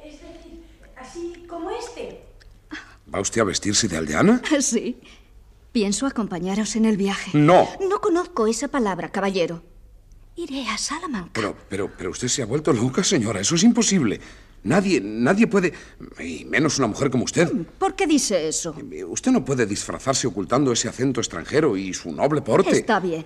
Es 0.05 0.19
decir, 0.21 0.63
así 0.97 1.45
como 1.47 1.69
este. 1.71 2.21
¿Va 3.13 3.19
usted 3.21 3.41
a 3.41 3.45
vestirse 3.45 3.87
de 3.87 3.97
aldeana? 3.97 4.41
Sí. 4.61 4.99
Pienso 5.71 6.05
acompañaros 6.05 6.75
en 6.75 6.85
el 6.85 6.97
viaje. 6.97 7.31
No. 7.35 7.67
No 7.89 7.99
conozco 7.99 8.45
esa 8.45 8.67
palabra, 8.67 9.09
caballero. 9.09 9.63
Iré 10.35 10.67
a 10.67 10.77
Salamanca. 10.77 11.31
Pero, 11.33 11.55
pero, 11.69 11.91
pero 11.95 12.11
usted 12.11 12.27
se 12.27 12.41
ha 12.41 12.45
vuelto 12.45 12.73
loca, 12.73 13.03
señora. 13.03 13.39
Eso 13.39 13.55
es 13.55 13.63
imposible. 13.63 14.19
Nadie, 14.63 15.01
nadie 15.01 15.45
puede, 15.47 15.73
y 16.19 16.45
menos 16.45 16.77
una 16.79 16.87
mujer 16.87 17.11
como 17.11 17.25
usted. 17.25 17.51
¿Por 17.77 17.95
qué 17.95 18.07
dice 18.07 18.47
eso? 18.47 18.73
Usted 19.09 19.31
no 19.31 19.43
puede 19.43 19.65
disfrazarse 19.65 20.25
ocultando 20.25 20.71
ese 20.71 20.87
acento 20.87 21.19
extranjero 21.19 21.75
y 21.75 21.93
su 21.93 22.11
noble 22.11 22.41
porte. 22.41 22.71
Está 22.71 22.99
bien. 22.99 23.25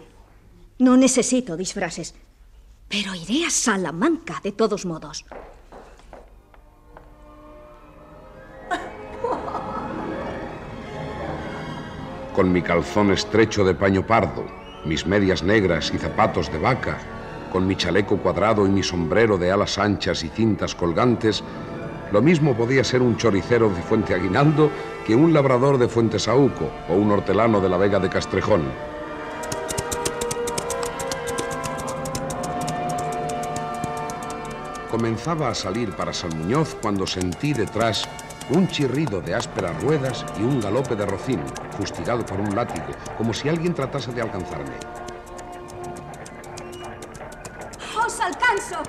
No 0.79 0.97
necesito 0.97 1.55
disfraces. 1.55 2.15
Pero 2.89 3.13
iré 3.13 3.45
a 3.45 3.49
Salamanca, 3.51 4.39
de 4.43 4.51
todos 4.51 4.85
modos. 4.85 5.25
Con 12.33 12.51
mi 12.51 12.61
calzón 12.61 13.11
estrecho 13.11 13.63
de 13.63 13.73
paño 13.75 14.05
pardo, 14.05 14.45
mis 14.87 15.05
medias 15.05 15.43
negras 15.43 15.91
y 15.93 15.97
zapatos 15.97 16.51
de 16.51 16.57
vaca, 16.57 16.97
con 17.51 17.67
mi 17.67 17.75
chaleco 17.75 18.17
cuadrado 18.17 18.65
y 18.65 18.69
mi 18.69 18.83
sombrero 18.83 19.37
de 19.37 19.51
alas 19.51 19.77
anchas 19.77 20.23
y 20.23 20.29
cintas 20.29 20.73
colgantes, 20.73 21.43
lo 22.11 22.21
mismo 22.21 22.55
podía 22.55 22.83
ser 22.83 23.01
un 23.01 23.17
choricero 23.17 23.69
de 23.69 23.81
Fuente 23.81 24.13
Aguinaldo 24.13 24.71
que 25.05 25.15
un 25.15 25.33
labrador 25.33 25.77
de 25.77 25.89
Fuente 25.89 26.19
Saúco 26.19 26.71
o 26.89 26.95
un 26.95 27.11
hortelano 27.11 27.59
de 27.59 27.69
la 27.69 27.77
Vega 27.77 27.99
de 27.99 28.09
Castrejón. 28.09 28.63
Comenzaba 34.89 35.49
a 35.49 35.55
salir 35.55 35.91
para 35.91 36.13
San 36.13 36.37
Muñoz 36.37 36.77
cuando 36.81 37.05
sentí 37.05 37.53
detrás 37.53 38.07
un 38.49 38.67
chirrido 38.67 39.21
de 39.21 39.35
ásperas 39.35 39.81
ruedas 39.81 40.25
y 40.39 40.43
un 40.43 40.61
galope 40.61 40.95
de 40.95 41.05
rocín, 41.05 41.43
fustigado 41.77 42.25
por 42.25 42.39
un 42.39 42.55
látigo, 42.55 42.85
como 43.17 43.33
si 43.33 43.49
alguien 43.49 43.73
tratase 43.73 44.11
de 44.13 44.21
alcanzarme. 44.21 44.75
¡Os 48.05 48.19
alcanzo! 48.21 48.83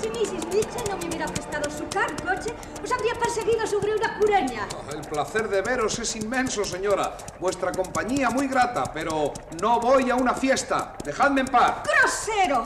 Si 0.00 0.08
Mrs. 0.08 0.46
Mitchell 0.46 0.90
no 0.90 0.96
me 0.98 1.06
hubiera 1.08 1.26
prestado 1.26 1.70
su 1.70 1.88
car 1.88 2.10
coche, 2.22 2.54
os 2.82 2.92
habría 2.92 3.14
perseguido 3.14 3.66
sobre 3.66 3.94
una 3.94 4.18
cureña. 4.18 4.66
El 4.90 5.00
placer 5.02 5.48
de 5.48 5.62
veros 5.62 5.98
es 5.98 6.16
inmenso, 6.16 6.64
señora. 6.64 7.16
Vuestra 7.40 7.72
compañía 7.72 8.30
muy 8.30 8.46
grata, 8.46 8.90
pero 8.92 9.32
no 9.60 9.80
voy 9.80 10.10
a 10.10 10.14
una 10.14 10.34
fiesta. 10.34 10.94
Dejadme 11.02 11.42
en 11.42 11.48
paz. 11.48 11.82
¡Grosero! 11.84 12.64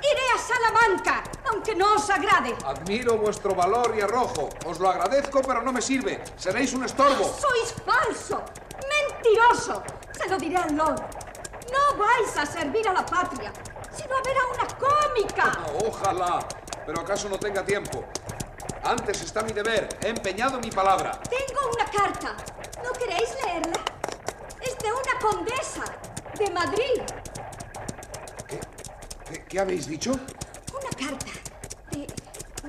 Iré 0.00 0.22
a 0.34 0.38
Salamanca, 0.38 1.22
aunque 1.70 1.74
no 1.76 1.94
os 1.94 2.10
agrade. 2.10 2.54
Admiro 2.64 3.16
vuestro 3.16 3.54
valor 3.54 3.94
y 3.96 4.00
arrojo. 4.00 4.48
Os 4.66 4.78
lo 4.78 4.90
agradezco, 4.90 5.40
pero 5.42 5.62
no 5.62 5.72
me 5.72 5.80
sirve. 5.80 6.22
Seréis 6.36 6.72
un 6.72 6.84
estorbo. 6.84 7.24
¡Sois 7.24 7.74
falso! 7.84 8.42
¡Mentiroso! 8.88 9.82
Se 10.12 10.28
lo 10.28 10.36
diré 10.38 10.56
al 10.56 10.74
Lord. 10.74 11.00
No 11.70 11.96
vais 11.96 12.36
a 12.36 12.46
servir 12.46 12.88
a 12.88 12.92
la 12.92 13.06
patria. 13.06 13.52
has 13.90 14.00
ido 14.00 14.16
a 14.16 14.22
ver 14.22 14.36
a 14.36 14.46
una 14.54 14.66
cómica. 14.78 15.58
Ojalá, 15.86 16.46
pero 16.86 17.00
acaso 17.00 17.28
no 17.28 17.38
tenga 17.38 17.64
tiempo. 17.64 18.04
Antes 18.82 19.22
está 19.22 19.42
mi 19.42 19.52
deber. 19.52 19.88
He 20.02 20.08
empeñado 20.08 20.58
mi 20.58 20.70
palabra. 20.70 21.20
Tengo 21.28 21.70
una 21.72 21.84
carta. 21.84 22.34
¿No 22.82 22.92
queréis 22.92 23.34
leerla? 23.44 23.80
Es 24.60 24.76
de 24.78 24.92
una 24.92 25.18
condesa 25.20 25.84
de 26.36 26.50
Madrid. 26.50 27.02
¿Qué, 29.28 29.44
qué 29.44 29.60
habéis 29.60 29.86
dicho? 29.86 30.12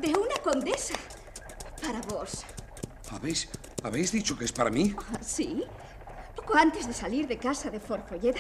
De 0.02 0.10
una 0.10 0.36
condesa 0.43 0.95
para 1.82 2.02
vos. 2.02 2.43
¿Habéis, 3.12 3.49
¿Habéis 3.84 4.12
dicho 4.12 4.38
que 4.38 4.45
es 4.45 4.52
para 4.52 4.70
mí? 4.70 4.95
Ah, 5.14 5.20
Sí. 5.22 5.64
Poco 6.36 6.56
antes 6.56 6.88
de 6.88 6.93
salir 6.93 7.28
de 7.28 7.38
casa 7.38 7.70
de 7.70 7.80
Forfolleda, 7.80 8.39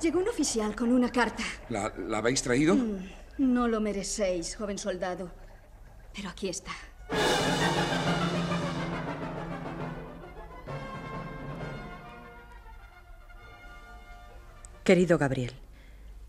llegó 0.00 0.20
un 0.20 0.28
oficial 0.28 0.74
con 0.74 0.92
una 0.92 1.10
carta. 1.10 1.42
¿La, 1.68 1.92
la 1.98 2.18
habéis 2.18 2.42
traído? 2.42 2.74
Mm, 2.74 3.08
No 3.38 3.68
lo 3.68 3.80
merecéis, 3.80 4.56
joven 4.56 4.78
soldado. 4.78 5.30
Pero 6.14 6.28
aquí 6.30 6.48
está. 6.48 6.70
Querido 14.84 15.16
Gabriel, 15.18 15.52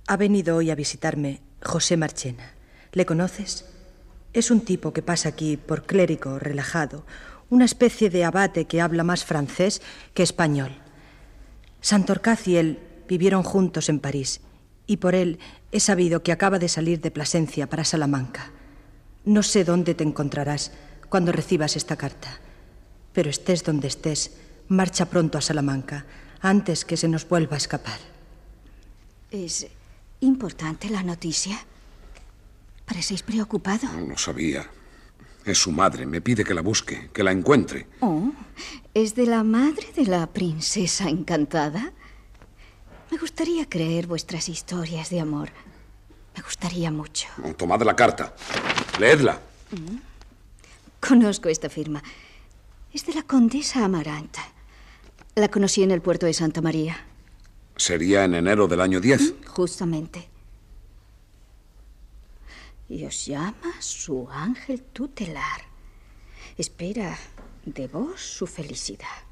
ha 0.08 0.18
venido 0.18 0.56
hoy 0.56 0.72
a 0.72 0.76
visitarme 0.76 1.42
José 1.62 1.98
Marchena. 1.98 2.54
¿Le 2.94 3.06
conoces? 3.06 3.66
Es 4.36 4.52
un 4.52 4.60
tipo 4.60 4.92
que 4.92 5.02
pasa 5.02 5.30
aquí 5.30 5.56
por 5.56 5.86
clérigo 5.86 6.40
relajado, 6.40 7.06
una 7.50 7.64
especie 7.64 8.10
de 8.10 8.26
abate 8.26 8.66
que 8.66 8.82
habla 8.82 9.06
más 9.06 9.24
francés 9.24 9.82
que 10.14 10.24
español. 10.24 10.76
Santorcaz 11.80 12.46
y 12.50 12.58
él 12.58 12.80
vivieron 13.08 13.44
juntos 13.44 13.88
en 13.88 14.02
París 14.02 14.42
y 14.88 14.98
por 14.98 15.16
él 15.16 15.40
he 15.72 15.80
sabido 15.80 16.22
que 16.22 16.34
acaba 16.34 16.60
de 16.60 16.68
salir 16.68 17.00
de 17.00 17.12
Plasencia 17.12 17.70
para 17.70 17.86
Salamanca. 17.86 18.52
No 19.24 19.42
sé 19.42 19.64
dónde 19.64 19.96
te 19.96 20.04
encontrarás 20.04 20.74
cuando 21.08 21.32
recibas 21.32 21.78
esta 21.78 21.96
carta, 21.96 22.42
pero 23.14 23.30
estés 23.30 23.64
donde 23.64 23.88
estés, 23.88 24.36
marcha 24.68 25.06
pronto 25.06 25.38
a 25.38 25.42
Salamanca 25.42 26.08
antes 26.42 26.84
que 26.84 26.98
se 26.98 27.08
nos 27.08 27.26
vuelva 27.26 27.54
a 27.54 27.64
escapar. 27.64 28.00
¿Es 29.32 29.66
importante 30.20 30.90
la 30.90 31.04
noticia? 31.04 31.58
¿Parecéis 32.86 33.24
preocupado? 33.24 33.88
No 33.94 34.08
lo 34.08 34.18
sabía. 34.18 34.70
Es 35.44 35.58
su 35.60 35.72
madre. 35.72 36.06
Me 36.06 36.22
pide 36.22 36.44
que 36.44 36.54
la 36.54 36.62
busque, 36.62 37.10
que 37.14 37.24
la 37.24 37.32
encuentre. 37.32 37.88
Oh, 38.00 38.32
¿es 38.94 39.16
de 39.16 39.26
la 39.26 39.44
madre 39.44 39.88
de 39.96 40.06
la 40.06 40.28
princesa 40.28 41.10
encantada? 41.10 41.94
Me 43.12 43.18
gustaría 43.18 43.68
creer 43.70 44.08
vuestras 44.08 44.50
historias 44.50 45.10
de 45.10 45.20
amor. 45.20 45.50
Me 46.36 46.42
gustaría 46.42 46.92
mucho. 46.92 47.28
Tomad 47.58 47.82
la 47.84 47.96
carta. 47.96 48.36
Leedla. 49.00 49.40
Mm. 49.72 49.98
Conozco 51.08 51.50
esta 51.50 51.70
firma. 51.70 52.02
Es 52.92 53.06
de 53.06 53.14
la 53.14 53.22
condesa 53.24 53.86
Amaranta. 53.86 54.42
La 55.36 55.50
conocí 55.50 55.84
en 55.84 55.92
el 55.92 56.02
puerto 56.02 56.26
de 56.26 56.34
Santa 56.34 56.62
María. 56.62 56.98
Sería 57.76 58.24
en 58.24 58.36
enero 58.36 58.68
del 58.68 58.82
año 58.82 59.00
10. 59.00 59.36
Justamente. 59.48 60.30
Y 62.88 63.06
os 63.06 63.26
llama 63.26 63.74
su 63.80 64.28
ángel 64.30 64.82
tutelar. 64.82 65.62
Espera 66.58 67.18
de 67.66 67.88
vos 67.88 68.22
su 68.22 68.48
felicidad. 68.48 69.24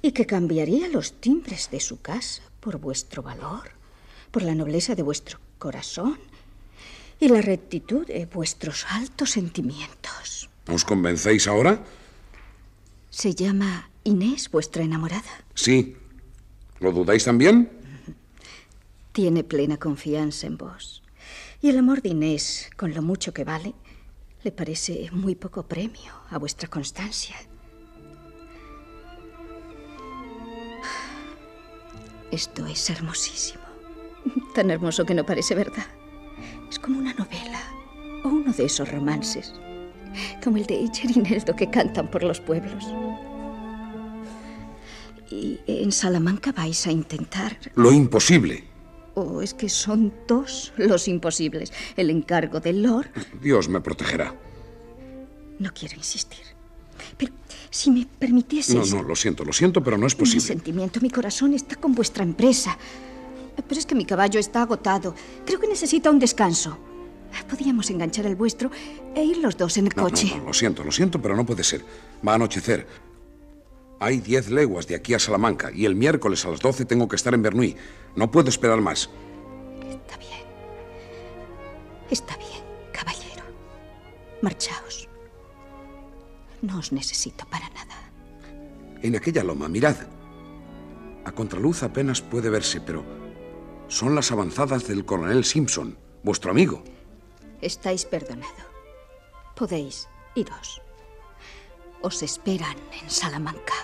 Y 0.00 0.12
que 0.12 0.26
cambiaría 0.26 0.88
los 0.88 1.20
timbres 1.20 1.70
de 1.70 1.80
su 1.80 2.00
casa 2.00 2.42
por 2.60 2.78
vuestro 2.78 3.22
valor, 3.22 3.70
por 4.30 4.42
la 4.42 4.54
nobleza 4.54 4.94
de 4.94 5.02
vuestro 5.02 5.38
corazón 5.58 6.18
y 7.20 7.28
la 7.28 7.40
rectitud 7.40 8.06
de 8.06 8.26
vuestros 8.26 8.86
altos 8.88 9.30
sentimientos. 9.30 10.48
¿Os 10.68 10.84
convencéis 10.84 11.46
ahora? 11.46 11.84
¿Se 13.10 13.34
llama 13.34 13.90
Inés 14.04 14.50
vuestra 14.50 14.82
enamorada? 14.82 15.44
Sí. 15.54 15.96
¿Lo 16.80 16.92
dudáis 16.92 17.24
también? 17.24 17.70
Tiene 19.12 19.44
plena 19.44 19.76
confianza 19.76 20.46
en 20.46 20.56
vos. 20.56 21.01
Y 21.62 21.68
el 21.68 21.78
amor 21.78 22.02
de 22.02 22.08
Inés, 22.08 22.68
con 22.76 22.92
lo 22.92 23.02
mucho 23.02 23.32
que 23.32 23.44
vale, 23.44 23.72
le 24.42 24.50
parece 24.50 25.08
muy 25.12 25.36
poco 25.36 25.62
premio 25.62 26.12
a 26.28 26.36
vuestra 26.36 26.68
constancia. 26.68 27.36
Esto 32.32 32.66
es 32.66 32.90
hermosísimo. 32.90 33.62
Tan 34.56 34.72
hermoso 34.72 35.04
que 35.04 35.14
no 35.14 35.24
parece 35.24 35.54
verdad. 35.54 35.86
Es 36.68 36.80
como 36.80 36.98
una 36.98 37.14
novela 37.14 37.60
o 38.24 38.28
uno 38.28 38.52
de 38.52 38.64
esos 38.64 38.90
romances, 38.90 39.54
como 40.42 40.56
el 40.56 40.66
de 40.66 40.90
Cherineldo 40.90 41.54
que 41.54 41.70
cantan 41.70 42.10
por 42.10 42.24
los 42.24 42.40
pueblos. 42.40 42.84
¿Y 45.30 45.60
en 45.68 45.92
Salamanca 45.92 46.50
vais 46.50 46.88
a 46.88 46.90
intentar? 46.90 47.56
Lo 47.76 47.92
imposible. 47.92 48.71
¿O 49.14 49.42
es 49.42 49.52
que 49.54 49.68
son 49.68 50.12
dos 50.26 50.72
los 50.76 51.06
imposibles? 51.08 51.72
El 51.96 52.08
encargo 52.10 52.60
del 52.60 52.82
Lord. 52.82 53.08
Dios 53.42 53.68
me 53.68 53.80
protegerá. 53.80 54.34
No 55.58 55.70
quiero 55.74 55.96
insistir. 55.96 56.40
Pero 57.18 57.32
si 57.70 57.90
me 57.90 58.06
permitieses. 58.18 58.74
No, 58.92 59.02
no, 59.02 59.08
lo 59.08 59.14
siento, 59.16 59.44
lo 59.44 59.52
siento, 59.52 59.82
pero 59.82 59.98
no 59.98 60.06
es 60.06 60.14
Mi 60.14 60.20
posible. 60.20 60.40
sentimiento, 60.46 61.00
mi 61.00 61.10
corazón 61.10 61.52
está 61.54 61.76
con 61.76 61.94
vuestra 61.94 62.22
empresa. 62.24 62.76
Pero 63.68 63.78
es 63.78 63.84
que 63.86 63.94
mi 63.94 64.06
caballo 64.06 64.40
está 64.40 64.62
agotado. 64.62 65.14
Creo 65.44 65.60
que 65.60 65.68
necesita 65.68 66.10
un 66.10 66.18
descanso. 66.18 66.78
Podríamos 67.48 67.88
enganchar 67.90 68.26
el 68.26 68.36
vuestro 68.36 68.70
e 69.14 69.24
ir 69.24 69.38
los 69.38 69.56
dos 69.56 69.76
en 69.76 69.86
el 69.86 69.92
No, 69.96 70.04
coche. 70.04 70.28
no, 70.30 70.38
no, 70.38 70.44
lo 70.46 70.52
siento, 70.54 70.84
lo 70.84 70.92
siento, 70.92 71.20
pero 71.20 71.34
no 71.36 71.44
puede 71.46 71.64
ser. 71.64 71.82
Va 72.26 72.32
a 72.32 72.34
anochecer. 72.36 72.86
Hay 74.02 74.18
diez 74.18 74.50
leguas 74.50 74.88
de 74.88 74.96
aquí 74.96 75.14
a 75.14 75.20
Salamanca 75.20 75.70
y 75.72 75.84
el 75.84 75.94
miércoles 75.94 76.44
a 76.44 76.48
las 76.48 76.58
doce 76.58 76.84
tengo 76.84 77.06
que 77.06 77.14
estar 77.14 77.34
en 77.34 77.42
Bernuy. 77.42 77.76
No 78.16 78.32
puedo 78.32 78.48
esperar 78.48 78.80
más. 78.80 79.08
Está 82.10 82.36
bien, 82.36 82.64
caballero. 82.92 83.44
Marchaos. 84.42 85.08
No 86.62 86.80
os 86.80 86.90
necesito 86.90 87.46
para 87.46 87.70
nada. 87.70 88.10
En 89.02 89.14
aquella 89.14 89.44
loma, 89.44 89.68
mirad. 89.68 89.96
A 91.24 91.30
contraluz 91.30 91.84
apenas 91.84 92.20
puede 92.20 92.50
verse, 92.50 92.80
pero 92.80 93.04
son 93.86 94.16
las 94.16 94.32
avanzadas 94.32 94.88
del 94.88 95.04
coronel 95.04 95.44
Simpson, 95.44 95.96
vuestro 96.24 96.50
amigo. 96.50 96.82
Estáis 97.60 98.04
perdonado. 98.04 98.64
Podéis 99.54 100.08
iros. 100.34 100.82
Os 102.02 102.20
esperan 102.24 102.76
en 103.00 103.08
Salamanca. 103.08 103.74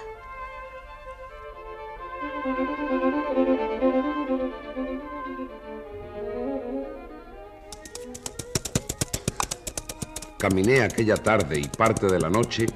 Caminé 10.39 10.83
aquella 10.83 11.17
tarde 11.17 11.59
y 11.59 11.65
parte 11.65 12.07
de 12.07 12.21
la 12.21 12.31
noche 12.31 12.67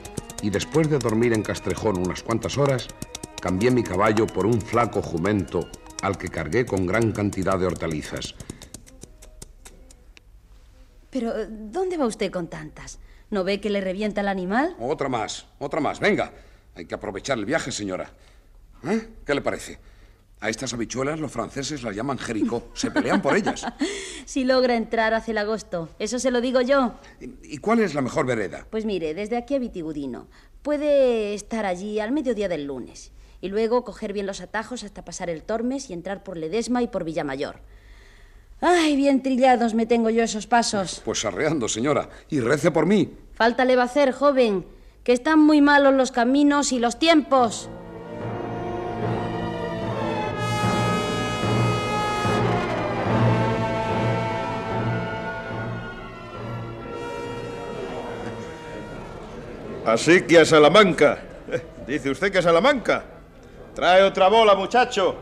y 0.42 0.50
después 0.50 0.90
de 0.90 0.98
dormir 0.98 1.32
en 1.32 1.42
Castrejón 1.42 1.96
unas 1.96 2.22
cuantas 2.22 2.58
horas, 2.58 2.88
cambié 3.40 3.70
mi 3.70 3.84
caballo 3.84 4.26
por 4.26 4.46
un 4.46 4.60
flaco 4.60 5.00
jumento 5.00 5.68
al 6.02 6.18
que 6.18 6.28
cargué 6.28 6.66
con 6.66 6.86
gran 6.86 7.12
cantidad 7.12 7.58
de 7.58 7.66
hortalizas. 7.66 8.34
Pero, 11.10 11.32
¿dónde 11.48 11.96
va 11.96 12.06
usted 12.06 12.32
con 12.32 12.48
tantas? 12.48 12.98
¿No 13.30 13.44
ve 13.44 13.60
que 13.60 13.70
le 13.70 13.80
revienta 13.80 14.22
el 14.22 14.28
animal? 14.28 14.74
Otra 14.80 15.08
más, 15.08 15.46
otra 15.58 15.80
más, 15.80 16.00
venga. 16.00 16.32
Hay 16.74 16.86
que 16.86 16.94
aprovechar 16.94 17.38
el 17.38 17.44
viaje, 17.44 17.70
señora. 17.70 18.10
¿Eh? 18.84 19.08
¿Qué 19.24 19.34
le 19.34 19.40
parece? 19.40 19.78
A 20.40 20.48
estas 20.48 20.74
habichuelas 20.74 21.20
los 21.20 21.30
franceses 21.30 21.84
las 21.84 21.94
llaman 21.94 22.18
jericó. 22.18 22.64
Se 22.74 22.90
pelean 22.90 23.22
por 23.22 23.36
ellas. 23.36 23.64
Si 24.24 24.44
logra 24.44 24.76
entrar 24.76 25.14
hacia 25.14 25.32
el 25.32 25.38
agosto, 25.38 25.88
eso 25.98 26.20
se 26.20 26.30
lo 26.30 26.40
digo 26.40 26.60
yo. 26.60 26.94
¿Y 27.20 27.58
cuál 27.58 27.80
es 27.80 27.92
la 27.92 28.02
mejor 28.02 28.24
vereda? 28.24 28.64
Pues 28.70 28.84
mire, 28.84 29.14
desde 29.14 29.36
aquí 29.36 29.56
a 29.56 29.58
Vitigudino. 29.58 30.28
Puede 30.62 31.34
estar 31.34 31.66
allí 31.66 31.98
al 31.98 32.12
mediodía 32.12 32.48
del 32.48 32.64
lunes. 32.64 33.10
Y 33.40 33.48
luego 33.48 33.82
coger 33.82 34.12
bien 34.12 34.26
los 34.26 34.40
atajos 34.40 34.84
hasta 34.84 35.04
pasar 35.04 35.28
el 35.28 35.42
Tormes 35.42 35.90
y 35.90 35.92
entrar 35.92 36.22
por 36.22 36.36
Ledesma 36.36 36.82
y 36.82 36.86
por 36.86 37.02
Villamayor. 37.02 37.60
Ay, 38.60 38.94
bien 38.94 39.24
trillados 39.24 39.74
me 39.74 39.86
tengo 39.86 40.08
yo 40.08 40.22
esos 40.22 40.46
pasos. 40.46 41.02
Pues 41.04 41.24
arreando, 41.24 41.68
señora. 41.68 42.08
Y 42.30 42.38
rece 42.38 42.70
por 42.70 42.86
mí. 42.86 43.12
Falta 43.34 43.64
le 43.64 43.74
va 43.74 43.82
a 43.82 43.86
hacer, 43.86 44.12
joven, 44.12 44.64
que 45.02 45.12
están 45.12 45.40
muy 45.40 45.60
malos 45.60 45.94
los 45.94 46.12
caminos 46.12 46.70
y 46.70 46.78
los 46.78 47.00
tiempos. 47.00 47.68
Así 59.86 60.22
que 60.22 60.38
a 60.38 60.44
Salamanca. 60.44 61.18
Dice 61.86 62.10
usted 62.10 62.30
que 62.30 62.38
a 62.38 62.42
Salamanca. 62.42 63.04
Trae 63.74 64.02
otra 64.02 64.28
bola, 64.28 64.54
muchacho. 64.54 65.16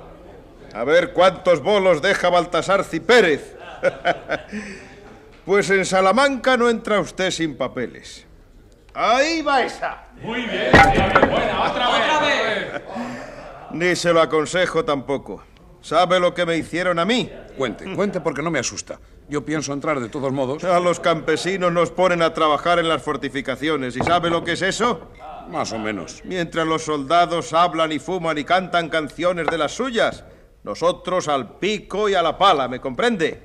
A 0.72 0.84
ver 0.84 1.12
cuántos 1.12 1.62
bolos 1.62 2.02
deja 2.02 2.28
Baltasar 2.30 2.84
Cipérez. 2.84 3.56
pues 5.44 5.70
en 5.70 5.84
Salamanca 5.84 6.56
no 6.56 6.68
entra 6.68 7.00
usted 7.00 7.30
sin 7.30 7.56
papeles. 7.56 8.26
Ahí 8.92 9.42
va 9.42 9.62
esa. 9.62 10.04
Muy 10.22 10.42
bien, 10.42 10.70
buena, 10.72 11.70
otra 11.70 11.90
vez. 11.90 12.02
Otra 12.04 12.20
vez. 12.20 12.82
Ni 13.72 13.96
se 13.96 14.12
lo 14.12 14.20
aconsejo 14.20 14.84
tampoco. 14.84 15.42
¿Sabe 15.80 16.20
lo 16.20 16.34
que 16.34 16.44
me 16.44 16.56
hicieron 16.56 16.98
a 16.98 17.04
mí? 17.04 17.30
Cuente, 17.56 17.94
cuente 17.94 18.20
porque 18.20 18.42
no 18.42 18.50
me 18.50 18.58
asusta. 18.58 18.98
Yo 19.30 19.44
pienso 19.44 19.72
entrar 19.72 20.00
de 20.00 20.08
todos 20.08 20.32
modos. 20.32 20.64
A 20.64 20.80
los 20.80 20.98
campesinos 20.98 21.72
nos 21.72 21.92
ponen 21.92 22.20
a 22.20 22.34
trabajar 22.34 22.80
en 22.80 22.88
las 22.88 23.00
fortificaciones. 23.00 23.96
¿Y 23.96 24.00
sabe 24.00 24.28
lo 24.28 24.42
que 24.42 24.52
es 24.54 24.62
eso? 24.62 25.08
Más 25.48 25.72
o 25.72 25.78
menos. 25.78 26.20
Mientras 26.24 26.66
los 26.66 26.82
soldados 26.82 27.52
hablan 27.52 27.92
y 27.92 28.00
fuman 28.00 28.38
y 28.38 28.44
cantan 28.44 28.88
canciones 28.88 29.46
de 29.46 29.56
las 29.56 29.70
suyas, 29.70 30.24
nosotros 30.64 31.28
al 31.28 31.58
pico 31.58 32.08
y 32.08 32.14
a 32.14 32.22
la 32.22 32.36
pala, 32.36 32.66
¿me 32.66 32.80
comprende? 32.80 33.40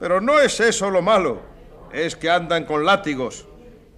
Pero 0.00 0.18
no 0.22 0.40
es 0.40 0.60
eso 0.60 0.88
lo 0.88 1.02
malo. 1.02 1.42
Es 1.92 2.16
que 2.16 2.30
andan 2.30 2.64
con 2.64 2.86
látigos. 2.86 3.46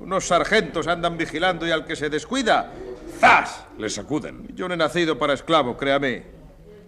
Unos 0.01 0.27
sargentos 0.27 0.89
andan 0.89 1.17
vigilando 1.17 1.65
y 1.65 1.71
al 1.71 1.85
que 1.85 1.95
se 1.95 2.11
descuida, 2.11 2.73
¡zas! 3.21 3.67
Le 3.79 3.89
sacuden. 3.89 4.49
Yo 4.57 4.67
no 4.67 4.75
he 4.75 4.77
nacido 4.77 5.17
para 5.17 5.35
esclavo, 5.35 5.77
créame. 5.77 6.40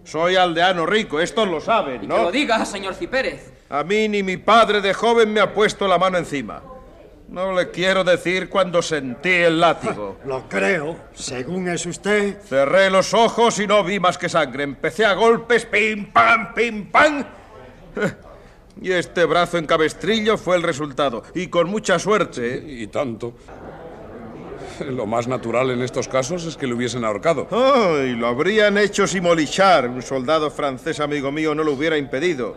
Soy 0.03 0.35
aldeano 0.35 0.85
rico, 0.85 1.19
estos 1.19 1.47
lo 1.47 1.61
saben, 1.61 2.07
¿no? 2.07 2.15
Que 2.15 2.21
lo 2.23 2.31
diga, 2.31 2.65
señor 2.65 2.93
Cipérez. 2.93 3.53
A 3.69 3.83
mí 3.83 4.07
ni 4.07 4.21
mi 4.21 4.37
padre 4.37 4.81
de 4.81 4.93
joven 4.93 5.31
me 5.31 5.39
ha 5.39 5.53
puesto 5.53 5.87
la 5.87 5.97
mano 5.97 6.17
encima. 6.17 6.61
No 7.29 7.53
le 7.53 7.71
quiero 7.71 8.03
decir 8.03 8.49
cuando 8.49 8.81
sentí 8.81 9.31
el 9.31 9.59
látigo. 9.59 10.17
Lo 10.25 10.47
creo, 10.47 10.97
según 11.13 11.67
es 11.67 11.85
usted. 11.85 12.39
Cerré 12.41 12.91
los 12.91 13.13
ojos 13.15 13.57
y 13.59 13.65
no 13.65 13.83
vi 13.83 13.99
más 13.99 14.19
que 14.19 14.29
sangre. 14.29 14.63
Empecé 14.63 15.05
a 15.05 15.13
golpes, 15.13 15.65
pim, 15.65 16.11
pam, 16.11 16.53
pim, 16.53 16.91
pam. 16.91 17.25
Y 18.81 18.91
este 18.91 19.25
brazo 19.25 19.59
en 19.59 19.67
cabestrillo 19.67 20.37
fue 20.37 20.55
el 20.55 20.63
resultado. 20.63 21.23
Y 21.35 21.47
con 21.47 21.69
mucha 21.69 21.99
suerte. 21.99 22.55
¿eh? 22.55 22.63
Y 22.65 22.87
tanto. 22.87 23.35
Lo 24.89 25.05
más 25.05 25.27
natural 25.27 25.71
en 25.71 25.81
estos 25.81 26.07
casos 26.07 26.45
es 26.45 26.57
que 26.57 26.67
le 26.67 26.73
hubiesen 26.73 27.05
ahorcado. 27.05 27.47
¡Ay! 27.51 28.15
Lo 28.15 28.27
habrían 28.27 28.77
hecho 28.77 29.07
simolichar. 29.07 29.89
Un 29.89 30.01
soldado 30.01 30.49
francés 30.51 30.99
amigo 30.99 31.31
mío 31.31 31.55
no 31.55 31.63
lo 31.63 31.73
hubiera 31.73 31.97
impedido. 31.97 32.55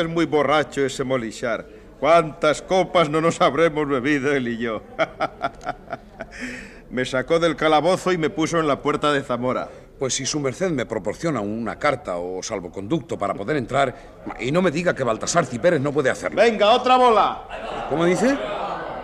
Es 0.00 0.08
muy 0.08 0.26
borracho 0.26 0.84
ese 0.84 1.04
Molichar. 1.04 1.66
¿Cuántas 1.98 2.62
copas 2.62 3.08
no 3.08 3.20
nos 3.20 3.40
habremos 3.40 3.88
bebido 3.88 4.32
él 4.32 4.48
y 4.48 4.58
yo? 4.58 4.82
me 6.90 7.04
sacó 7.04 7.38
del 7.38 7.56
calabozo 7.56 8.12
y 8.12 8.18
me 8.18 8.30
puso 8.30 8.60
en 8.60 8.68
la 8.68 8.80
puerta 8.82 9.12
de 9.12 9.22
Zamora. 9.22 9.68
Pues 9.98 10.14
si 10.14 10.26
su 10.26 10.40
merced 10.40 10.70
me 10.70 10.86
proporciona 10.86 11.40
una 11.40 11.78
carta 11.78 12.16
o 12.16 12.42
salvoconducto 12.42 13.16
para 13.16 13.32
poder 13.32 13.56
entrar, 13.56 13.94
y 14.40 14.50
no 14.50 14.60
me 14.60 14.70
diga 14.70 14.94
que 14.94 15.04
Baltasar 15.04 15.46
Cipérez 15.46 15.80
no 15.80 15.92
puede 15.92 16.10
hacerlo. 16.10 16.42
¡Venga, 16.42 16.72
otra 16.72 16.96
bola! 16.96 17.86
¿Cómo 17.88 18.04
dice? 18.04 18.36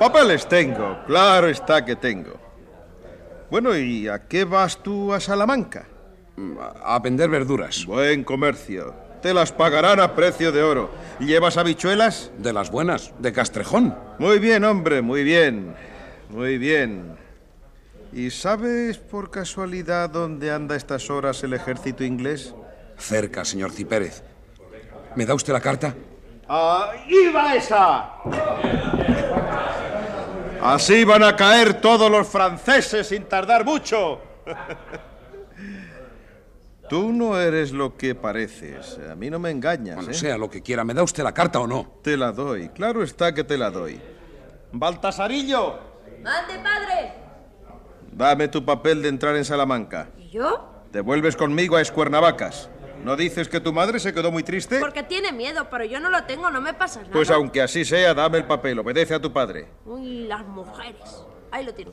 Papeles 0.00 0.48
tengo, 0.48 1.04
claro 1.06 1.46
está 1.46 1.84
que 1.84 1.94
tengo. 1.94 2.32
Bueno, 3.50 3.76
¿y 3.76 4.08
a 4.08 4.26
qué 4.26 4.44
vas 4.44 4.82
tú 4.82 5.12
a 5.12 5.20
Salamanca? 5.20 5.86
A 6.82 6.98
vender 7.00 7.28
verduras. 7.28 7.84
Buen 7.84 8.24
comercio. 8.24 8.94
Te 9.20 9.34
las 9.34 9.52
pagarán 9.52 10.00
a 10.00 10.14
precio 10.14 10.52
de 10.52 10.62
oro. 10.62 10.88
¿Llevas 11.18 11.58
habichuelas? 11.58 12.30
De 12.38 12.54
las 12.54 12.70
buenas, 12.70 13.12
de 13.18 13.30
Castrejón. 13.34 13.94
Muy 14.18 14.38
bien, 14.38 14.64
hombre, 14.64 15.02
muy 15.02 15.22
bien. 15.22 15.74
Muy 16.30 16.56
bien. 16.56 17.18
¿Y 18.10 18.30
sabes 18.30 18.96
por 18.96 19.30
casualidad 19.30 20.08
dónde 20.08 20.50
anda 20.50 20.76
a 20.76 20.78
estas 20.78 21.10
horas 21.10 21.44
el 21.44 21.52
ejército 21.52 22.04
inglés? 22.04 22.54
Cerca, 22.96 23.44
señor 23.44 23.70
Cipérez. 23.70 24.22
¿Me 25.14 25.26
da 25.26 25.34
usted 25.34 25.52
la 25.52 25.60
carta? 25.60 25.94
¡Ahí 26.48 27.30
va 27.34 27.54
esa! 27.54 28.14
Así 30.62 31.04
van 31.04 31.22
a 31.22 31.34
caer 31.36 31.80
todos 31.80 32.10
los 32.10 32.28
franceses 32.28 33.06
sin 33.08 33.24
tardar 33.24 33.64
mucho. 33.64 34.20
Tú 36.88 37.12
no 37.12 37.40
eres 37.40 37.70
lo 37.72 37.96
que 37.96 38.14
pareces. 38.16 38.98
A 39.10 39.14
mí 39.14 39.30
no 39.30 39.38
me 39.38 39.50
engañas. 39.50 39.96
Bueno, 39.96 40.10
¿eh? 40.10 40.14
sea 40.14 40.36
lo 40.36 40.50
que 40.50 40.60
quiera, 40.60 40.84
¿me 40.84 40.92
da 40.92 41.04
usted 41.04 41.22
la 41.22 41.32
carta 41.32 41.60
o 41.60 41.66
no? 41.66 42.00
Te 42.02 42.16
la 42.16 42.32
doy. 42.32 42.68
Claro 42.70 43.02
está 43.04 43.32
que 43.32 43.44
te 43.44 43.56
la 43.56 43.70
doy. 43.70 44.00
Baltasarillo, 44.72 45.78
¡Mande, 46.22 46.58
padre! 46.58 47.12
dame 48.12 48.48
tu 48.48 48.64
papel 48.64 49.02
de 49.02 49.08
entrar 49.08 49.36
en 49.36 49.44
Salamanca. 49.44 50.08
¿Y 50.18 50.30
yo? 50.30 50.68
Te 50.90 51.00
vuelves 51.00 51.36
conmigo 51.36 51.76
a 51.76 51.80
Escuernavacas. 51.80 52.68
¿No 53.04 53.16
dices 53.16 53.48
que 53.48 53.60
tu 53.60 53.72
madre 53.72 53.98
se 53.98 54.12
quedó 54.12 54.30
muy 54.30 54.42
triste? 54.42 54.78
Porque 54.78 55.02
tiene 55.02 55.32
miedo, 55.32 55.68
pero 55.70 55.84
yo 55.84 56.00
no 56.00 56.10
lo 56.10 56.24
tengo, 56.24 56.50
no 56.50 56.60
me 56.60 56.74
pasa 56.74 57.00
nada. 57.00 57.12
Pues 57.12 57.30
aunque 57.30 57.62
así 57.62 57.84
sea, 57.84 58.12
dame 58.12 58.38
el 58.38 58.44
papel. 58.44 58.78
Obedece 58.78 59.14
a 59.14 59.20
tu 59.20 59.32
padre. 59.32 59.68
Uy, 59.86 60.26
las 60.26 60.46
mujeres. 60.46 61.24
Ahí 61.50 61.64
lo 61.64 61.72
tiro. 61.74 61.92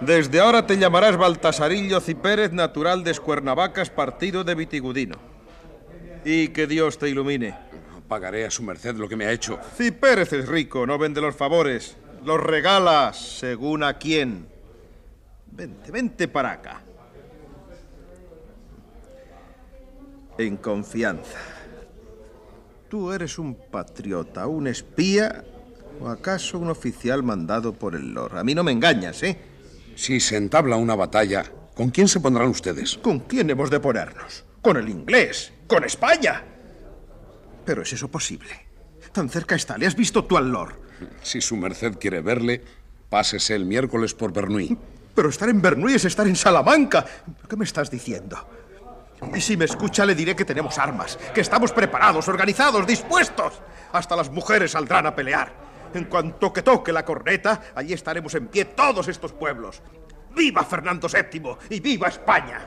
Desde 0.00 0.40
ahora 0.40 0.66
te 0.66 0.78
llamarás 0.78 1.16
Baltasarillo 1.16 2.00
Cipérez, 2.00 2.52
natural 2.52 3.04
de 3.04 3.10
Escuernavacas, 3.10 3.90
partido 3.90 4.44
de 4.44 4.54
Vitigudino. 4.54 5.16
Y 6.24 6.48
que 6.48 6.66
Dios 6.66 6.98
te 6.98 7.08
ilumine. 7.08 7.56
Pagaré 8.08 8.44
a 8.44 8.50
su 8.50 8.62
merced 8.62 8.94
lo 8.96 9.08
que 9.08 9.16
me 9.16 9.26
ha 9.26 9.32
hecho. 9.32 9.58
Cipérez 9.76 10.32
es 10.32 10.46
rico, 10.46 10.86
no 10.86 10.98
vende 10.98 11.20
los 11.20 11.34
favores. 11.34 11.96
Los 12.24 12.40
regala 12.40 13.12
según 13.14 13.82
a 13.82 13.94
quién. 13.98 14.46
Vente, 15.50 15.90
vente 15.90 16.28
para 16.28 16.52
acá. 16.52 16.82
En 20.38 20.56
confianza. 20.56 21.38
¿Tú 22.88 23.12
eres 23.12 23.38
un 23.38 23.54
patriota, 23.54 24.46
un 24.46 24.66
espía 24.66 25.44
o 26.00 26.08
acaso 26.08 26.58
un 26.58 26.68
oficial 26.68 27.22
mandado 27.22 27.72
por 27.72 27.94
el 27.94 28.12
Lord? 28.12 28.38
A 28.38 28.44
mí 28.44 28.54
no 28.54 28.64
me 28.64 28.72
engañas, 28.72 29.22
¿eh? 29.22 29.38
Si 29.94 30.20
se 30.20 30.36
entabla 30.36 30.76
una 30.76 30.94
batalla, 30.94 31.44
¿con 31.74 31.90
quién 31.90 32.08
se 32.08 32.20
pondrán 32.20 32.48
ustedes? 32.48 32.98
¿Con 32.98 33.20
quién 33.20 33.50
hemos 33.50 33.70
de 33.70 33.80
ponernos? 33.80 34.44
¿Con 34.60 34.76
el 34.76 34.88
inglés? 34.88 35.52
¿Con 35.66 35.84
España? 35.84 36.44
Pero 37.64 37.82
¿es 37.82 37.92
eso 37.92 38.08
posible? 38.08 38.50
Tan 39.12 39.28
cerca 39.28 39.54
está. 39.54 39.76
¿Le 39.76 39.86
has 39.86 39.96
visto 39.96 40.24
tú 40.24 40.36
al 40.36 40.50
Lord? 40.50 40.74
Si 41.22 41.40
su 41.40 41.56
merced 41.56 41.98
quiere 41.98 42.20
verle, 42.20 42.62
pásese 43.10 43.54
el 43.54 43.66
miércoles 43.66 44.14
por 44.14 44.32
Bernuy. 44.32 44.76
Pero 45.14 45.28
estar 45.28 45.48
en 45.48 45.60
Bernuy 45.60 45.94
es 45.94 46.04
estar 46.04 46.26
en 46.26 46.36
Salamanca. 46.36 47.04
¿Qué 47.48 47.56
me 47.56 47.64
estás 47.64 47.90
diciendo? 47.90 48.38
Y 49.34 49.40
si 49.40 49.56
me 49.56 49.64
escucha, 49.64 50.04
le 50.04 50.14
diré 50.14 50.34
que 50.34 50.44
tenemos 50.44 50.78
armas, 50.78 51.18
que 51.34 51.40
estamos 51.40 51.72
preparados, 51.72 52.28
organizados, 52.28 52.86
dispuestos. 52.86 53.60
Hasta 53.92 54.16
las 54.16 54.30
mujeres 54.30 54.72
saldrán 54.72 55.06
a 55.06 55.14
pelear. 55.14 55.52
En 55.94 56.04
cuanto 56.04 56.52
que 56.52 56.62
toque 56.62 56.92
la 56.92 57.04
corneta, 57.04 57.60
allí 57.74 57.92
estaremos 57.92 58.34
en 58.34 58.48
pie 58.48 58.64
todos 58.66 59.08
estos 59.08 59.32
pueblos. 59.32 59.82
¡Viva 60.34 60.64
Fernando 60.64 61.08
VII! 61.08 61.56
¡Y 61.70 61.80
viva 61.80 62.08
España! 62.08 62.60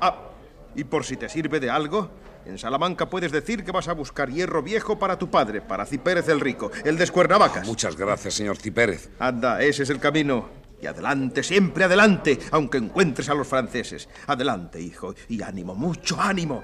Ah, 0.00 0.30
y 0.74 0.84
por 0.84 1.04
si 1.04 1.16
te 1.16 1.28
sirve 1.28 1.60
de 1.60 1.68
algo, 1.68 2.10
en 2.46 2.58
Salamanca 2.58 3.10
puedes 3.10 3.32
decir 3.32 3.64
que 3.64 3.72
vas 3.72 3.88
a 3.88 3.92
buscar 3.92 4.30
hierro 4.30 4.62
viejo 4.62 4.98
para 4.98 5.18
tu 5.18 5.30
padre, 5.30 5.60
para 5.60 5.84
Cipérez 5.84 6.28
el 6.28 6.40
Rico, 6.40 6.70
el 6.84 6.96
de 6.96 7.04
Escuernavacas. 7.04 7.66
Muchas 7.66 7.96
gracias, 7.96 8.34
señor 8.34 8.56
Cipérez. 8.56 9.10
Anda, 9.18 9.60
ese 9.62 9.82
es 9.82 9.90
el 9.90 10.00
camino. 10.00 10.59
Y 10.80 10.86
adelante, 10.86 11.42
siempre 11.42 11.84
adelante, 11.84 12.38
aunque 12.50 12.78
encuentres 12.78 13.28
a 13.28 13.34
los 13.34 13.46
franceses. 13.46 14.08
Adelante, 14.26 14.80
hijo, 14.80 15.14
y 15.28 15.42
ánimo, 15.42 15.74
mucho 15.74 16.20
ánimo. 16.20 16.62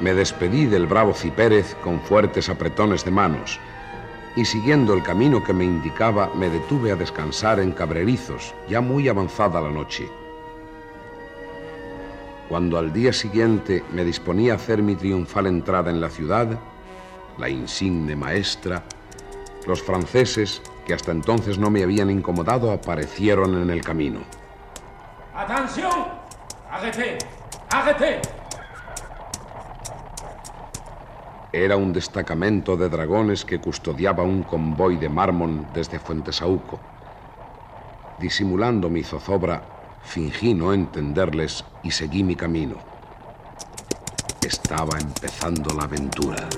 Me 0.00 0.14
despedí 0.14 0.64
del 0.64 0.86
bravo 0.86 1.12
Cipérez 1.12 1.74
con 1.84 2.00
fuertes 2.00 2.48
apretones 2.48 3.04
de 3.04 3.10
manos 3.10 3.60
y 4.34 4.44
siguiendo 4.46 4.94
el 4.94 5.02
camino 5.02 5.44
que 5.44 5.52
me 5.52 5.64
indicaba 5.64 6.32
me 6.34 6.48
detuve 6.48 6.92
a 6.92 6.96
descansar 6.96 7.60
en 7.60 7.72
Cabrerizos, 7.72 8.54
ya 8.68 8.80
muy 8.80 9.08
avanzada 9.08 9.60
la 9.60 9.70
noche. 9.70 10.08
Cuando 12.50 12.78
al 12.78 12.92
día 12.92 13.12
siguiente 13.12 13.84
me 13.92 14.04
disponía 14.04 14.54
a 14.54 14.56
hacer 14.56 14.82
mi 14.82 14.96
triunfal 14.96 15.46
entrada 15.46 15.88
en 15.88 16.00
la 16.00 16.10
ciudad, 16.10 16.48
la 17.38 17.48
insigne 17.48 18.16
maestra, 18.16 18.82
los 19.68 19.80
franceses, 19.80 20.60
que 20.84 20.92
hasta 20.92 21.12
entonces 21.12 21.58
no 21.58 21.70
me 21.70 21.84
habían 21.84 22.10
incomodado, 22.10 22.72
aparecieron 22.72 23.62
en 23.62 23.70
el 23.70 23.84
camino. 23.84 24.22
¡Atención! 25.32 26.08
¡Arrêtez! 26.68 27.18
¡Arrêtez! 27.70 28.20
Era 31.52 31.76
un 31.76 31.92
destacamento 31.92 32.76
de 32.76 32.88
dragones 32.88 33.44
que 33.44 33.60
custodiaba 33.60 34.24
un 34.24 34.42
convoy 34.42 34.96
de 34.96 35.08
mármol 35.08 35.68
desde 35.72 36.00
Fuentesauco. 36.00 36.80
Disimulando 38.18 38.90
mi 38.90 39.04
zozobra, 39.04 39.62
fingí 40.04 40.54
no 40.54 40.72
entenderles 40.72 41.64
y 41.82 41.90
seguí 41.90 42.22
mi 42.22 42.36
camino. 42.36 42.76
Estaba 44.42 44.98
empezando 44.98 45.74
la 45.74 45.84
aventura. 45.84 46.48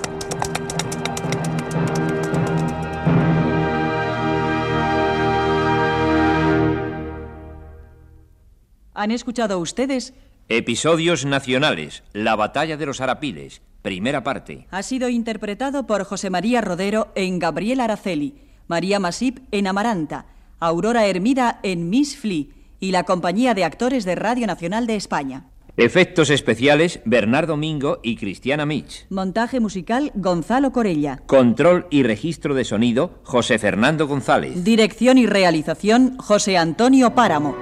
Han 8.95 9.11
escuchado 9.11 9.59
ustedes 9.59 10.13
Episodios 10.49 11.25
nacionales. 11.25 12.03
La 12.11 12.35
batalla 12.35 12.75
de 12.75 12.85
los 12.85 12.99
Arapiles. 12.99 13.61
Primera 13.81 14.23
parte. 14.23 14.67
Ha 14.71 14.83
sido 14.83 15.07
interpretado 15.09 15.87
por 15.87 16.03
José 16.03 16.29
María 16.29 16.59
Rodero 16.61 17.11
en 17.15 17.39
Gabriel 17.39 17.79
Araceli, 17.79 18.35
María 18.67 18.99
Masip 18.99 19.39
en 19.51 19.67
Amaranta, 19.67 20.25
Aurora 20.59 21.05
Hermida 21.07 21.59
en 21.63 21.89
Miss 21.89 22.17
Flea 22.17 22.45
y 22.83 22.91
la 22.91 23.05
Compañía 23.05 23.53
de 23.53 23.63
Actores 23.63 24.03
de 24.03 24.13
Radio 24.15 24.45
Nacional 24.45 24.87
de 24.87 24.97
España. 24.97 25.45
Efectos 25.77 26.29
especiales 26.29 26.99
Bernardo 27.05 27.55
Mingo 27.55 27.99
y 28.03 28.17
Cristiana 28.17 28.65
Mitch. 28.65 29.05
Montaje 29.09 29.61
musical 29.61 30.11
Gonzalo 30.15 30.73
Corella. 30.73 31.21
Control 31.25 31.87
y 31.89 32.03
registro 32.03 32.53
de 32.53 32.65
sonido 32.65 33.21
José 33.23 33.57
Fernando 33.57 34.05
González. 34.05 34.65
Dirección 34.65 35.17
y 35.17 35.25
realización 35.25 36.17
José 36.17 36.57
Antonio 36.57 37.15
Páramo. 37.15 37.55